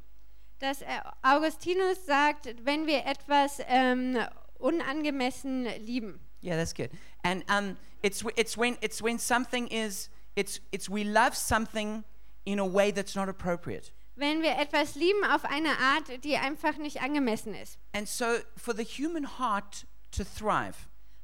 Dass 0.60 0.82
äh, 0.82 0.86
Augustinus 1.22 2.06
sagt, 2.06 2.54
wenn 2.64 2.86
wir 2.86 3.04
etwas 3.06 3.60
ähm, 3.66 4.18
unangemessen 4.58 5.64
lieben. 5.80 6.20
Yeah, 6.42 6.56
that's 6.56 6.74
good. 6.74 6.90
And 7.22 7.44
um, 7.50 7.76
it's, 8.02 8.24
it's, 8.36 8.56
when, 8.56 8.76
it's 8.80 9.02
when 9.02 9.18
something 9.18 9.66
is, 9.68 10.08
it's, 10.36 10.60
it's 10.70 10.88
we 10.88 11.02
love 11.04 11.34
something 11.34 12.04
in 12.44 12.58
a 12.58 12.64
way 12.64 12.92
that's 12.92 13.14
not 13.14 13.28
appropriate. 13.28 13.92
Wenn 14.16 14.42
wir 14.42 14.58
etwas 14.58 14.96
lieben 14.96 15.24
auf 15.24 15.44
eine 15.44 15.78
Art, 15.78 16.24
die 16.24 16.36
einfach 16.36 16.76
nicht 16.76 17.00
angemessen 17.00 17.54
ist. 17.54 17.78
And 17.92 18.06
so 18.06 18.26
for 18.56 18.74
the 18.74 18.84
human 18.84 19.38
heart 19.38 19.86
to 20.12 20.24
thrive, 20.24 20.76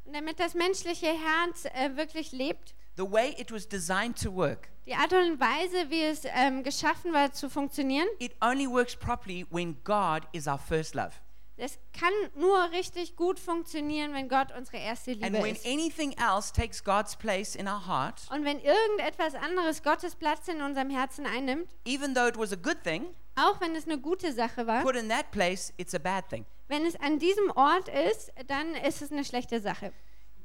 Und 0.05 0.15
damit 0.15 0.39
das 0.41 0.55
menschliche 0.55 1.09
Herz 1.09 1.67
äh, 1.75 1.97
wirklich 1.97 2.33
lebt, 2.33 2.75
the 2.97 3.11
way 3.11 3.35
it 3.39 3.51
was 3.53 3.69
designed 3.69 4.21
to 4.23 4.35
work, 4.35 4.69
die 4.87 4.95
Art 4.95 5.13
und 5.13 5.41
Weise, 5.41 5.91
wie 5.91 6.03
es 6.03 6.23
ähm, 6.25 6.63
geschaffen 6.63 7.13
war 7.13 7.33
zu 7.33 7.49
funktionieren, 7.51 8.07
it 8.19 8.33
only 8.41 8.67
works 8.69 8.95
properly 8.97 9.47
when 9.51 9.77
God 9.85 10.23
is 10.33 10.47
our 10.47 10.59
first 10.59 10.95
love. 10.95 11.13
das 11.59 11.79
kann 11.99 12.13
nur 12.35 12.71
richtig 12.73 13.17
gut 13.17 13.41
funktionieren, 13.41 14.13
wenn 14.13 14.29
Gott 14.29 14.53
unsere 14.57 14.77
erste 14.77 15.13
And 15.13 15.23
Liebe 15.23 15.43
when 15.43 15.55
ist. 15.57 15.67
anything 15.67 16.13
else 16.19 16.53
takes 16.53 16.85
God's 16.85 17.17
place 17.17 17.55
in 17.57 17.67
our 17.67 17.87
heart, 17.87 18.23
Und 18.31 18.45
wenn 18.45 18.61
irgendetwas 18.61 19.35
anderes 19.35 19.83
Gottes 19.83 20.15
Platz 20.17 20.49
in 20.49 20.61
unserem 20.61 20.91
Herzen 20.91 21.27
einnimmt, 21.27 21.69
even 21.87 22.15
though 22.15 22.29
it 22.29 22.37
was 22.39 22.53
a 22.53 22.57
good 22.57 22.83
thing, 22.85 23.07
auch 23.37 23.61
wenn 23.61 23.75
es 23.75 23.87
eine 23.87 23.99
gute 23.99 24.33
Sache 24.33 24.67
war, 24.67 24.83
put 24.83 24.97
in 24.97 25.09
that 25.09 25.31
place, 25.31 25.73
it's 25.79 25.95
a 25.95 25.99
bad 25.99 26.29
thing. 26.29 26.45
wenn 26.69 26.85
es 26.87 26.95
an 27.01 27.19
diesem 27.19 27.51
Ort 27.53 27.89
ist, 27.89 28.33
dann 28.49 28.75
ist 28.75 29.01
es 29.03 29.11
eine 29.11 29.25
schlechte 29.25 29.61
Sache. 29.61 29.93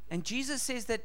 And 0.09 0.27
Jesus 0.29 0.65
says 0.65 0.85
that 0.87 1.01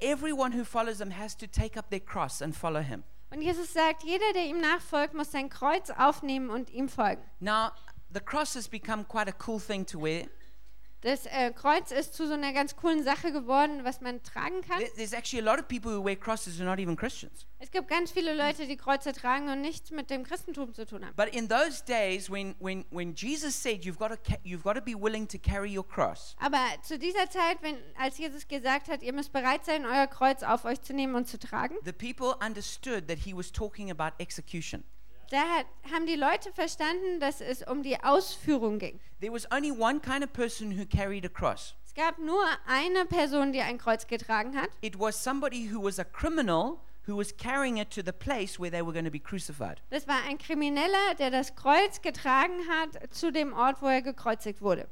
everyone 0.00 0.52
who 0.52 0.64
follows 0.64 1.00
him 1.00 1.10
has 1.10 1.36
to 1.36 1.46
take 1.46 1.76
up 1.76 1.90
their 1.90 2.00
cross 2.00 2.40
and 2.40 2.54
follow 2.54 2.82
him. 2.82 3.04
Und 3.30 3.42
Jesus 3.42 3.72
sagt, 3.72 4.04
jeder, 4.04 4.32
der 4.34 4.46
ihm 4.46 4.60
nachfolgt, 4.60 5.14
muss 5.14 5.30
sein 5.30 5.50
Kreuz 5.50 5.90
aufnehmen 5.90 6.48
und 6.50 6.70
ihm 6.70 6.88
folgen. 6.88 7.22
Now, 7.40 7.72
the 8.12 8.20
cross 8.20 8.54
has 8.54 8.68
become 8.68 9.04
quite 9.04 9.28
a 9.28 9.34
cool 9.46 9.60
thing 9.60 9.84
to 9.86 10.00
wear. 10.00 10.28
Das 11.02 11.26
äh, 11.26 11.52
Kreuz 11.52 11.92
ist 11.92 12.14
zu 12.14 12.26
so 12.26 12.34
einer 12.34 12.52
ganz 12.52 12.74
coolen 12.74 13.04
Sache 13.04 13.30
geworden, 13.30 13.84
was 13.84 14.00
man 14.00 14.20
tragen 14.24 14.62
kann. 14.62 14.80
There- 14.80 14.94
There's 14.96 15.12
actually 15.12 15.46
a 15.46 15.52
lot 15.52 15.60
of 15.60 15.68
people 15.68 15.92
who 15.96 16.04
wear 16.04 16.16
crosses 16.16 16.56
who 16.58 16.62
are 16.64 16.70
not 16.70 16.80
even 16.80 16.96
Christians. 16.96 17.46
Es 17.60 17.70
gibt 17.70 17.86
ganz 17.88 18.10
viele 18.10 18.34
Leute, 18.34 18.66
die 18.66 18.76
Kreuze 18.76 19.12
tragen 19.12 19.48
und 19.48 19.60
nichts 19.60 19.92
mit 19.92 20.10
dem 20.10 20.24
Christentum 20.24 20.74
zu 20.74 20.84
tun 20.86 21.04
haben. 21.04 21.14
But 21.14 21.28
in 21.34 21.48
those 21.48 21.84
days, 21.84 22.28
when, 22.28 22.56
when, 22.58 22.84
when 22.90 23.14
Jesus 23.14 23.54
said 23.60 23.84
you've 23.84 23.96
got, 23.98 24.10
to 24.10 24.34
you've 24.42 24.62
got 24.64 24.74
to 24.74 24.80
be 24.82 24.94
willing 24.94 25.28
to 25.28 25.38
carry 25.38 25.76
your 25.76 25.86
cross, 25.86 26.34
Aber 26.40 26.58
zu 26.82 26.98
dieser 26.98 27.30
Zeit, 27.30 27.58
wenn, 27.62 27.76
als 27.96 28.18
Jesus 28.18 28.48
gesagt 28.48 28.88
hat, 28.88 29.02
ihr 29.04 29.12
müsst 29.12 29.32
bereit 29.32 29.64
sein, 29.64 29.86
euer 29.86 30.08
Kreuz 30.08 30.42
auf 30.42 30.64
euch 30.64 30.82
zu 30.82 30.92
nehmen 30.94 31.14
und 31.14 31.28
zu 31.28 31.38
tragen, 31.38 31.76
the 31.84 31.92
people 31.92 32.34
understood 32.44 33.06
that 33.06 33.18
he 33.18 33.32
was 33.36 33.52
talking 33.52 33.90
about 33.92 34.16
execution. 34.18 34.82
Da 35.30 35.40
hat, 35.40 35.66
haben 35.92 36.06
die 36.06 36.16
Leute 36.16 36.52
verstanden, 36.52 37.20
dass 37.20 37.40
es 37.40 37.62
um 37.62 37.82
die 37.82 38.02
Ausführung 38.02 38.78
ging. 38.78 39.00
There 39.20 39.32
was 39.32 39.50
only 39.50 39.70
one 39.70 40.00
kind 40.00 40.24
of 40.24 40.32
person 40.32 40.78
who 40.78 40.86
carried 40.86 41.24
a 41.24 41.28
cross. 41.28 41.74
Es 41.84 41.94
gab 41.94 42.18
nur 42.18 42.44
eine 42.66 43.06
Person, 43.06 43.52
die 43.52 43.60
ein 43.60 43.78
Kreuz 43.78 44.06
getragen 44.06 44.56
hat. 44.56 44.70
It 44.80 44.98
was 44.98 45.22
somebody 45.22 45.70
who 45.72 45.82
was 45.82 45.98
a 45.98 46.04
criminal 46.04 46.80
who 47.08 47.16
was 47.16 47.32
carrying 47.32 47.78
it 47.78 47.90
to 47.90 48.02
the 48.02 48.12
place 48.12 48.60
where 48.60 48.70
they 48.70 48.82
were 48.82 48.92
going 48.92 49.06
to 49.06 49.10
be 49.10 49.18
crucified. 49.18 49.80
Das 49.90 50.06
war 50.06 50.22
ein 50.28 50.38
Krimineller, 50.38 51.14
der 51.18 51.30
das 51.30 51.56
Kreuz 51.56 52.02
getragen 52.02 52.68
hat 52.68 53.12
zu 53.12 53.32
dem 53.32 53.54
Ort, 53.54 53.80
wo 53.80 53.86
er 53.86 54.02
gekreuzigt 54.02 54.60
wurde. 54.60 54.88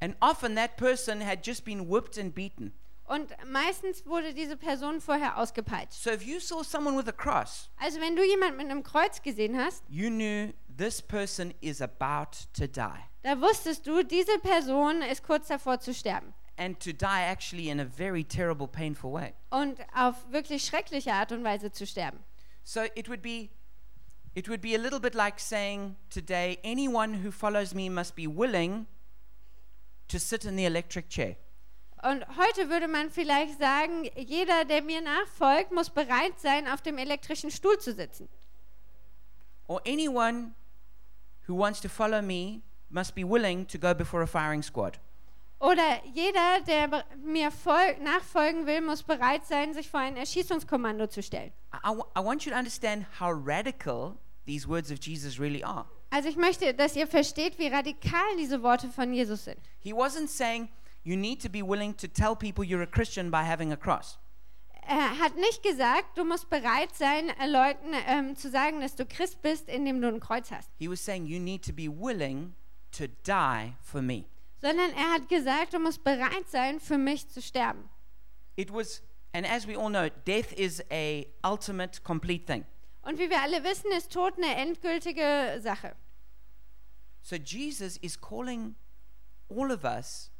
And 0.00 0.14
often 0.20 0.54
that 0.54 0.76
person 0.76 1.20
had 1.20 1.44
just 1.44 1.64
been 1.64 1.90
whipped 1.90 2.16
and 2.16 2.34
beaten. 2.34 2.72
Und 3.06 3.30
meistens 3.50 4.04
wurde 4.06 4.34
diese 4.34 4.56
Person 4.56 5.00
vorher 5.00 5.38
ausgepeitscht. 5.38 6.02
So 6.02 6.10
if 6.10 6.22
you 6.22 6.40
saw 6.40 6.62
someone 6.64 6.96
with 6.98 7.06
a 7.08 7.12
cross, 7.12 7.70
Also 7.76 8.00
wenn 8.00 8.16
du 8.16 8.24
jemanden 8.24 8.56
mit 8.56 8.66
einem 8.68 8.82
Kreuz 8.82 9.22
gesehen 9.22 9.56
hast, 9.56 9.84
you 9.88 10.08
knew 10.10 10.52
this 10.76 11.00
person 11.00 11.54
is 11.60 11.80
about 11.80 12.36
to 12.54 12.66
die. 12.66 12.98
da 13.22 13.40
wusstest 13.40 13.86
du, 13.86 14.02
diese 14.02 14.38
Person 14.40 15.02
ist 15.02 15.22
kurz 15.22 15.48
davor 15.48 15.78
zu 15.80 15.94
sterben. 15.94 16.34
And 16.58 16.80
to 16.80 16.92
die 16.92 17.04
actually 17.30 17.68
in 17.68 17.80
a 17.80 17.84
very 17.84 18.24
terrible, 18.24 18.66
painful 18.66 19.12
way. 19.12 19.34
Und 19.50 19.78
auf 19.94 20.14
wirklich 20.32 20.64
schreckliche 20.64 21.12
Art 21.12 21.30
und 21.30 21.44
Weise 21.44 21.70
zu 21.70 21.86
sterben. 21.86 22.18
So 22.64 22.80
it 22.96 23.08
would 23.08 23.22
be 23.22 23.50
it 24.34 24.48
would 24.48 24.60
be 24.62 24.74
a 24.74 24.78
little 24.78 24.98
bit 25.00 25.14
like 25.14 25.38
saying 25.38 25.94
today 26.10 26.58
anyone 26.64 27.22
who 27.24 27.30
follows 27.30 27.72
me 27.72 27.88
must 27.88 28.16
be 28.16 28.26
willing 28.26 28.86
to 30.08 30.18
sit 30.18 30.44
in 30.44 30.56
the 30.56 30.64
electric 30.64 31.08
chair. 31.08 31.36
Und 32.02 32.24
heute 32.36 32.68
würde 32.68 32.88
man 32.88 33.10
vielleicht 33.10 33.58
sagen, 33.58 34.04
jeder, 34.16 34.64
der 34.64 34.82
mir 34.82 35.00
nachfolgt, 35.00 35.72
muss 35.72 35.90
bereit 35.90 36.38
sein, 36.38 36.68
auf 36.68 36.82
dem 36.82 36.98
elektrischen 36.98 37.50
Stuhl 37.50 37.78
zu 37.78 37.92
sitzen. 37.92 38.28
Or 39.66 39.80
anyone 39.86 40.52
who 41.48 41.56
wants 41.58 41.80
to 41.80 41.88
follow 41.88 42.22
me 42.22 42.60
must 42.90 43.14
be 43.14 43.22
willing 43.28 43.66
to 43.66 43.78
go 43.78 43.94
before 43.94 44.22
a 44.22 44.26
firing 44.26 44.62
squad. 44.62 44.98
Oder 45.58 46.02
jeder, 46.12 46.60
der 46.66 47.04
mir 47.24 47.50
fol- 47.50 47.98
nachfolgen 48.02 48.66
will, 48.66 48.82
muss 48.82 49.02
bereit 49.02 49.46
sein, 49.46 49.72
sich 49.72 49.88
vor 49.88 50.00
ein 50.00 50.16
Erschießungskommando 50.16 51.06
zu 51.08 51.22
stellen. 51.22 51.52
I, 51.72 51.92
I 52.14 52.22
want 52.22 52.44
you 52.44 52.52
to 52.52 52.58
understand 52.58 53.06
how 53.18 53.32
radical 53.32 54.16
these 54.44 54.68
words 54.68 54.92
of 54.92 54.98
Jesus 55.00 55.40
really 55.40 55.64
are. 55.64 55.86
Also 56.10 56.28
ich 56.28 56.36
möchte, 56.36 56.72
dass 56.74 56.94
ihr 56.94 57.06
versteht, 57.06 57.58
wie 57.58 57.68
radikal 57.68 58.36
diese 58.38 58.62
Worte 58.62 58.88
von 58.90 59.12
Jesus 59.12 59.44
sind. 59.44 59.58
He 59.80 59.92
wasn't 59.92 60.28
saying 60.28 60.68
you 61.06 61.16
need 61.16 61.40
to 61.40 61.48
be 61.48 61.62
willing 61.62 61.94
to 61.94 62.08
tell 62.08 62.34
people 62.34 62.64
you're 62.64 62.82
a 62.82 62.86
Christian 62.86 63.30
by 63.30 63.44
having 63.44 63.72
a 63.72 63.76
cross. 63.76 64.18
Er 64.88 65.18
hat 65.18 65.36
nicht 65.36 65.62
gesagt, 65.62 66.16
du 66.16 66.24
musst 66.24 66.48
bereit 66.48 66.94
sein, 66.94 67.30
äh, 67.40 67.48
Leuten 67.48 67.92
ähm, 68.06 68.36
zu 68.36 68.50
sagen, 68.50 68.80
dass 68.80 68.94
du 68.94 69.04
Christ 69.04 69.40
bist, 69.42 69.68
indem 69.68 70.00
du 70.00 70.08
ein 70.08 70.20
Kreuz 70.20 70.50
hast. 70.50 70.70
He 70.78 70.88
was 70.88 71.04
saying 71.04 71.26
you 71.26 71.40
need 71.40 71.64
to 71.64 71.72
be 71.72 71.88
willing 71.88 72.54
to 72.92 73.06
die 73.24 73.74
for 73.82 74.02
me. 74.02 74.24
sondern 74.60 74.90
er 74.92 75.14
hat 75.14 75.28
gesagt, 75.28 75.74
du 75.74 75.78
musst 75.78 76.02
bereit 76.02 76.48
sein, 76.48 76.80
für 76.80 76.98
mich 76.98 77.28
zu 77.28 77.40
sterben. 77.42 77.88
It 78.56 78.72
was, 78.72 79.02
and 79.32 79.46
as 79.48 79.66
we 79.66 79.76
all 79.76 79.90
know, 79.90 80.08
death 80.24 80.52
is 80.52 80.82
a 80.90 81.26
ultimate, 81.44 82.02
complete 82.02 82.46
thing. 82.46 82.64
Und 83.02 83.18
wie 83.18 83.30
wir 83.30 83.40
alle 83.40 83.62
wissen, 83.62 83.90
ist 83.92 84.12
Tod 84.12 84.34
eine 84.36 84.56
endgültige 84.56 85.60
Sache. 85.60 85.94
So 87.22 87.36
Jesus 87.36 87.96
is 87.98 88.20
calling 88.20 88.76
all 89.48 89.70
of 89.70 89.84
us 89.84 90.30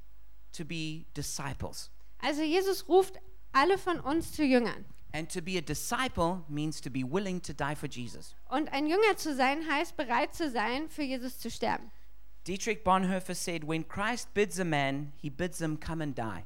to 0.57 0.65
be 0.65 1.07
disciples. 1.15 1.91
Also 2.19 2.43
Jesus 2.43 2.89
ruft 2.89 3.15
alle 3.53 3.79
von 3.79 4.01
uns 4.01 4.33
zu 4.33 4.43
Jüngern. 4.43 4.85
And 5.13 5.31
to 5.33 5.41
be 5.41 5.57
a 5.57 5.63
disciple 5.63 6.45
means 6.49 6.81
to 6.81 6.91
be 6.91 7.03
willing 7.03 7.41
to 7.43 7.53
die 7.53 7.75
for 7.75 7.89
Jesus. 7.89 8.35
Und 8.51 8.71
ein 8.73 8.87
Jünger 8.87 9.17
zu 9.17 9.35
sein 9.35 9.67
heißt 9.71 9.97
bereit 9.97 10.35
zu 10.35 10.51
sein, 10.51 10.89
für 10.91 11.03
Jesus 11.03 11.39
zu 11.39 11.51
sterben. 11.51 11.91
Dietrich 12.47 12.85
Bonhoeffer 12.85 13.35
said, 13.35 13.67
When 13.67 13.89
Christ 13.89 14.33
bids 14.35 14.61
a 14.61 14.65
man, 14.65 15.13
he 15.17 15.31
bids 15.31 15.59
him 15.59 15.81
come 15.81 16.03
and 16.03 16.17
die. 16.17 16.45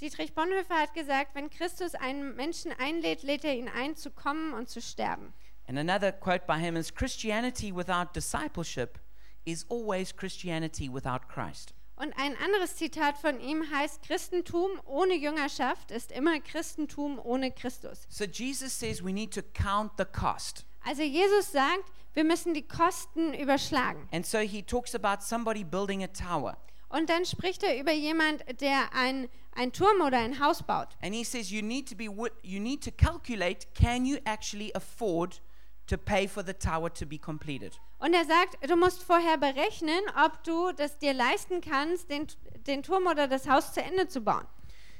Dietrich 0.00 0.34
Bonhoeffer 0.34 0.74
hat 0.74 0.94
gesagt, 0.94 1.34
wenn 1.34 1.50
Christus 1.50 1.94
einen 1.94 2.34
Menschen 2.34 2.72
einlädt, 2.72 3.22
lädt 3.22 3.44
er 3.44 3.54
ihn 3.54 3.68
ein, 3.68 3.96
zu 3.96 4.10
kommen 4.10 4.54
und 4.54 4.68
zu 4.68 4.80
sterben. 4.80 5.32
And 5.66 5.78
another 5.78 6.10
quote 6.10 6.46
by 6.46 6.58
him 6.58 6.74
is 6.74 6.92
Christianity 6.92 7.70
without 7.72 8.12
discipleship 8.14 8.98
is 9.44 9.64
always 9.70 10.14
Christianity 10.14 10.92
without 10.92 11.28
Christ. 11.28 11.74
Und 12.00 12.14
ein 12.16 12.34
anderes 12.38 12.76
Zitat 12.76 13.18
von 13.18 13.40
ihm 13.40 13.70
heißt, 13.70 14.00
Christentum 14.00 14.70
ohne 14.86 15.14
Jüngerschaft 15.14 15.90
ist 15.90 16.12
immer 16.12 16.40
Christentum 16.40 17.20
ohne 17.22 17.50
Christus. 17.50 18.06
So 18.08 18.24
Jesus 18.24 18.78
says 18.78 19.04
we 19.04 19.12
need 19.12 19.34
to 19.34 19.42
count 19.42 19.92
the 19.98 20.06
cost. 20.06 20.64
Also 20.82 21.02
Jesus 21.02 21.52
sagt, 21.52 21.84
wir 22.14 22.24
müssen 22.24 22.54
die 22.54 22.66
Kosten 22.66 23.34
überschlagen. 23.34 24.08
And 24.12 24.24
so 24.24 24.38
he 24.38 24.62
talks 24.62 24.94
about 24.94 25.22
somebody 25.22 25.62
building 25.62 26.02
a 26.02 26.06
tower. 26.06 26.56
Und 26.88 27.10
dann 27.10 27.26
spricht 27.26 27.62
er 27.62 27.78
über 27.78 27.92
jemand, 27.92 28.44
der 28.62 28.94
ein, 28.94 29.28
ein 29.52 29.70
Turm 29.70 30.00
oder 30.00 30.20
ein 30.20 30.40
Haus 30.40 30.62
baut. 30.62 30.96
And 31.02 31.14
he 31.14 31.22
says 31.22 31.50
you 31.50 31.60
need 31.60 31.86
to 31.90 31.94
be 31.94 32.04
you 32.42 32.60
need 32.60 32.82
to 32.82 32.90
calculate 32.90 33.66
can 33.74 34.06
you 34.06 34.16
actually 34.24 34.74
afford 34.74 35.42
to 35.90 35.98
pay 35.98 36.26
for 36.26 36.42
the 36.42 36.54
tower 36.54 36.88
to 36.88 37.04
be 37.04 37.18
completed. 37.18 37.78
Und 37.98 38.14
er 38.14 38.24
sagt, 38.24 38.56
du 38.68 38.76
musst 38.76 39.02
vorher 39.02 39.36
berechnen, 39.36 40.00
ob 40.24 40.42
du 40.44 40.72
das 40.72 40.98
dir 40.98 41.12
leisten 41.12 41.60
kannst, 41.60 42.08
den, 42.08 42.28
den 42.66 42.82
Turm 42.82 43.06
oder 43.06 43.26
das 43.28 43.48
Haus 43.48 43.72
zu 43.72 43.82
Ende 43.82 44.08
zu 44.08 44.20
bauen. 44.20 44.46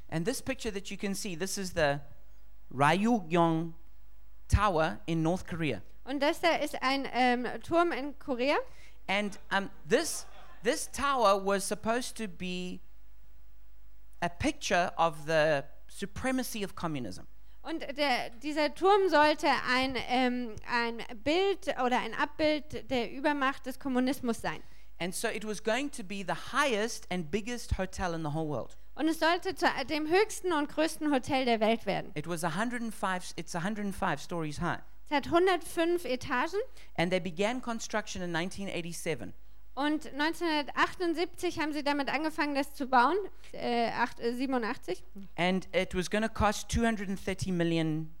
And 0.09 0.25
this 0.25 0.41
picture 0.41 0.71
that 0.73 0.89
you 0.89 0.97
can 0.97 1.15
see, 1.15 1.35
this 1.35 1.57
is 1.57 1.73
the 1.73 1.99
Ryugyong 2.69 3.73
Tower 4.49 4.99
in 5.05 5.23
North 5.23 5.47
Korea. 5.47 5.81
Und 6.03 6.21
das 6.21 6.41
da 6.41 6.55
ist 6.57 6.81
ein 6.81 7.07
ähm, 7.13 7.47
Turm 7.63 7.91
in 7.93 8.17
Korea. 8.19 8.57
And 9.07 9.39
um, 9.51 9.69
this 9.87 10.25
this 10.63 10.89
tower 10.91 11.39
was 11.43 11.63
supposed 11.63 12.17
to 12.17 12.27
be 12.27 12.81
a 14.21 14.29
picture 14.29 14.91
of 14.97 15.25
the 15.25 15.63
supremacy 15.87 16.63
of 16.63 16.75
communism. 16.75 17.27
Und 17.63 17.81
der, 17.97 18.31
dieser 18.41 18.73
Turm 18.73 19.09
sollte 19.09 19.47
ein, 19.69 19.95
ähm, 20.09 20.55
ein 20.67 20.97
Bild 21.23 21.67
oder 21.83 21.99
ein 21.99 22.13
Abbild 22.15 22.89
der 22.89 23.11
Übermacht 23.11 23.65
des 23.65 23.79
Kommunismus 23.79 24.41
sein. 24.41 24.61
And 24.99 25.15
so 25.15 25.27
it 25.27 25.45
was 25.45 25.63
going 25.63 25.89
to 25.91 26.03
be 26.03 26.23
the 26.23 26.35
highest 26.53 27.07
and 27.11 27.31
biggest 27.31 27.77
hotel 27.77 28.13
in 28.13 28.23
the 28.23 28.33
whole 28.33 28.47
world. 28.47 28.77
Und 28.95 29.07
es 29.07 29.19
sollte 29.19 29.55
zu 29.55 29.65
dem 29.89 30.07
höchsten 30.07 30.53
und 30.53 30.69
größten 30.69 31.11
Hotel 31.11 31.45
der 31.45 31.59
Welt 31.59 31.85
werden. 31.85 32.11
It 32.15 32.27
was 32.27 32.43
105 32.43 33.33
it's 33.35 33.55
105 33.55 34.21
stories 34.21 34.59
high. 34.59 34.79
Es 35.09 35.15
hat 35.15 35.25
105 35.25 36.05
Etagen 36.05 36.59
And 36.95 37.11
they 37.11 37.19
began 37.19 37.61
construction 37.61 38.21
in 38.21 38.35
1987. 38.35 39.33
und 39.73 40.05
1978 40.13 41.59
haben 41.59 41.73
sie 41.73 41.83
damit 41.83 42.09
angefangen, 42.09 42.55
das 42.55 42.73
zu 42.73 42.87
bauen, 42.87 43.15
äh, 43.53 43.89
acht- 43.91 44.19
äh, 44.19 44.33
87. 44.33 45.03
And 45.37 45.67
it 45.75 45.95
was 45.95 46.09
going 46.09 46.23
to 46.23 46.29
cost 46.29 46.69
230 46.71 47.51
million 47.53 48.13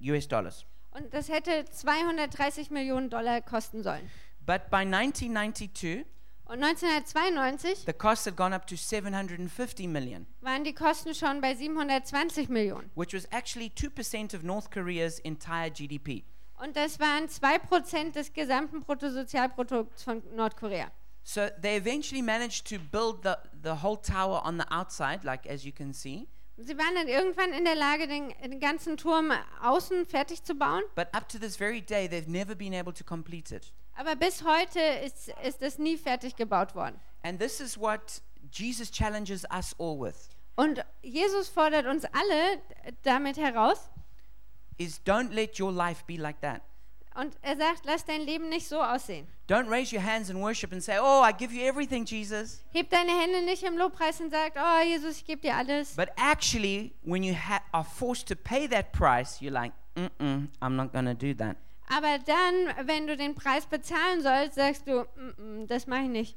US 0.00 0.28
dollars. 0.28 0.64
Und 0.92 1.12
das 1.14 1.28
hätte 1.28 1.64
230 1.70 2.70
Millionen 2.70 3.08
Dollar 3.10 3.40
kosten 3.40 3.82
sollen. 3.82 4.08
But 4.44 4.70
by 4.70 4.84
1992, 4.84 6.04
Und 6.44 6.58
1992 6.62 7.84
the 7.86 7.92
cost 7.94 8.26
had 8.26 8.36
gone 8.36 8.54
up 8.54 8.66
to 8.66 8.76
750 8.76 9.86
million, 9.88 10.26
waren 10.42 10.64
die 10.64 10.74
Kosten 10.74 11.14
schon 11.14 11.40
bei 11.40 11.54
720 11.54 12.48
Millionen. 12.50 12.90
which 12.94 13.14
was 13.14 13.24
actually 13.30 13.70
2% 13.74 14.34
of 14.34 14.42
North 14.42 14.70
Korea's 14.70 15.18
entire 15.20 15.70
GDP. 15.70 16.24
Und 16.62 16.76
das 16.76 17.00
waren 17.00 17.26
2% 17.26 18.12
des 18.12 18.32
gesamten 18.32 18.82
Bruttosozialprodukts 18.82 20.04
von 20.04 20.22
Nordkorea. 20.36 20.92
So 21.24 21.48
they 21.60 21.76
eventually 21.76 22.22
managed 22.22 22.68
to 22.68 22.78
build 22.78 23.24
the, 23.24 23.34
the 23.62 23.82
whole 23.82 23.96
tower 24.00 24.42
on 24.44 24.58
the 24.58 24.66
outside, 24.70 25.24
like 25.24 25.44
as 25.48 25.64
you 25.64 25.72
can 25.72 25.92
see. 25.92 26.28
Sie 26.58 26.78
waren 26.78 26.94
dann 26.94 27.08
irgendwann 27.08 27.52
in 27.52 27.64
der 27.64 27.74
Lage, 27.74 28.06
den, 28.06 28.32
den 28.42 28.60
ganzen 28.60 28.96
Turm 28.96 29.32
außen 29.60 30.06
fertig 30.06 30.44
zu 30.44 30.54
bauen. 30.54 30.82
But 30.94 31.08
up 31.12 31.28
to 31.28 31.38
this 31.38 31.56
very 31.56 31.80
day, 31.80 32.08
they've 32.08 32.30
never 32.30 32.54
been 32.54 32.74
able 32.74 32.92
to 32.92 33.02
complete 33.02 33.52
it. 33.54 33.72
Aber 33.94 34.14
bis 34.14 34.44
heute 34.44 34.80
ist, 35.04 35.32
ist 35.42 35.62
es 35.62 35.78
nie 35.78 35.96
fertig 35.96 36.36
gebaut 36.36 36.76
worden. 36.76 37.00
And 37.24 37.40
this 37.40 37.60
is 37.60 37.76
what 37.76 38.22
Jesus 38.52 38.90
challenges 38.90 39.44
us 39.52 39.74
all 39.80 39.98
with 39.98 40.28
Und 40.54 40.84
Jesus 41.02 41.48
fordert 41.48 41.86
uns 41.86 42.04
alle 42.04 42.60
damit 43.02 43.36
heraus. 43.36 43.90
Is 44.78 45.00
don't 45.04 45.32
let 45.32 45.58
your 45.58 45.72
life 45.72 46.04
be 46.06 46.16
like 46.16 46.40
that. 46.40 46.62
Und 47.14 47.36
er 47.42 47.56
sagt, 47.56 47.84
lass 47.84 48.04
dein 48.06 48.22
Leben 48.22 48.48
nicht 48.48 48.66
so 48.66 48.80
aussehen. 48.80 49.26
Don't 49.46 49.68
raise 49.68 49.94
your 49.94 50.02
hands 50.02 50.30
in 50.30 50.40
worship 50.40 50.72
and 50.72 50.82
say, 50.82 50.96
"Oh, 50.98 51.22
I 51.22 51.32
give 51.32 51.52
you 51.52 51.62
everything, 51.62 52.06
Jesus." 52.06 52.64
Heb 52.72 52.88
deine 52.88 53.12
Hände 53.12 53.42
nicht 53.44 53.62
im 53.64 53.76
Lobpreis 53.76 54.20
und 54.20 54.30
sag, 54.30 54.54
oh 54.56 54.82
Jesus, 54.82 55.18
ich 55.18 55.24
gebe 55.26 55.42
dir 55.42 55.54
alles. 55.54 55.94
But 55.94 56.08
actually, 56.16 56.94
when 57.02 57.22
you 57.22 57.34
are 57.72 57.84
forced 57.84 58.28
to 58.28 58.34
pay 58.34 58.66
that 58.68 58.92
price, 58.92 59.40
you're 59.42 59.52
like, 59.52 59.74
"Mm-mm, 59.94 60.48
I'm 60.62 60.74
not 60.74 60.92
going 60.92 61.04
to 61.04 61.14
do 61.14 61.34
that." 61.34 61.56
Aber 61.88 62.18
dann, 62.24 62.86
wenn 62.86 63.06
du 63.06 63.16
den 63.16 63.34
Preis 63.34 63.66
bezahlen 63.66 64.22
sollst, 64.22 64.54
sagst 64.54 64.86
du, 64.86 65.06
"Mm, 65.16 65.62
mm, 65.62 65.66
das 65.66 65.86
mache 65.86 66.04
ich 66.04 66.08
nicht. 66.08 66.36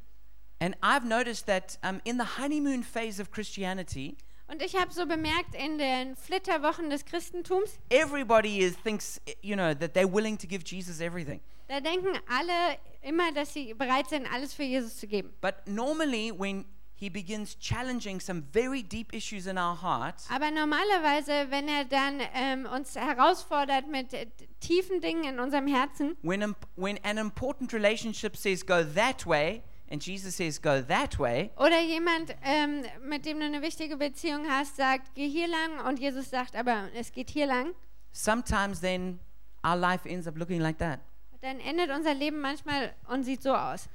And 0.60 0.76
I've 0.82 1.06
noticed 1.06 1.48
that 1.48 1.78
um, 1.84 2.02
in 2.04 2.18
the 2.18 2.38
honeymoon 2.38 2.84
phase 2.84 3.22
of 3.22 3.32
Christianity, 3.32 4.18
Und 4.48 4.62
ich 4.62 4.76
habe 4.76 4.94
so 4.94 5.06
bemerkt, 5.08 5.56
in 5.56 5.78
den 5.78 6.16
Flitterwochen 6.16 6.90
des 6.90 7.04
Christentums, 7.04 7.80
everybody 7.90 8.60
is, 8.60 8.76
thinks, 8.84 9.20
you 9.42 9.56
know, 9.56 9.74
that 9.74 9.94
they're 9.96 10.12
willing 10.12 10.38
to 10.38 10.48
give 10.48 10.64
Jesus 10.66 11.00
everything. 11.02 11.42
da 11.68 11.80
denken 11.80 12.16
alle 12.28 12.78
immer, 13.02 13.32
dass 13.32 13.54
sie 13.54 13.74
bereit 13.74 14.08
sind, 14.10 14.28
alles 14.32 14.54
für 14.54 14.64
Jesus 14.64 14.98
zu 14.98 15.08
geben. 15.08 15.34
But 15.42 15.68
normally, 15.68 16.32
when 16.32 16.66
he 16.96 17.10
begins 17.10 17.58
challenging 17.60 18.20
some 18.20 18.44
very 18.54 18.84
deep 18.84 19.14
issues 19.14 19.48
in 19.48 19.58
our 19.58 19.76
hearts, 19.76 20.28
Aber 20.30 20.52
normalerweise, 20.52 21.50
wenn 21.50 21.68
er 21.68 21.86
dann 21.86 22.22
ähm, 22.34 22.68
uns 22.68 22.96
herausfordert 22.96 23.88
mit 23.88 24.14
äh, 24.14 24.28
tiefen 24.60 25.02
Dingen 25.02 25.24
in 25.24 25.40
unserem 25.40 25.68
Herzen, 25.68 26.16
when, 26.22 26.56
when 26.76 27.00
an 27.04 27.18
important 27.18 27.74
relationship 27.74 28.38
says 28.38 28.64
go 28.64 28.84
that 28.84 29.26
way, 29.26 29.64
and 29.96 30.06
Jesus 30.06 30.36
says 30.36 30.60
go 30.60 30.82
that 30.82 31.18
way, 31.18 31.52
oder 31.58 31.82
jemand, 31.82 32.36
ähm, 32.44 32.84
mit 33.02 33.26
dem 33.26 33.40
du 33.40 33.46
eine 33.46 33.62
wichtige 33.62 33.96
Beziehung 33.96 34.46
hast, 34.50 34.76
sagt, 34.76 35.16
geh 35.16 35.30
hier 35.30 35.48
lang 35.48 35.88
und 35.88 36.00
Jesus 36.00 36.30
sagt, 36.30 36.54
aber 36.56 36.90
es 36.94 37.14
geht 37.14 37.30
hier 37.30 37.48
lang, 37.48 37.74
sometimes 38.12 38.82
then 38.82 39.20
our 39.66 39.78
life 39.78 40.06
ends 40.08 40.28
up 40.28 40.38
looking 40.38 40.60
like 40.60 40.78
that. 40.80 41.00
dann 41.42 41.60
endet 41.62 41.92
unser 41.92 42.14
Leben 42.14 42.42
manchmal 42.42 42.94
und 43.08 43.24
sieht 43.24 43.42
so 43.42 43.56
aus. 43.56 43.88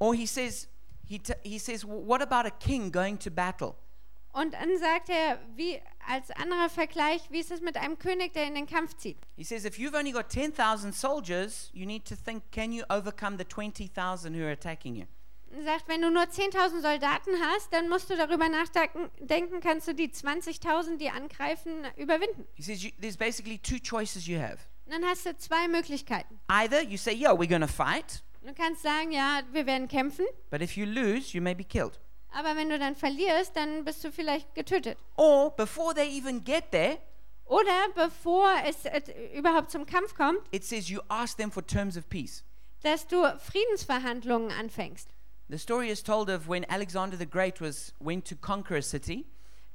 Or 0.00 0.14
he 0.14 0.26
says, 0.26 0.68
he, 1.06 1.20
he 1.44 1.58
says, 1.58 1.84
"Well, 1.84 2.04
what 2.04 2.20
about 2.20 2.48
a 2.48 2.50
king 2.50 2.90
going 2.90 3.16
to 3.20 3.30
battle? 3.30 3.76
Und 4.32 4.52
dann 4.52 4.76
sagt 4.78 5.08
er, 5.08 5.38
wie 5.54 5.80
als 6.06 6.30
anderer 6.32 6.68
Vergleich, 6.68 7.22
wie 7.30 7.38
ist 7.38 7.50
es 7.50 7.60
mit 7.62 7.76
einem 7.76 7.98
König, 7.98 8.34
der 8.34 8.46
in 8.46 8.54
den 8.54 8.66
Kampf 8.66 8.94
zieht? 8.96 9.16
He 9.36 9.44
says, 9.44 9.64
if 9.64 9.78
you've 9.78 9.96
only 9.96 10.12
got 10.12 10.28
10,000 10.28 10.92
soldiers, 10.92 11.70
you 11.72 11.86
need 11.86 12.04
to 12.04 12.14
think, 12.16 12.42
can 12.50 12.72
you 12.72 12.84
overcome 12.90 13.38
the 13.38 13.44
20,000 13.44 14.34
who 14.34 14.42
are 14.42 14.52
attacking 14.52 14.96
you? 14.96 15.06
Sagt, 15.64 15.88
wenn 15.88 16.02
du 16.02 16.10
nur 16.10 16.24
10.000 16.24 16.80
Soldaten 16.82 17.30
hast, 17.40 17.72
dann 17.72 17.88
musst 17.88 18.10
du 18.10 18.16
darüber 18.16 18.48
nachdenken, 18.48 19.10
denken, 19.20 19.60
kannst 19.60 19.86
du 19.88 19.94
die 19.94 20.08
20.000, 20.08 20.96
die 20.98 21.08
angreifen, 21.08 21.84
überwinden. 21.96 22.46
He 22.54 22.62
says, 22.62 22.82
you, 22.82 22.90
there's 23.00 23.16
basically 23.16 23.58
two 23.58 23.78
choices 23.78 24.26
you 24.26 24.38
have. 24.38 24.58
Und 24.84 24.92
dann 24.92 25.04
hast 25.04 25.24
du 25.24 25.36
zwei 25.36 25.68
Möglichkeiten. 25.68 26.38
Either 26.48 26.82
you 26.82 26.96
say, 26.96 27.14
yeah, 27.14 27.32
we're 27.32 27.60
to 27.60 27.66
fight, 27.66 28.22
Du 28.42 28.54
kannst 28.54 28.82
sagen, 28.82 29.10
ja, 29.10 29.40
wir 29.50 29.66
werden 29.66 29.88
kämpfen, 29.88 30.24
but 30.50 30.60
if 30.62 30.76
you 30.76 30.84
lose, 30.86 31.36
you 31.36 31.42
may 31.42 31.54
be 31.54 31.64
killed. 31.64 31.98
aber 32.32 32.54
wenn 32.54 32.68
du 32.68 32.78
dann 32.78 32.94
verlierst, 32.94 33.56
dann 33.56 33.84
bist 33.84 34.04
du 34.04 34.12
vielleicht 34.12 34.54
getötet. 34.54 34.98
Or 35.16 35.50
before 35.56 35.94
they 35.94 36.16
even 36.16 36.44
get 36.44 36.70
there, 36.70 36.98
Oder 37.46 37.88
bevor 37.94 38.48
es 38.64 38.84
äh, 38.84 39.00
überhaupt 39.36 39.70
zum 39.70 39.86
Kampf 39.86 40.14
kommt, 40.14 40.40
it 40.52 40.64
says 40.64 40.88
you 40.88 41.00
ask 41.08 41.36
them 41.36 41.50
for 41.50 41.66
terms 41.66 41.96
of 41.96 42.08
peace. 42.08 42.44
dass 42.82 43.06
du 43.08 43.16
Friedensverhandlungen 43.40 44.52
anfängst. 44.52 45.08
The 45.48 45.58
story 45.58 45.90
is 45.90 46.02
told 46.02 46.28
of 46.28 46.48
when 46.48 46.64
Alexander 46.68 47.16
the 47.16 47.26
Great 47.26 47.60
was 47.60 47.92
went 48.00 48.24
to 48.24 48.34
conquer 48.34 48.76
a 48.76 48.82
city. 48.82 49.26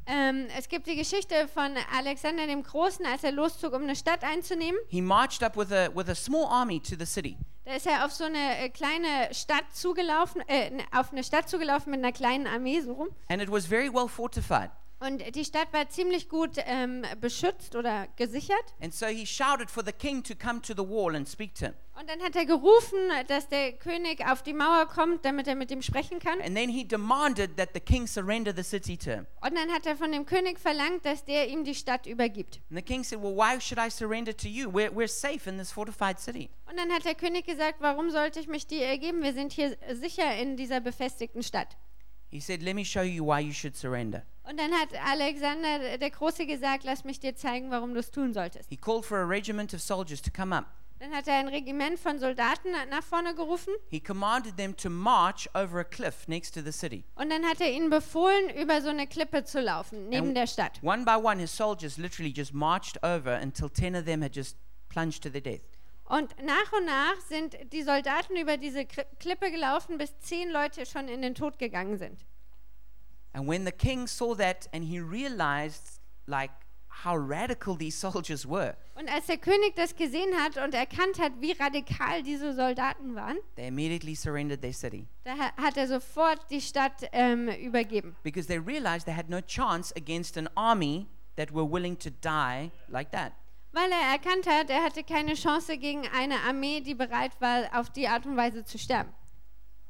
Ähm, 0.05 0.47
es 0.57 0.67
gibt 0.67 0.85
die 0.85 0.97
Geschichte 0.97 1.47
von 1.47 1.77
Alexander 1.93 2.45
dem 2.45 2.61
Großen, 2.61 3.05
als 3.05 3.23
er 3.23 3.31
loszog, 3.31 3.73
um 3.73 3.83
eine 3.83 3.95
Stadt 3.95 4.21
einzunehmen. 4.21 4.77
He 4.89 4.99
marched 4.99 5.41
up 5.43 5.55
with 5.55 5.71
a 5.71 5.89
with 5.95 6.09
a 6.09 6.15
small 6.15 6.45
army 6.47 6.81
to 6.81 6.95
the 6.99 7.05
city. 7.05 7.37
Da 7.63 7.75
ist 7.75 7.87
er 7.87 8.03
auf 8.03 8.11
so 8.11 8.25
eine 8.25 8.57
äh, 8.57 8.69
kleine 8.69 9.33
Stadt 9.33 9.63
zugelaufen, 9.71 10.41
äh, 10.47 10.71
auf 10.91 11.13
eine 11.13 11.23
Stadt 11.23 11.47
zugelaufen 11.47 11.91
mit 11.91 11.99
einer 11.99 12.11
kleinen 12.11 12.47
Armee 12.47 12.81
so 12.81 12.91
rum. 12.91 13.07
And 13.29 13.41
it 13.41 13.49
was 13.49 13.65
very 13.65 13.93
well 13.93 14.09
fortified. 14.09 14.71
Und 14.99 15.23
die 15.35 15.45
Stadt 15.45 15.71
war 15.71 15.87
ziemlich 15.89 16.27
gut 16.27 16.57
ähm, 16.57 17.05
beschützt 17.21 17.77
oder 17.77 18.07
gesichert. 18.17 18.73
And 18.81 18.93
so 18.93 19.05
he 19.05 19.25
shouted 19.25 19.71
for 19.71 19.85
the 19.85 19.93
king 19.93 20.21
to 20.23 20.35
come 20.35 20.61
to 20.61 20.73
the 20.73 20.87
wall 20.87 21.15
and 21.15 21.29
speak 21.29 21.55
to 21.55 21.67
him. 21.67 21.73
Und 22.01 22.09
dann 22.09 22.19
hat 22.23 22.35
er 22.35 22.45
gerufen, 22.47 22.97
dass 23.27 23.47
der 23.47 23.73
König 23.73 24.25
auf 24.25 24.41
die 24.41 24.53
Mauer 24.53 24.87
kommt, 24.87 25.23
damit 25.23 25.47
er 25.47 25.53
mit 25.53 25.69
ihm 25.69 25.83
sprechen 25.83 26.17
kann. 26.17 26.41
And 26.41 26.55
then 26.55 26.67
he 26.67 26.83
demanded 26.83 27.55
that 27.57 27.69
the 27.75 27.79
king 27.79 28.07
surrender 28.07 28.51
the 28.55 28.63
city 28.63 28.97
to 28.97 29.11
him. 29.11 29.27
Und 29.41 29.55
dann 29.55 29.71
hat 29.71 29.85
er 29.85 29.95
von 29.95 30.11
dem 30.11 30.25
König 30.25 30.59
verlangt, 30.59 31.05
dass 31.05 31.23
der 31.23 31.47
ihm 31.47 31.63
die 31.63 31.75
Stadt 31.75 32.07
übergibt. 32.07 32.59
And 32.71 32.79
the 32.79 32.81
king 32.81 33.03
said, 33.03 33.21
Well, 33.21 33.35
why 33.35 33.61
should 33.61 33.77
I 33.77 33.91
surrender 33.91 34.35
to 34.35 34.47
you? 34.47 34.71
We're, 34.71 34.89
we're 34.89 35.07
safe 35.07 35.47
in 35.47 35.59
this 35.59 35.71
fortified 35.71 36.19
city. 36.19 36.49
Und 36.67 36.79
dann 36.79 36.91
hat 36.91 37.05
der 37.05 37.13
König 37.13 37.45
gesagt, 37.45 37.81
warum 37.81 38.09
sollte 38.09 38.39
ich 38.39 38.47
mich 38.47 38.65
dir 38.65 38.83
ergeben? 38.83 39.21
Wir 39.21 39.33
sind 39.33 39.51
hier 39.53 39.77
sicher 39.91 40.35
in 40.37 40.57
dieser 40.57 40.79
befestigten 40.79 41.43
Stadt. 41.43 41.77
He 42.31 42.39
said, 42.39 42.63
Let 42.63 42.73
me 42.73 42.83
show 42.83 43.03
you 43.03 43.23
why 43.23 43.41
you 43.41 43.53
should 43.53 43.77
surrender. 43.77 44.23
Und 44.43 44.59
dann 44.59 44.71
hat 44.71 44.89
Alexander 45.05 45.99
der 45.99 46.09
Große 46.09 46.47
gesagt, 46.47 46.83
lass 46.83 47.03
mich 47.03 47.19
dir 47.19 47.35
zeigen, 47.35 47.69
warum 47.69 47.93
du 47.93 47.99
es 47.99 48.09
tun 48.09 48.33
solltest. 48.33 48.69
He 48.69 48.75
called 48.75 49.05
for 49.05 49.19
a 49.19 49.25
regiment 49.25 49.71
of 49.75 49.81
soldiers 49.81 50.19
to 50.23 50.31
come 50.31 50.55
up. 50.55 50.65
Dann 51.01 51.15
hat 51.15 51.27
er 51.27 51.33
ein 51.39 51.47
Regiment 51.47 51.97
von 51.97 52.19
Soldaten 52.19 52.69
nach 52.91 53.01
vorne 53.03 53.33
gerufen 53.33 53.73
He 53.89 53.99
commanded 53.99 54.55
them 54.55 54.77
to 54.77 54.87
march 54.87 55.49
over 55.55 55.79
a 55.79 55.83
cliff 55.83 56.27
next 56.27 56.53
to 56.53 56.61
the 56.61 56.71
city. 56.71 57.03
und 57.15 57.31
dann 57.31 57.43
hat 57.43 57.59
er 57.59 57.71
ihnen 57.71 57.89
befohlen, 57.89 58.51
über 58.55 58.83
so 58.83 58.89
eine 58.89 59.07
Klippe 59.07 59.43
zu 59.43 59.61
laufen, 59.61 60.09
neben 60.09 60.27
And 60.27 60.37
der 60.37 60.45
Stadt. 60.45 60.79
One 60.83 61.03
by 61.03 61.15
one, 61.15 61.39
his 61.39 61.51
soldiers 61.57 61.97
literally 61.97 62.31
just 62.31 62.53
marched 62.53 63.03
over 63.03 63.39
until 63.41 63.67
10 63.67 63.95
of 63.95 64.05
them 64.05 64.21
had 64.21 64.35
just 64.35 64.57
plunged 64.89 65.23
to 65.23 65.29
their 65.31 65.41
death. 65.41 65.63
Und 66.05 66.35
nach 66.43 66.71
und 66.71 66.85
nach 66.85 67.19
sind 67.27 67.57
die 67.73 67.81
Soldaten 67.81 68.35
über 68.37 68.57
diese 68.57 68.85
Klippe 68.85 69.49
gelaufen, 69.49 69.97
bis 69.97 70.15
zehn 70.19 70.51
Leute 70.51 70.85
schon 70.85 71.07
in 71.07 71.23
den 71.23 71.33
Tod 71.33 71.57
gegangen 71.57 71.97
sind. 71.97 72.27
And 73.33 73.49
when 73.49 73.65
the 73.65 73.71
king 73.71 74.05
saw 74.05 74.35
that 74.35 74.69
and 74.71 74.83
he 74.83 74.99
realized, 74.99 75.99
like, 76.27 76.51
how 77.05 77.15
radical 77.15 77.75
these 77.77 77.97
soldiers 77.97 78.47
were, 78.47 78.75
Und 78.95 79.09
als 79.09 79.25
der 79.27 79.37
König 79.37 79.75
das 79.75 79.95
gesehen 79.95 80.35
hat 80.35 80.57
und 80.57 80.73
erkannt 80.73 81.19
hat, 81.19 81.31
wie 81.39 81.53
radikal 81.53 82.21
diese 82.23 82.53
Soldaten 82.53 83.15
waren, 83.15 83.37
they 83.55 83.67
immediately 83.67 84.13
surrendered 84.15 84.61
their 84.61 84.73
city 84.73 85.07
da 85.23 85.31
ha- 85.37 85.53
hat 85.57 85.77
er 85.77 85.87
sofort 85.87 86.39
die 86.51 86.61
Stadt 86.61 87.07
ähm, 87.11 87.47
übergeben. 87.49 88.15
because 88.23 88.47
they 88.47 88.57
realized 88.59 89.05
they 89.05 89.15
had 89.15 89.29
no 89.29 89.41
chance 89.41 89.93
against 89.95 90.37
an 90.37 90.47
army 90.55 91.07
that 91.37 91.51
were 91.53 91.65
willing 91.69 91.97
to 91.97 92.09
die 92.21 92.71
like 92.87 93.11
that. 93.11 93.31
Weil 93.73 93.89
er 93.91 94.11
erkannt 94.11 94.45
hat, 94.47 94.69
er 94.69 94.83
hatte 94.83 95.01
keine 95.03 95.33
Chance 95.33 95.77
gegen 95.77 96.05
eine 96.09 96.41
Armee, 96.41 96.81
die 96.81 96.93
bereit 96.93 97.31
war, 97.39 97.63
auf 97.73 97.89
die 97.89 98.05
Art 98.07 98.25
und 98.25 98.35
Weise 98.35 98.65
zu 98.65 98.77
sterben. 98.77 99.13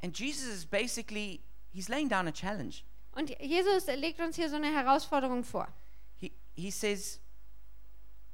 And 0.04 0.18
Jesus 0.18 0.47
is 0.54 0.66
basically, 0.68 1.41
he's 1.74 1.89
laying 1.89 2.08
down 2.08 2.28
a 2.28 2.32
challenge. 2.32 2.84
Und 3.14 3.32
Jesus 3.41 3.88
legt 3.88 4.20
uns 4.22 4.36
hier 4.36 4.49
so 4.49 4.56
eine 4.56 4.72
Herausforderung 4.72 5.43
vor. 5.43 5.68
He, 6.56 6.72
says, 6.72 7.20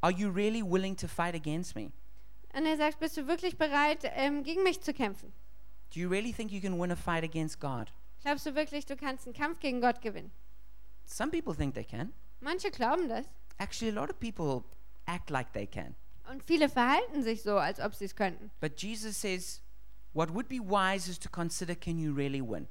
Are 0.01 0.11
you 0.11 0.29
really 0.29 0.63
willing 0.63 0.95
to 0.97 1.07
fight 1.07 1.35
against 1.35 1.75
me? 1.75 1.91
Und 2.53 2.65
er 2.65 2.77
sagt, 2.77 2.99
bist 2.99 3.17
du 3.17 3.27
wirklich 3.27 3.57
bereit, 3.57 3.99
ähm, 4.15 4.43
gegen 4.43 4.63
mich 4.63 4.81
zu 4.81 4.93
kämpfen? 4.93 5.31
Do 5.93 5.99
you 5.99 6.09
really 6.09 6.33
think 6.33 6.51
you 6.51 6.59
can 6.59 6.79
win 6.79 6.91
a 6.91 6.95
fight 6.95 7.23
against 7.23 7.59
God? 7.59 7.91
Glaubst 8.23 8.45
du 8.45 8.55
wirklich, 8.55 8.85
du 8.85 8.95
kannst 8.95 9.25
einen 9.25 9.35
Kampf 9.35 9.59
gegen 9.59 9.79
Gott 9.79 10.01
gewinnen? 10.01 10.31
Some 11.05 11.31
people 11.31 11.55
think 11.55 11.75
they 11.75 11.83
can. 11.83 12.13
Manche 12.41 12.71
glauben 12.71 13.07
das. 13.07 13.25
Actually, 13.57 13.95
a 13.95 13.99
lot 13.99 14.09
of 14.09 14.19
people 14.19 14.63
act 15.05 15.29
like 15.29 15.53
they 15.53 15.65
can. 15.65 15.95
Und 16.29 16.43
viele 16.43 16.67
verhalten 16.67 17.23
sich 17.23 17.41
so, 17.41 17.57
als 17.57 17.79
ob 17.79 17.95
sie 17.95 18.05
es 18.05 18.15
könnten. 18.15 18.51
But 18.59 18.81
Jesus 18.81 19.19
says, 19.19 19.61
What 20.13 20.33
would 20.33 20.49
be 20.49 20.59
wise 20.59 21.09
is 21.09 21.19
to 21.19 21.29
consider 21.29 21.75
can 21.75 21.97
you 21.97 22.13
really 22.13 22.41
win? 22.41 22.67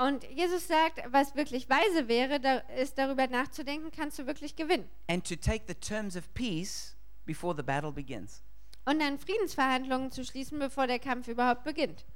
Und 0.00 0.24
Jesus 0.30 0.66
sagt, 0.66 1.02
was 1.12 1.36
wirklich 1.36 1.68
weise 1.68 2.08
wäre, 2.08 2.40
da 2.40 2.58
ist 2.78 2.96
darüber 2.96 3.26
nachzudenken, 3.26 3.90
kannst 3.94 4.18
du 4.18 4.26
wirklich 4.26 4.56
gewinnen. 4.56 4.88
And 5.08 5.28
to 5.28 5.36
take 5.36 5.64
the 5.68 5.74
terms 5.74 6.16
of 6.16 6.32
peace 6.32 6.96
before 7.26 7.54
the 7.54 7.62
battle 7.62 7.92
begins. 7.92 8.42
Und 8.86 9.00
dann 9.00 9.18
Friedensverhandlungen 9.18 10.10
zu 10.10 10.24
schließen, 10.24 10.58
bevor 10.58 10.86
der 10.86 11.00
Kampf 11.00 11.28
überhaupt 11.28 11.64
beginnt. 11.64 12.06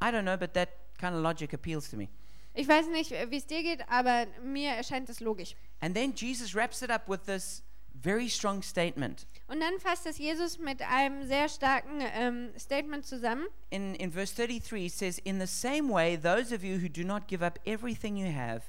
I 0.00 0.06
don't 0.06 0.22
know, 0.22 0.36
but 0.36 0.54
that 0.54 0.68
kind 0.98 1.16
of 1.16 1.20
logic 1.20 1.52
appeals 1.52 1.90
to 1.90 1.96
me. 1.96 2.08
Ich 2.54 2.68
weiß 2.68 2.86
nicht, 2.88 3.10
wie 3.10 3.36
es 3.36 3.46
dir 3.46 3.64
geht, 3.64 3.88
aber 3.88 4.28
mir 4.44 4.70
erscheint 4.70 5.08
es 5.08 5.18
logisch. 5.18 5.56
And 5.80 5.96
then 5.96 6.14
Jesus 6.14 6.54
wraps 6.54 6.80
it 6.80 6.90
up 6.90 7.08
with 7.08 7.24
this 7.26 7.64
very 7.94 8.28
strong 8.28 8.62
statement. 8.62 9.26
Und 9.46 9.60
dann 9.60 9.78
fasst 9.80 10.06
es 10.06 10.18
Jesus 10.18 10.58
mit 10.58 10.80
einem 10.82 11.26
sehr 11.26 11.48
starken 11.48 12.00
ähm, 12.00 12.50
Statement 12.58 13.04
zusammen. 13.04 13.46
In, 13.70 13.94
in 13.96 14.12
verse 14.12 14.34
33, 14.34 14.82
he 14.82 14.88
says, 14.88 15.18
In 15.18 15.40
the 15.40 15.46
same 15.46 15.92
way, 15.92 16.16
those 16.16 16.54
of 16.54 16.62
you 16.62 16.78
who 16.78 16.88
do 16.88 17.02
not 17.04 17.26
give 17.26 17.44
up 17.44 17.58
everything 17.66 18.16
you 18.16 18.32
have 18.32 18.62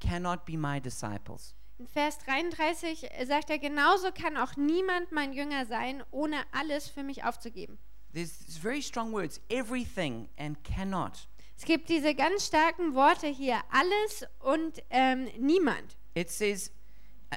cannot 0.00 0.44
be 0.44 0.56
my 0.56 0.80
disciples. 0.80 1.54
In 1.78 1.88
Vers 1.88 2.18
33 2.18 3.08
sagt 3.26 3.50
er, 3.50 3.58
genauso 3.58 4.12
kann 4.12 4.36
auch 4.36 4.56
niemand 4.56 5.10
mein 5.10 5.32
Jünger 5.32 5.66
sein, 5.66 6.04
ohne 6.12 6.36
alles 6.52 6.88
für 6.88 7.02
mich 7.02 7.24
aufzugeben. 7.24 7.78
There's 8.12 8.38
these 8.38 8.60
very 8.60 8.80
strong 8.80 9.12
words 9.12 9.40
everything 9.48 10.28
and 10.38 10.62
cannot. 10.62 11.28
Es 11.56 11.64
gibt 11.64 11.88
diese 11.88 12.14
ganz 12.14 12.46
starken 12.46 12.94
Worte 12.94 13.26
hier, 13.26 13.60
alles 13.70 14.24
und 14.40 14.82
ähm, 14.90 15.28
niemand. 15.38 15.96
It 16.14 16.30
says, 16.30 16.70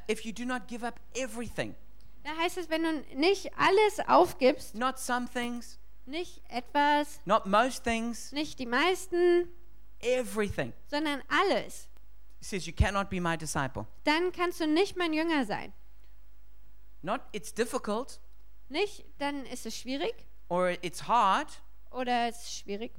If 0.09 0.25
you 0.25 0.31
do 0.33 0.45
not 0.45 0.67
give 0.67 0.85
up 0.85 0.99
everything, 1.15 1.75
Da 2.23 2.35
heißt 2.35 2.57
es, 2.57 2.69
wenn 2.69 2.83
du 2.83 2.91
nicht 3.15 3.51
alles 3.57 3.99
aufgibst, 4.07 4.75
not 4.75 4.99
some 4.99 5.27
things, 5.31 5.79
nicht 6.05 6.41
etwas, 6.49 7.19
not 7.25 7.45
most 7.45 7.83
things, 7.83 8.31
nicht 8.31 8.59
die 8.59 8.65
meisten, 8.65 9.49
everything. 10.01 10.73
sondern 10.87 11.21
alles, 11.29 11.87
He 12.39 12.45
says, 12.45 12.65
You 12.67 12.73
cannot 12.73 13.09
be 13.09 13.19
my 13.21 13.37
disciple. 13.37 13.87
dann 14.03 14.31
kannst 14.31 14.59
du 14.59 14.67
nicht 14.67 14.95
mein 14.97 15.13
Jünger 15.13 15.45
sein. 15.45 15.73
Not 17.01 17.21
it's 17.31 17.53
difficult 17.53 18.19
Nicht, 18.69 19.05
dann 19.19 19.45
ist 19.45 19.65
es 19.65 19.77
schwierig 19.77 20.13
or 20.49 20.71
it's 20.81 21.07
hard, 21.07 21.47
oder 21.91 22.27
es 22.29 22.37
ist 22.43 22.57
schwierig, 22.59 22.91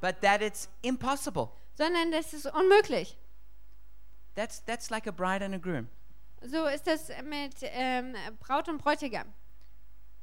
but 0.00 0.20
that 0.22 0.42
it's 0.42 0.68
impossible. 0.82 1.48
sondern 1.76 2.10
das 2.12 2.32
ist 2.34 2.46
unmöglich. 2.46 3.16
That's, 4.34 4.64
that's 4.64 4.90
like 4.90 5.06
a 5.06 5.12
bride 5.12 5.44
and 5.44 5.54
a 5.54 5.58
groom. 5.58 5.88
So 6.46 6.66
ist 6.66 6.86
das 6.86 7.08
mit 7.24 7.54
ähm, 7.62 8.14
Braut 8.40 8.68
und 8.68 8.78
Bräutigam. 8.78 9.26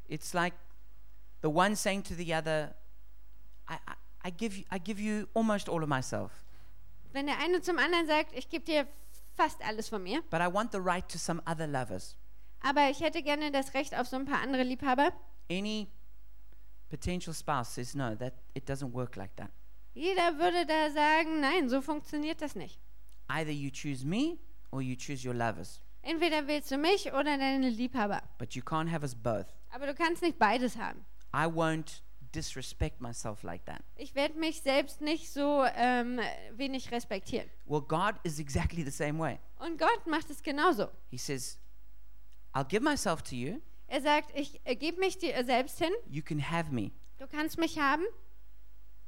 It's 0.07 0.33
like 0.33 0.53
the 1.41 1.47
one 1.49 1.75
saying 1.75 2.03
to 2.03 2.13
the 2.15 2.33
other, 2.35 2.75
I, 3.69 3.75
I, 3.87 4.27
I, 4.27 4.31
give, 4.31 4.55
you, 4.55 4.63
I 4.71 4.77
give 4.79 4.99
you 5.01 5.27
almost 5.33 5.67
all 5.69 5.81
of 5.81 5.89
myself, 5.89 6.31
Wenn 7.13 7.25
der 7.25 7.39
eine 7.39 7.61
zum 7.61 7.77
anderen 7.79 8.07
sagt, 8.07 8.33
ich 8.33 8.47
gebe 8.49 8.63
dir 8.63 8.87
fast 9.33 9.61
alles 9.65 9.89
von 9.89 10.03
mir, 10.03 10.21
but 10.29 10.39
I 10.41 10.47
want 10.53 10.71
the 10.71 10.79
right 10.79 11.07
to 11.09 11.17
some 11.17 11.41
other 11.45 11.67
lovers. 11.67 12.15
aber 12.61 12.89
ich 12.89 12.99
hätte 13.01 13.23
gerne 13.23 13.51
das 13.51 13.73
Recht 13.73 13.95
auf 13.95 14.07
so 14.07 14.15
ein 14.17 14.25
paar 14.25 14.41
andere 14.41 14.63
Liebhaber. 14.63 15.11
Any 15.49 15.87
potential 16.89 17.33
spouse 17.33 17.73
says, 17.73 17.95
No, 17.95 18.15
that, 18.15 18.33
it 18.53 18.69
doesn't 18.69 18.93
work 18.93 19.15
like 19.15 19.35
that. 19.37 19.49
Jeder 19.93 20.37
würde 20.37 20.65
da 20.65 20.89
sagen, 20.91 21.41
nein, 21.41 21.67
so 21.67 21.81
funktioniert 21.81 22.41
das 22.41 22.55
nicht. 22.55 22.79
Either 23.27 23.51
you 23.51 23.69
choose 23.71 24.05
me 24.05 24.37
or 24.71 24.81
you 24.81 24.95
choose 24.95 25.25
your 25.27 25.33
lovers, 25.33 25.81
Entweder 26.03 26.47
wählst 26.47 26.71
du 26.71 26.77
mich 26.77 27.07
oder 27.13 27.37
deine 27.37 27.69
Liebhaber. 27.69 28.21
but 28.37 28.53
you 28.55 28.61
can't 28.63 28.89
have 28.91 29.03
us 29.03 29.15
both. 29.15 29.45
Aber 29.69 29.85
du 29.87 29.93
kannst 29.93 30.21
nicht 30.21 30.37
beides 30.39 30.77
haben. 30.77 31.05
I 31.33 31.45
won't 31.45 32.01
disrespect 32.33 33.01
myself 33.01 33.43
like 33.43 33.65
that. 33.65 33.81
Ich 33.95 34.15
werde 34.15 34.37
mich 34.39 34.61
selbst 34.61 35.01
nicht 35.01 35.31
so 35.31 35.63
ähm, 35.75 36.19
wenig 36.53 36.91
respektieren. 36.91 37.49
Well, 37.65 37.81
God 37.81 38.15
is 38.23 38.39
exactly 38.39 38.83
the 38.83 38.91
same 38.91 39.19
way. 39.19 39.37
Und 39.59 39.77
Gott 39.77 40.07
macht 40.07 40.29
es 40.29 40.41
genauso. 40.41 40.87
He 41.09 41.17
says, 41.17 41.59
I'll 42.53 42.65
give 42.67 42.83
myself 42.83 43.21
to 43.23 43.35
you. 43.35 43.59
Er 43.87 44.01
sagt, 44.01 44.31
ich 44.37 44.59
äh, 44.65 44.75
gebe 44.75 44.99
mich 44.99 45.17
dir 45.17 45.43
selbst 45.43 45.77
hin, 45.77 45.91
You 46.09 46.23
can 46.23 46.39
have 46.51 46.71
me, 46.73 46.91
du 47.17 47.27
kannst 47.27 47.57
mich 47.57 47.77
haben, 47.77 48.03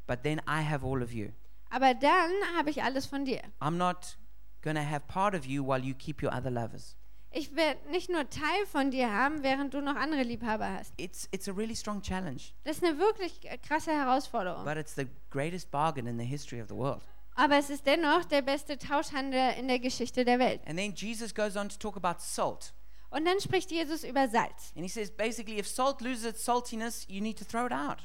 but 0.06 0.22
then 0.24 0.40
I 0.48 0.62
have 0.62 0.86
all 0.86 1.02
of 1.02 1.12
you. 1.14 1.30
aber 1.70 1.94
dann 1.94 2.32
habe 2.58 2.70
ich 2.70 2.84
alles 2.84 3.06
von 3.06 3.24
dir. 3.26 3.42
I'm 3.62 3.78
not 3.78 4.18
going 4.64 4.76
to 4.76 4.82
have 4.84 5.02
part 5.08 5.36
of 5.36 5.46
you 5.46 5.64
while 5.64 5.84
you 5.84 5.94
keep 5.94 6.24
your 6.24 6.34
other 6.34 6.50
lovers. 6.50 6.96
Ich 7.36 7.56
werde 7.56 7.80
nicht 7.90 8.10
nur 8.10 8.30
Teil 8.30 8.66
von 8.72 8.92
dir 8.92 9.12
haben, 9.12 9.42
während 9.42 9.74
du 9.74 9.82
noch 9.82 9.96
andere 9.96 10.22
Liebhaber 10.22 10.70
hast. 10.72 10.94
It's, 10.98 11.28
it's 11.32 11.48
a 11.50 11.52
really 11.52 11.76
strong 11.76 12.02
challenge, 12.02 12.54
Das 12.64 12.78
ist 12.78 12.84
eine 12.84 12.98
wirklich 13.00 13.40
krasse 13.68 13.92
Herausforderung. 13.92 14.64
but 14.64 14.78
it's 14.78 14.94
the 14.96 15.08
greatest 15.32 15.72
bargain 15.72 16.06
in 16.08 16.18
the 16.20 16.26
history 16.26 16.62
of 16.62 16.68
the 16.70 16.76
world. 16.76 17.02
Aber 17.36 17.58
es 17.58 17.72
ist 17.72 17.88
dennoch 17.88 18.26
der 18.26 18.44
beste 18.44 18.78
Tauschhandel 18.78 19.56
in 19.58 19.68
der 19.68 19.80
Geschichte 19.80 20.24
der 20.24 20.38
Welt. 20.38 20.62
And 20.68 20.78
then 20.78 20.94
Jesus 20.96 21.34
goes 21.34 21.56
on 21.56 21.70
to 21.70 21.78
talk 21.78 21.98
about 21.98 22.20
salt. 22.20 22.74
Und 23.10 23.26
dann 23.26 23.40
spricht 23.40 23.72
Jesus 23.72 24.04
über 24.04 24.28
Salz. 24.28 24.72
And 24.76 24.84
he 24.84 24.88
says 24.90 25.10
basically, 25.10 25.60
if 25.60 25.68
salt 25.68 26.02
loses 26.02 26.26
its 26.26 26.46
saltiness, 26.46 27.08
you 27.10 27.22
need 27.22 27.40
to 27.40 27.46
throw 27.46 27.66
it 27.66 27.72
out. 27.72 27.98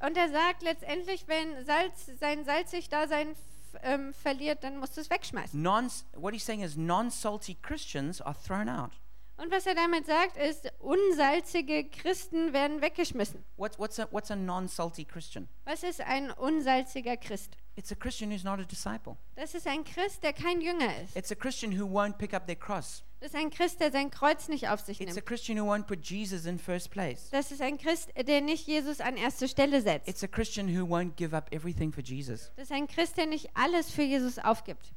Und 0.00 0.16
er 0.16 0.28
sagt 0.28 0.62
letztendlich, 0.62 1.26
wenn 1.26 1.64
Salz 1.64 2.06
sein 2.20 2.44
salzig 2.44 2.88
Dasein 2.88 3.34
ähm, 3.82 4.14
verliert, 4.14 4.64
dann 4.64 4.78
musst 4.78 4.96
du 4.96 5.00
es 5.00 5.10
wegschmeißen. 5.10 5.60
Non, 5.60 5.90
what 6.14 6.32
he's 6.32 6.44
saying 6.44 6.62
is 6.62 6.76
non 6.76 7.10
salty 7.10 7.54
Christians 7.54 8.20
are 8.20 8.36
thrown 8.46 8.68
out. 8.68 8.92
Und 9.38 9.52
was 9.52 9.66
er 9.66 9.76
damit 9.76 10.04
sagt, 10.06 10.36
ist, 10.36 10.68
unsalzige 10.80 11.88
Christen 11.88 12.52
werden 12.52 12.82
weggeschmissen. 12.82 13.44
What's, 13.56 13.78
what's, 13.78 14.00
a, 14.00 14.08
what's 14.10 14.32
a 14.32 14.36
non 14.36 14.66
salty 14.66 15.04
Christian? 15.04 15.48
Was 15.64 15.84
ist 15.84 16.00
ein 16.00 16.32
unsalziger 16.32 17.16
Christ? 17.16 17.56
It's 17.76 17.92
a 17.92 17.94
Christian 17.94 18.32
who's 18.32 18.42
not 18.42 18.58
a 18.58 18.64
disciple. 18.64 19.16
Das 19.36 19.54
ist 19.54 19.68
ein 19.68 19.84
Christ, 19.84 20.24
der 20.24 20.32
kein 20.32 20.60
Jünger 20.60 21.00
ist. 21.02 21.16
It's 21.16 21.30
a 21.30 21.36
Christian 21.36 21.78
who 21.78 21.86
won't 21.86 22.18
pick 22.18 22.34
up 22.34 22.46
their 22.46 22.56
cross. 22.56 23.04
Das 23.20 23.30
ist 23.30 23.36
ein 23.36 23.50
Christ, 23.50 23.80
der 23.80 23.90
sein 23.90 24.10
Kreuz 24.10 24.48
nicht 24.48 24.68
auf 24.68 24.80
sich 24.80 25.00
It's 25.00 25.12
a 25.12 25.14
nimmt. 25.14 25.26
Christian 25.26 25.58
who 25.58 25.64
won't 25.64 25.84
put 25.84 26.04
Jesus 26.04 26.46
in 26.46 26.58
first 26.58 26.90
place. 26.90 27.30
Das 27.30 27.50
ist 27.50 27.60
ein 27.60 27.76
Christ, 27.76 28.10
der 28.16 28.40
nicht 28.40 28.66
Jesus 28.66 29.00
an 29.00 29.16
erste 29.16 29.48
Stelle 29.48 29.82
setzt. 29.82 30.08
It's 30.08 30.22
a 30.22 30.28
Christian 30.28 30.68
who 30.68 30.84
won't 30.84 31.16
give 31.16 31.36
up 31.36 31.52
everything 31.52 31.92
for 31.92 32.02
Jesus. 32.02 32.52
Das 32.56 32.66
ist 32.66 32.72
ein 32.72 32.86
Christ, 32.86 33.16
der 33.16 33.26
nicht 33.26 33.50
alles 33.54 33.90
für 33.90 34.02
Jesus 34.02 34.38
aufgibt. 34.38 34.92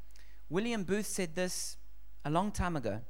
William 0.50 0.86
Booth 0.86 1.06
said 1.08 1.34
this 1.34 1.78
a 2.24 2.30
long 2.30 2.54
time 2.54 2.78
ago. 2.78 3.02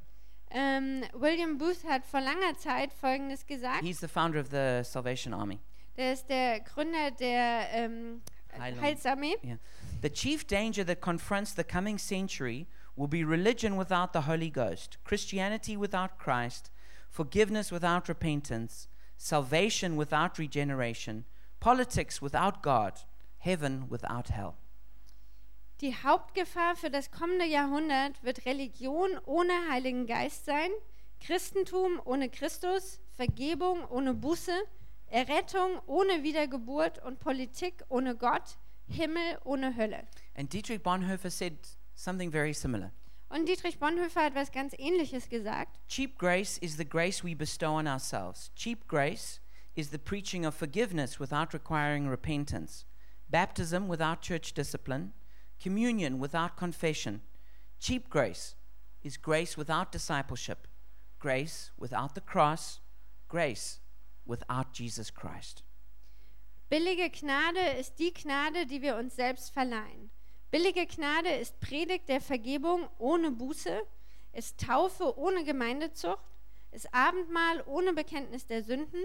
Ähm, 0.50 1.02
William 1.14 1.58
Booth 1.58 1.84
hat 1.84 2.04
vor 2.04 2.20
langer 2.20 2.56
Zeit 2.58 2.92
Folgendes 2.92 3.46
gesagt. 3.46 3.82
He's 3.82 4.00
the 4.00 4.08
founder 4.08 4.40
of 4.40 4.48
the 4.50 4.82
Salvation 4.82 5.34
Army. 5.34 5.58
Der 5.96 6.14
ist 6.14 6.26
der 6.28 6.60
Gründer 6.60 7.10
der 7.10 7.68
ähm, 7.72 8.22
Heilung. 8.58 8.80
Heilsarmee. 8.80 9.36
Yeah. 9.44 9.58
The 10.02 10.10
chief 10.10 10.46
danger 10.46 10.84
that 10.86 11.00
confronts 11.00 11.54
the 11.54 11.64
coming 11.64 11.98
century 11.98 12.66
will 12.96 13.08
be 13.08 13.24
religion 13.24 13.76
without 13.76 14.12
the 14.12 14.22
Holy 14.22 14.50
Ghost, 14.50 14.98
Christianity 15.04 15.76
without 15.76 16.18
Christ, 16.18 16.70
forgiveness 17.08 17.70
without 17.70 18.08
repentance, 18.08 18.88
salvation 19.16 19.96
without 19.96 20.38
regeneration, 20.38 21.24
politics 21.60 22.20
without 22.20 22.62
God, 22.62 23.00
heaven 23.38 23.88
without 23.88 24.28
hell. 24.28 24.54
Die 25.80 25.94
Hauptgefahr 25.94 26.76
für 26.76 26.90
das 26.90 27.10
kommende 27.10 27.44
Jahrhundert 27.44 28.22
wird 28.22 28.46
Religion 28.46 29.18
ohne 29.24 29.52
Heiligen 29.68 30.06
Geist 30.06 30.44
sein, 30.44 30.70
Christentum 31.20 32.00
ohne 32.04 32.28
Christus, 32.28 33.00
Vergebung 33.16 33.84
ohne 33.88 34.14
Buße, 34.14 34.52
Errettung 35.06 35.80
ohne 35.86 36.22
Wiedergeburt 36.22 37.04
und 37.04 37.20
Politik 37.20 37.82
ohne 37.88 38.16
Gott, 38.16 38.58
Himmel 38.88 39.38
ohne 39.44 39.76
Hölle. 39.76 40.06
And 40.34 40.52
Dietrich 40.52 40.82
Bonhoeffer 40.82 41.30
said 41.30 41.58
something 41.94 42.30
very 42.30 42.52
similar. 42.52 42.92
Und 43.28 43.46
Dietrich 43.46 43.78
Bonhoeffer 43.78 44.24
hat 44.24 44.34
was 44.34 44.52
ganz 44.52 44.74
Ähnliches 44.74 45.28
gesagt. 45.30 45.80
Cheap 45.88 46.18
grace 46.18 46.58
is 46.58 46.76
the 46.76 46.84
grace 46.84 47.24
we 47.24 47.34
bestow 47.34 47.72
on 47.78 47.86
ourselves. 47.86 48.50
Cheap 48.54 48.86
grace 48.86 49.40
is 49.74 49.88
the 49.88 49.98
preaching 49.98 50.44
of 50.44 50.54
forgiveness 50.54 51.18
without 51.18 51.54
requiring 51.54 52.06
repentance, 52.06 52.84
baptism 53.30 53.88
without 53.88 54.20
church 54.20 54.52
discipline, 54.52 55.12
communion 55.58 56.18
without 56.18 56.56
confession. 56.58 57.22
Cheap 57.80 58.10
grace 58.10 58.54
is 59.02 59.16
grace 59.16 59.56
without 59.56 59.90
discipleship, 59.90 60.68
grace 61.18 61.70
without 61.78 62.14
the 62.14 62.20
cross, 62.20 62.80
grace 63.28 63.80
without 64.26 64.74
Jesus 64.74 65.10
Christ. 65.10 65.62
Billige 66.70 67.10
Gnade 67.10 67.78
ist 67.78 67.98
die 67.98 68.12
Gnade, 68.12 68.66
die 68.66 68.82
wir 68.82 68.96
uns 68.96 69.16
selbst 69.16 69.52
verleihen. 69.52 70.10
Billige 70.52 70.86
Gnade 70.86 71.30
ist 71.30 71.58
Predigt 71.60 72.10
der 72.10 72.20
Vergebung 72.20 72.86
ohne 72.98 73.30
Buße, 73.30 73.80
ist 74.34 74.60
Taufe 74.60 75.16
ohne 75.16 75.44
Gemeindezucht, 75.44 76.30
ist 76.72 76.92
Abendmahl 76.92 77.64
ohne 77.64 77.94
Bekenntnis 77.94 78.46
der 78.46 78.62
Sünden. 78.62 79.02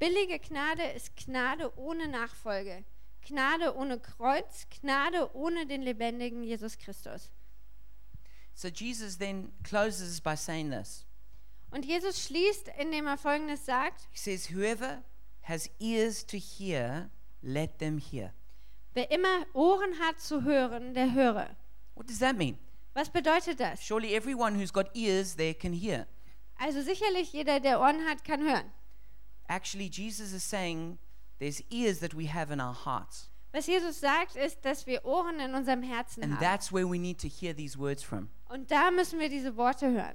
Billige 0.00 0.40
Gnade 0.40 0.82
ist 0.82 1.14
Gnade 1.14 1.72
ohne 1.78 2.08
Nachfolge, 2.08 2.84
Gnade 3.24 3.76
ohne 3.76 4.00
Kreuz, 4.00 4.66
Gnade 4.80 5.32
ohne 5.32 5.64
den 5.64 5.82
lebendigen 5.82 6.42
Jesus 6.42 6.76
Christus. 6.76 7.30
So 8.52 8.66
Jesus 8.66 9.16
then 9.16 9.52
closes 9.62 10.20
by 10.20 10.36
saying 10.36 10.72
this 10.72 11.06
Und 11.70 11.84
Jesus 11.84 12.20
schließt, 12.24 12.68
indem 12.80 13.06
er 13.06 13.16
Folgendes 13.16 13.64
sagt, 13.64 14.08
He 14.10 14.18
says, 14.18 14.50
Whoever 14.50 15.04
has 15.42 15.70
ears 15.78 16.26
to 16.26 16.36
hear, 16.36 17.10
let 17.42 17.78
them 17.78 17.98
hear. 17.98 18.34
Wer 18.94 19.10
immer 19.10 19.46
Ohren 19.52 19.98
hat 19.98 20.20
zu 20.20 20.42
hören, 20.44 20.94
der 20.94 21.12
höre. 21.14 21.56
What 21.94 22.08
does 22.08 22.18
that 22.18 22.36
mean? 22.36 22.58
Was 22.94 23.08
bedeutet 23.10 23.60
das? 23.60 23.80
Surely 23.84 24.14
everyone 24.14 24.54
who's 24.58 24.72
got 24.72 24.94
ears 24.94 25.36
there 25.36 25.54
can 25.54 25.72
hear. 25.72 26.06
Also 26.58 26.82
sicherlich 26.82 27.32
jeder, 27.32 27.60
der 27.60 27.80
Ohren 27.80 28.06
hat, 28.08 28.24
kann 28.24 28.42
hören. 28.42 28.70
Actually, 29.48 29.86
Jesus 29.88 30.32
is 30.32 30.42
saying 30.48 30.98
there's 31.38 31.60
ears 31.70 32.00
that 32.00 32.14
we 32.16 32.26
have 32.32 32.52
in 32.52 32.60
our 32.60 32.74
hearts. 32.84 33.30
Was 33.52 33.66
Jesus 33.66 33.98
sagt, 33.98 34.36
ist, 34.36 34.64
dass 34.64 34.86
wir 34.86 35.04
Ohren 35.04 35.40
in 35.40 35.54
unserem 35.54 35.82
Herzen 35.82 36.22
And 36.22 36.34
haben. 36.34 36.40
that's 36.40 36.72
where 36.72 36.86
we 36.88 36.98
need 36.98 37.18
to 37.20 37.28
hear 37.28 37.54
these 37.54 37.76
words 37.78 38.02
from. 38.02 38.28
Und 38.48 38.70
da 38.70 38.90
müssen 38.90 39.18
wir 39.18 39.28
diese 39.28 39.56
Worte 39.56 39.90
hören. 39.90 40.14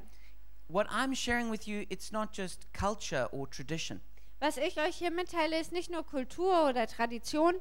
What 0.68 0.88
I'm 0.88 1.14
sharing 1.16 1.52
with 1.52 1.68
you, 1.68 1.86
it's 1.90 2.12
not 2.12 2.30
just 2.36 2.72
culture 2.74 3.28
or 3.34 3.50
tradition. 3.50 4.00
Was 4.40 4.58
ich 4.58 4.80
euch 4.80 4.96
hier 4.98 5.12
mitteile, 5.12 5.60
ist 5.60 5.72
nicht 5.72 5.90
nur 5.92 6.04
Kultur 6.06 6.70
oder 6.70 6.88
Tradition, 6.88 7.56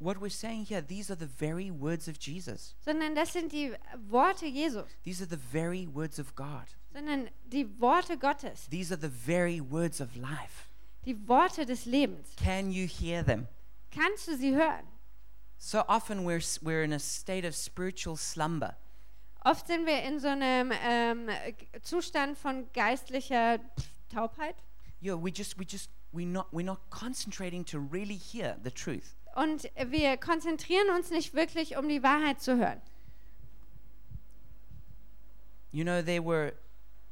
What 0.00 0.18
we're 0.20 0.30
saying 0.30 0.66
here, 0.66 0.80
these 0.80 1.10
are 1.10 1.16
the 1.16 1.26
very 1.26 1.70
words 1.70 2.06
of 2.08 2.18
Jesus. 2.20 2.74
sondern 2.84 3.14
das 3.16 3.32
sind 3.32 3.50
die 3.52 3.72
Worte 4.08 4.46
Jesus, 4.46 4.84
These 5.04 5.22
are 5.22 5.26
the 5.28 5.36
very 5.52 5.86
words 5.86 6.18
of 6.18 6.34
God. 6.36 6.66
sondern 6.92 7.28
die 7.50 7.66
Worte 7.80 8.16
Gottes, 8.16 8.68
These 8.70 8.92
are 8.92 8.96
the 9.00 9.08
very 9.10 9.60
words 9.60 10.00
of 10.00 10.14
life. 10.16 10.68
die 11.04 11.16
Worte 11.26 11.66
des 11.66 11.84
Lebens. 11.86 12.34
Can 12.36 12.70
you 12.70 12.86
hear 12.86 13.22
them? 13.24 13.48
Kannst 13.90 14.28
du 14.28 14.36
sie 14.36 14.54
hören? 14.54 14.84
So 15.58 15.82
often 15.88 16.24
we're, 16.24 16.40
we're 16.62 16.84
in 16.84 16.92
a 16.92 17.00
state 17.00 17.44
of 17.44 17.56
spiritual 17.56 18.16
slumber. 18.16 18.76
Oft 19.44 19.66
sind 19.66 19.86
wir 19.86 20.02
in 20.04 20.20
so 20.20 20.28
einem 20.28 20.72
ähm, 20.80 21.28
Zustand 21.82 22.36
von 22.38 22.68
geistlicher 22.72 23.58
Taubheit 24.08 24.54
Yeah, 25.00 25.14
we 25.14 25.30
just, 25.32 25.58
we 25.58 25.64
just, 25.64 25.90
we're 26.12 26.26
not, 26.26 26.46
we're 26.52 26.64
not 26.64 26.80
concentrating 26.90 27.64
to 27.66 27.78
really 27.80 28.16
hear 28.16 28.56
the 28.62 28.70
truth. 28.70 29.14
Und 29.38 29.70
wir 29.90 30.16
konzentrieren 30.16 30.90
uns 30.96 31.10
nicht 31.10 31.34
wirklich, 31.34 31.76
um 31.76 31.88
die 31.88 32.02
Wahrheit 32.02 32.40
zu 32.40 32.56
hören. 32.58 32.80
You 35.70 35.84
know, 35.84 36.02
there 36.02 36.24
were 36.24 36.54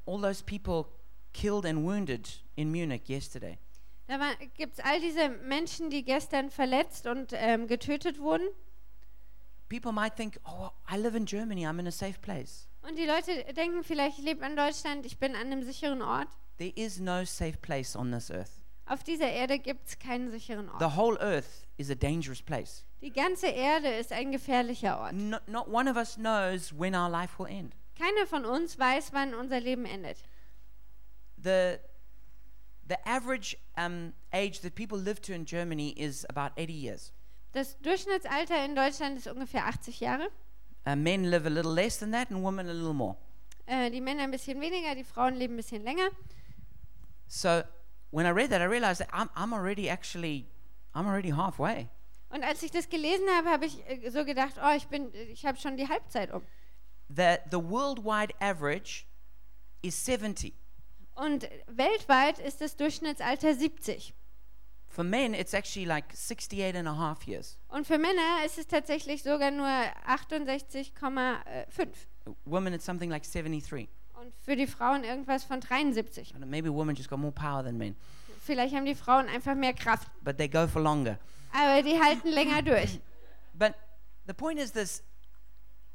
all 0.07 0.21
those 0.21 0.43
people 0.43 0.87
killed 1.33 1.65
and 1.65 1.85
wounded 1.85 2.43
in 2.57 2.71
Munich 2.71 3.09
yesterday. 3.09 3.59
Da 4.09 4.19
gibt 4.57 4.79
es 4.79 4.85
all 4.85 5.01
diese 5.01 5.29
Menschen, 5.29 5.91
die 5.91 6.05
gestern 6.05 6.51
verletzt 6.51 7.07
und 7.07 7.33
ähm, 7.33 7.67
getötet 7.67 8.19
wurden. 8.19 8.47
People 9.69 9.93
might 9.93 10.17
think, 10.17 10.39
oh, 10.45 10.71
I 10.89 10.97
live 10.97 11.17
in 11.17 11.27
Germany, 11.27 11.67
I'm 11.67 11.79
in 11.81 11.89
a 11.89 11.93
safe 11.93 12.21
place. 12.21 12.69
Und 12.83 12.97
die 12.97 13.05
Leute 13.05 13.53
denken 13.55 13.83
vielleicht, 13.83 14.19
ich 14.19 14.25
lebe 14.25 14.47
in 14.47 14.57
Deutschland, 14.57 15.05
ich 15.05 15.19
bin 15.19 15.35
an 15.35 15.53
einem 15.53 15.65
sicheren 15.65 16.03
Ort. 16.03 16.29
There 16.59 16.73
is 16.75 16.99
no 17.01 17.25
safe 17.25 17.59
place 17.61 17.97
on 17.97 18.13
this 18.13 18.31
earth. 18.31 18.66
Auf 18.87 19.03
dieser 19.03 19.29
Erde 19.29 19.59
gibt 19.59 19.89
es 19.89 19.99
keinen 19.99 20.31
sicheren 20.31 20.69
Ort. 20.69 20.79
The 20.79 20.97
whole 20.97 21.19
earth 21.21 21.67
is 21.77 21.91
a 21.91 21.95
dangerous 21.95 22.41
place. 22.41 22.85
Die 23.01 23.13
ganze 23.13 23.49
Erde 23.49 23.89
ist 23.89 24.13
ein 24.13 24.31
gefährlicher 24.31 25.01
Ort. 25.01 25.13
No, 25.13 25.39
not 25.47 25.69
one 25.69 25.91
of 25.91 25.97
us 25.97 26.15
knows 26.15 26.73
when 26.73 26.95
our 26.95 27.11
life 27.11 27.39
will 27.39 27.51
end. 27.51 27.75
Keiner 27.99 28.27
von 28.27 28.45
uns 28.45 28.79
weiß, 28.79 29.13
wann 29.13 29.35
unser 29.35 29.59
Leben 29.59 29.87
endet. 29.87 30.19
The, 31.43 31.79
the 32.89 32.97
average 33.05 33.57
um, 33.77 34.13
age 34.33 34.61
that 34.61 34.75
people 34.77 34.99
live 34.99 35.21
to 35.23 35.33
in 35.33 35.45
Germany 35.45 35.93
is 35.97 36.25
about 36.29 36.53
80 36.57 36.73
years. 36.73 37.13
Das 37.53 37.77
Durchschnittsalter 37.81 38.65
in 38.65 38.77
Deutschland 38.77 39.19
ist 39.19 39.27
ungefähr 39.27 39.67
80 39.67 39.99
Jahre. 39.99 40.29
Uh, 40.87 40.95
men 40.95 41.25
live 41.25 41.47
a 41.47 41.51
little 41.51 41.75
less 41.75 41.99
than 41.99 42.13
that, 42.13 42.31
and 42.31 42.45
women 42.45 42.69
a 42.69 42.73
little 42.73 42.95
more. 42.95 43.17
Äh, 43.67 43.91
die 43.91 44.01
Männer 44.01 44.23
ein 44.23 44.31
bisschen 44.31 44.61
weniger, 44.61 44.95
die 44.95 45.03
Frauen 45.03 45.35
leben 45.35 45.55
ein 45.55 45.57
bisschen 45.57 45.83
länger. 45.83 46.09
So 47.27 47.63
when 48.11 48.27
I 48.27 48.31
read 48.31 48.51
that, 48.51 48.61
I 48.61 48.65
realized 48.65 49.01
that 49.01 49.09
I'm, 49.13 49.29
I'm 49.37 49.53
already 49.53 49.89
actually, 49.89 50.47
I'm 50.95 51.07
already 51.07 51.31
halfway. 51.31 51.89
Und 52.29 52.43
als 52.43 52.63
ich 52.63 52.71
das 52.71 52.89
gelesen 52.89 53.29
habe, 53.37 53.51
habe 53.51 53.67
ich 53.67 53.79
äh, 53.89 54.11
so 54.11 54.25
gedacht, 54.25 54.55
oh, 54.63 54.75
ich 54.77 54.89
bin, 54.89 55.13
ich 55.15 55.47
habe 55.47 55.59
schon 55.59 55.77
die 55.77 55.89
Halbzeit 55.89 56.33
um. 56.33 56.43
The, 57.09 57.37
the 57.51 57.59
worldwide 57.59 58.35
average 58.41 59.05
is 59.83 60.05
70. 60.05 60.55
Und 61.15 61.49
weltweit 61.67 62.39
ist 62.39 62.61
das 62.61 62.77
Durchschnittsalter 62.77 63.55
70. 63.55 64.13
For 64.89 65.05
men, 65.05 65.35
it's 65.35 65.55
actually 65.55 65.87
like 65.87 66.15
68 66.15 66.77
and 66.77 66.89
a 66.89 66.97
half 66.97 67.27
years. 67.27 67.59
Und 67.69 67.87
für 67.87 67.99
Männer 67.99 68.45
ist 68.45 68.59
es 68.59 68.67
tatsächlich 68.67 69.23
sogar 69.23 69.51
nur 69.51 69.67
68,5. 69.67 71.89
Women, 72.45 72.75
it's 72.75 72.85
something 72.85 73.11
like 73.11 73.25
73. 73.25 73.89
Und 74.27 74.35
für 74.45 74.57
die 74.57 74.67
Frauen 74.67 75.05
irgendwas 75.05 75.45
von 75.45 75.61
73. 75.61 76.31
I 76.31 76.35
don't 76.35 76.39
know, 76.39 76.47
maybe 76.47 76.73
women 76.73 76.97
just 76.97 77.09
got 77.09 77.19
more 77.21 77.33
power 77.33 77.63
than 77.63 77.77
men, 77.79 77.95
Vielleicht 78.43 78.75
haben 78.75 78.85
die 78.85 78.97
Frauen 78.97 79.29
einfach 79.29 79.55
mehr 79.55 79.73
Kraft. 79.73 80.09
but 80.25 80.37
they 80.37 80.49
go 80.49 80.67
for 80.67 80.83
longer. 80.83 81.17
Aber 81.53 81.81
die 81.83 82.01
halten 82.01 82.29
länger 82.29 82.63
durch. 82.63 82.99
But 83.55 83.75
the 84.27 84.35
point 84.35 84.59
is 84.59 84.73
this 84.73 85.03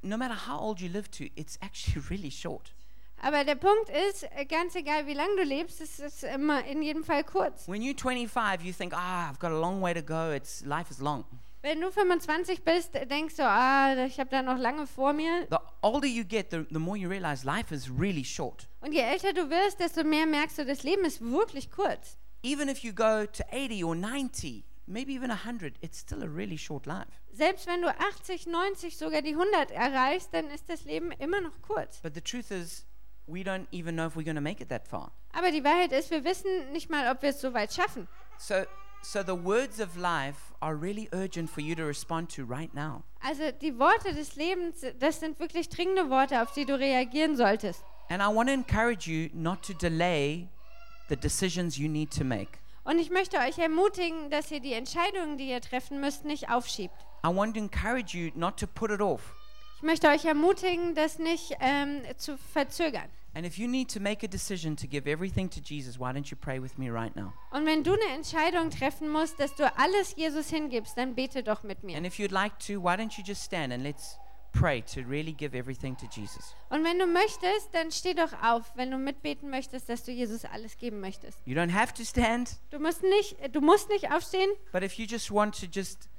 no 0.02 0.18
matter 0.18 0.36
how 0.48 0.60
old 0.60 0.80
you 0.80 0.90
live 0.90 1.10
to, 1.12 1.26
it's 1.36 1.58
actually 1.62 2.02
really 2.10 2.32
short. 2.32 2.74
Aber 3.22 3.44
der 3.44 3.56
Punkt 3.56 3.90
ist, 4.10 4.24
äh, 4.32 4.46
ganz 4.46 4.76
egal 4.76 5.06
wie 5.08 5.14
lange 5.14 5.36
du 5.36 5.44
lebst, 5.44 5.82
es 5.82 6.00
ist 6.00 6.24
immer 6.24 6.66
in 6.66 6.82
jedem 6.82 7.04
Fall 7.04 7.24
kurz. 7.26 7.68
When 7.68 7.82
you're 7.82 7.96
25, 7.96 8.66
you 8.66 8.74
think, 8.74 8.94
ah, 8.96 9.30
I've 9.30 9.40
got 9.40 9.52
a 9.52 9.60
long 9.60 9.82
way 9.82 9.94
to 9.94 10.02
go. 10.02 10.32
It's 10.32 10.64
life 10.66 10.90
is 10.90 11.00
long. 11.00 11.26
Wenn 11.64 11.80
du 11.80 11.91
25 11.91 12.64
bist, 12.64 12.95
denkst 12.95 13.36
du, 13.36 13.43
ah, 13.43 13.95
ich 14.05 14.20
habe 14.20 14.32
da 14.32 14.41
noch 14.41 14.57
lange 14.57 14.88
vor 14.88 15.14
mir. 15.14 15.47
The 15.51 15.57
older 15.84 16.07
you 16.07 16.24
get, 16.24 16.49
the, 16.49 16.66
the 16.72 16.80
more 16.80 16.97
you 16.97 17.07
realize 17.07 17.45
life 17.45 17.72
is 17.72 17.88
really 17.88 18.26
short. 18.26 18.68
Und 18.80 18.93
je 18.93 19.01
älter 19.01 19.32
du 19.34 19.47
wirst, 19.49 19.80
desto 19.80 20.03
mehr 20.03 20.26
merkst 20.26 20.57
du, 20.57 20.66
das 20.66 20.82
Leben 20.82 21.05
ist 21.05 21.22
wirklich 21.22 21.70
kurz. 21.70 22.18
Even 22.43 22.68
if 22.68 22.80
you 22.80 22.91
go 22.93 23.28
to 23.28 23.43
80 23.51 23.84
or 23.84 23.93
90, 23.93 24.64
maybe 24.88 25.14
even 25.14 25.30
100, 25.30 25.76
it's 25.82 25.99
still 25.99 26.24
a 26.24 26.28
really 26.28 26.57
short 26.57 26.88
life. 26.88 27.12
Selbst 27.32 27.68
wenn 27.68 27.84
du 27.84 27.89
80, 27.89 28.47
90, 28.47 28.97
sogar 28.97 29.22
die 29.22 29.36
100 29.36 29.70
erreichst, 29.70 30.34
dann 30.34 30.49
ist 30.49 30.68
das 30.68 30.84
Leben 30.86 31.12
immer 31.12 31.41
noch 31.41 31.62
kurz. 31.62 31.99
But 32.01 32.16
the 32.16 32.22
truth 32.22 32.49
is, 32.49 32.88
we 33.28 33.41
don't 33.41 33.68
even 33.72 33.95
know 33.95 34.07
if 34.07 34.16
we're 34.16 34.26
going 34.26 34.36
to 34.36 34.41
make 34.41 34.64
it 34.64 34.70
that 34.70 34.88
far. 34.88 35.12
Aber 35.32 35.51
die 35.51 35.64
Wahrheit 35.64 35.91
ist, 35.91 36.09
wir 36.09 36.24
wissen 36.24 36.72
nicht 36.72 36.89
mal, 36.89 37.12
ob 37.12 37.22
wir 37.22 37.30
es 37.30 37.39
so 37.39 37.53
weit 37.53 37.72
schaffen. 37.72 38.07
So, 38.39 38.55
so 39.02 39.24
the 39.24 39.36
words 39.36 39.80
of 39.80 39.97
life 39.97 40.54
are 40.62 40.76
really 40.76 41.10
urgent 41.12 41.49
for 41.49 41.62
you 41.62 41.76
to 41.76 41.84
respond 41.84 42.30
to 42.30 42.45
right 42.45 42.74
now. 42.74 43.04
Also 43.24 43.52
die 43.52 43.78
Worte 43.78 44.14
des 44.14 44.36
Lebens, 44.36 44.86
das 44.99 45.20
sind 45.20 45.39
wirklich 45.39 45.70
dringende 45.70 46.10
Worte, 46.10 46.41
auf 46.41 46.54
die 46.54 46.66
du 46.66 46.78
reagieren 46.78 47.36
solltest. 47.36 47.84
And 48.10 48.22
I 48.22 48.28
want 48.28 48.49
to 48.49 48.54
encourage 48.54 49.08
you 49.08 49.30
not 49.34 49.64
to 49.64 49.74
delay 49.74 50.47
the 51.10 51.16
decisions 51.16 51.78
you 51.78 51.88
need 51.88 52.12
to 52.12 52.24
make. 52.24 52.60
Und 52.84 52.99
ich 52.99 53.10
möchte 53.12 53.38
euch 53.38 53.60
ermutigen, 53.60 54.30
dass 54.30 54.49
ihr 54.52 54.60
die 54.60 54.74
Entscheidungen, 54.74 55.38
die 55.38 55.49
ihr 55.49 55.62
treffen 55.62 55.99
müsst, 55.99 56.26
nicht 56.26 56.49
aufschiebt. 56.49 56.95
I 57.24 57.30
want 57.30 57.56
to 57.56 57.62
encourage 57.62 58.18
you 58.18 58.32
not 58.36 58.58
to 58.58 58.66
put 58.68 58.89
it 58.91 59.02
off. 59.02 59.22
Ich 59.78 59.84
möchte 59.84 60.08
euch 60.10 60.26
ermutigen, 60.26 60.95
das 60.95 61.20
nicht 61.20 61.56
ähm, 61.60 62.02
zu 62.18 62.38
verzögern. 62.38 63.10
And 63.34 63.46
if 63.46 63.58
you 63.58 63.68
need 63.68 63.90
to 63.94 64.02
make 64.02 64.26
a 64.26 64.28
decision 64.28 64.76
to 64.76 64.88
give 64.88 65.08
everything 65.10 65.50
to 65.52 65.62
Jesus, 65.62 65.98
why 65.98 66.12
don't 66.12 66.30
you 66.30 66.38
pray 66.38 66.60
with 66.62 66.78
me 66.78 66.90
right 66.90 67.16
now? 67.16 67.32
Und 67.52 67.66
wenn 67.66 67.82
du 67.84 67.94
eine 67.94 68.14
Entscheidung 68.14 68.70
treffen 68.70 69.10
musst, 69.10 69.40
dass 69.40 69.56
du 69.56 69.72
alles 69.78 70.16
Jesus 70.18 70.50
hingibst, 70.50 70.98
dann 70.98 71.16
bete 71.16 71.42
doch 71.42 71.64
mit 71.64 71.82
mir. 71.84 71.96
And 71.96 72.06
if 72.06 72.20
you'd 72.20 72.32
like 72.32 72.60
to, 72.68 72.82
why 72.82 72.98
don't 72.98 73.18
you 73.18 73.24
just 73.26 73.42
stand 73.44 73.72
and 73.72 73.84
let's 73.84 74.18
pray 74.52 74.82
to 74.82 75.02
really 75.08 75.32
give 75.32 75.56
everything 75.56 75.96
to 75.96 76.08
Jesus? 76.12 76.54
Und 76.70 76.84
wenn 76.84 77.00
du 77.00 77.08
möchtest, 77.08 77.74
dann 77.74 77.90
steh 77.92 78.14
doch 78.14 78.34
auf, 78.44 78.70
wenn 78.76 78.92
du 78.92 78.98
mitbeten 78.98 79.50
möchtest, 79.50 79.88
dass 79.88 80.04
du 80.04 80.12
Jesus 80.12 80.44
alles 80.44 80.78
geben 80.78 81.00
möchtest. 81.00 81.40
You 81.46 81.56
don't 81.56 81.74
have 81.74 81.94
to 81.94 82.04
stand, 82.04 82.58
Du 82.70 82.80
musst 82.80 83.02
nicht, 83.02 83.38
du 83.54 83.62
musst 83.62 83.88
nicht 83.88 84.12
aufstehen, 84.12 84.50
but 84.74 84.84
if 84.84 84.96
you 84.96 85.06
just 85.06 85.32
want 85.32 85.58
to 85.58 85.68
just 85.72 86.10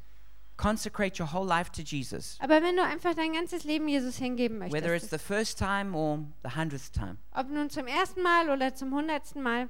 consecrate 0.62 1.18
your 1.18 1.26
whole 1.32 1.46
life 1.46 1.70
to 1.70 1.82
Jesus, 1.82 2.38
aber 2.40 2.62
wenn 2.62 2.76
du 2.76 2.84
einfach 2.84 3.14
dein 3.14 3.32
ganzes 3.32 3.64
Leben 3.64 3.88
Jesus 3.88 4.16
hingeben 4.16 4.60
whether 4.60 4.94
it's 4.94 5.04
möchtest, 5.04 5.10
the 5.10 5.18
first 5.18 5.58
time 5.58 5.94
or 5.94 6.20
the 6.42 6.50
hundredth 6.56 6.92
time, 6.92 7.18
ob 7.32 7.48
nun 7.50 7.68
zum 7.70 7.86
ersten 7.86 8.22
Mal 8.22 8.50
oder 8.50 8.74
zum 8.74 8.92
hundertsten 8.92 9.42
Mal, 9.42 9.68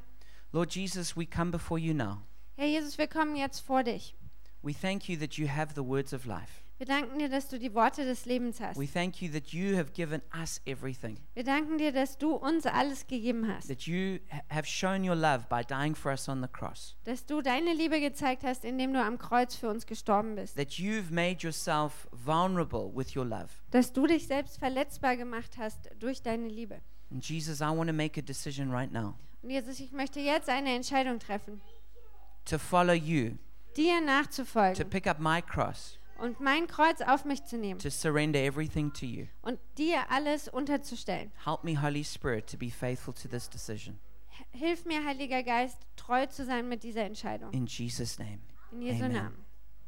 Lord 0.52 0.74
Jesus, 0.74 1.16
we 1.16 1.24
come 1.26 1.50
before 1.50 1.80
you 1.80 1.94
now. 1.94 2.18
Herr 2.56 2.66
Jesus, 2.66 2.98
wir 2.98 3.06
kommen 3.08 3.36
jetzt 3.36 3.60
vor 3.60 3.82
dich. 3.82 4.14
We 4.62 4.74
thank 4.74 5.08
you 5.08 5.16
that 5.16 5.38
you 5.38 5.48
have 5.48 5.74
the 5.74 5.84
words 5.84 6.12
of 6.12 6.26
life. 6.26 6.61
Wir 6.82 6.86
danken 6.86 7.20
dir, 7.20 7.28
dass 7.28 7.46
du 7.46 7.60
die 7.60 7.72
Worte 7.74 8.04
des 8.04 8.24
Lebens 8.24 8.60
hast. 8.60 8.76
We 8.76 8.88
thank 8.92 9.22
you 9.22 9.30
that 9.30 9.52
you 9.52 9.76
have 9.76 9.92
given 9.92 10.20
us 10.36 10.60
everything, 10.66 11.16
Wir 11.32 11.44
danken 11.44 11.78
dir, 11.78 11.92
dass 11.92 12.18
du 12.18 12.34
uns 12.34 12.66
alles 12.66 13.06
gegeben 13.06 13.46
hast. 13.46 13.68
that 13.68 13.82
you 13.82 14.18
ha- 14.32 14.42
have 14.48 14.66
shown 14.66 15.08
your 15.08 15.14
love 15.14 15.46
by 15.48 15.62
dying 15.64 15.94
for 15.94 16.10
us 16.10 16.28
on 16.28 16.42
the 16.42 16.48
cross, 16.48 16.96
Dass 17.04 17.24
du 17.24 17.40
deine 17.40 17.72
Liebe 17.72 18.00
gezeigt 18.00 18.42
hast, 18.42 18.64
indem 18.64 18.92
du 18.92 19.00
am 19.00 19.16
Kreuz 19.16 19.54
für 19.54 19.68
uns 19.68 19.86
gestorben 19.86 20.34
bist. 20.34 20.56
that 20.56 20.70
you've 20.72 21.12
made 21.12 21.36
yourself 21.46 22.08
vulnerable 22.10 22.90
with 22.92 23.14
your 23.14 23.26
love. 23.26 23.46
Dass 23.70 23.92
du 23.92 24.08
dich 24.08 24.26
selbst 24.26 24.58
verletzbar 24.58 25.16
gemacht 25.16 25.58
hast 25.58 25.88
durch 26.00 26.20
deine 26.20 26.48
Liebe. 26.48 26.80
And 27.12 27.24
Jesus, 27.24 27.60
I 27.60 27.66
want 27.66 27.90
to 27.90 27.94
make 27.94 28.18
a 28.18 28.24
decision 28.24 28.72
right 28.72 28.90
now 28.90 29.14
Und 29.42 29.50
Jesus, 29.50 29.78
ich 29.78 29.92
möchte 29.92 30.18
jetzt 30.18 30.48
eine 30.48 30.74
Entscheidung 30.74 31.20
treffen, 31.20 31.60
to 32.44 32.58
follow 32.58 32.92
you, 32.92 33.36
dir 33.76 34.00
to 34.00 34.04
nachzufolgen 34.04 34.90
pick 34.90 35.06
up 35.06 35.20
my 35.20 35.40
cross, 35.40 35.96
und 36.22 36.40
mein 36.40 36.68
Kreuz 36.68 37.00
auf 37.00 37.24
mich 37.24 37.44
zu 37.44 37.58
nehmen 37.58 37.80
to 37.80 37.90
surrender 37.90 38.38
everything 38.38 38.92
to 38.92 39.04
you. 39.04 39.26
und 39.42 39.58
dir 39.76 40.08
alles 40.10 40.48
unterzustellen. 40.48 41.32
Help 41.44 41.64
me, 41.64 41.82
Holy 41.82 42.04
Spirit, 42.04 42.48
to 42.48 42.56
be 42.56 42.70
faithful 42.70 43.12
to 43.12 43.28
this 43.28 43.50
decision. 43.50 43.98
Hilf 44.52 44.84
mir, 44.84 45.04
Heiliger 45.04 45.42
Geist, 45.42 45.78
treu 45.96 46.26
zu 46.26 46.44
sein 46.44 46.68
mit 46.68 46.82
dieser 46.84 47.04
Entscheidung. 47.04 47.50
In 47.52 47.66
Jesus' 47.66 48.18
name. 48.18 48.38
In 48.70 48.82
Jesu 48.82 49.04
Amen. 49.04 49.12
Namen. 49.16 49.41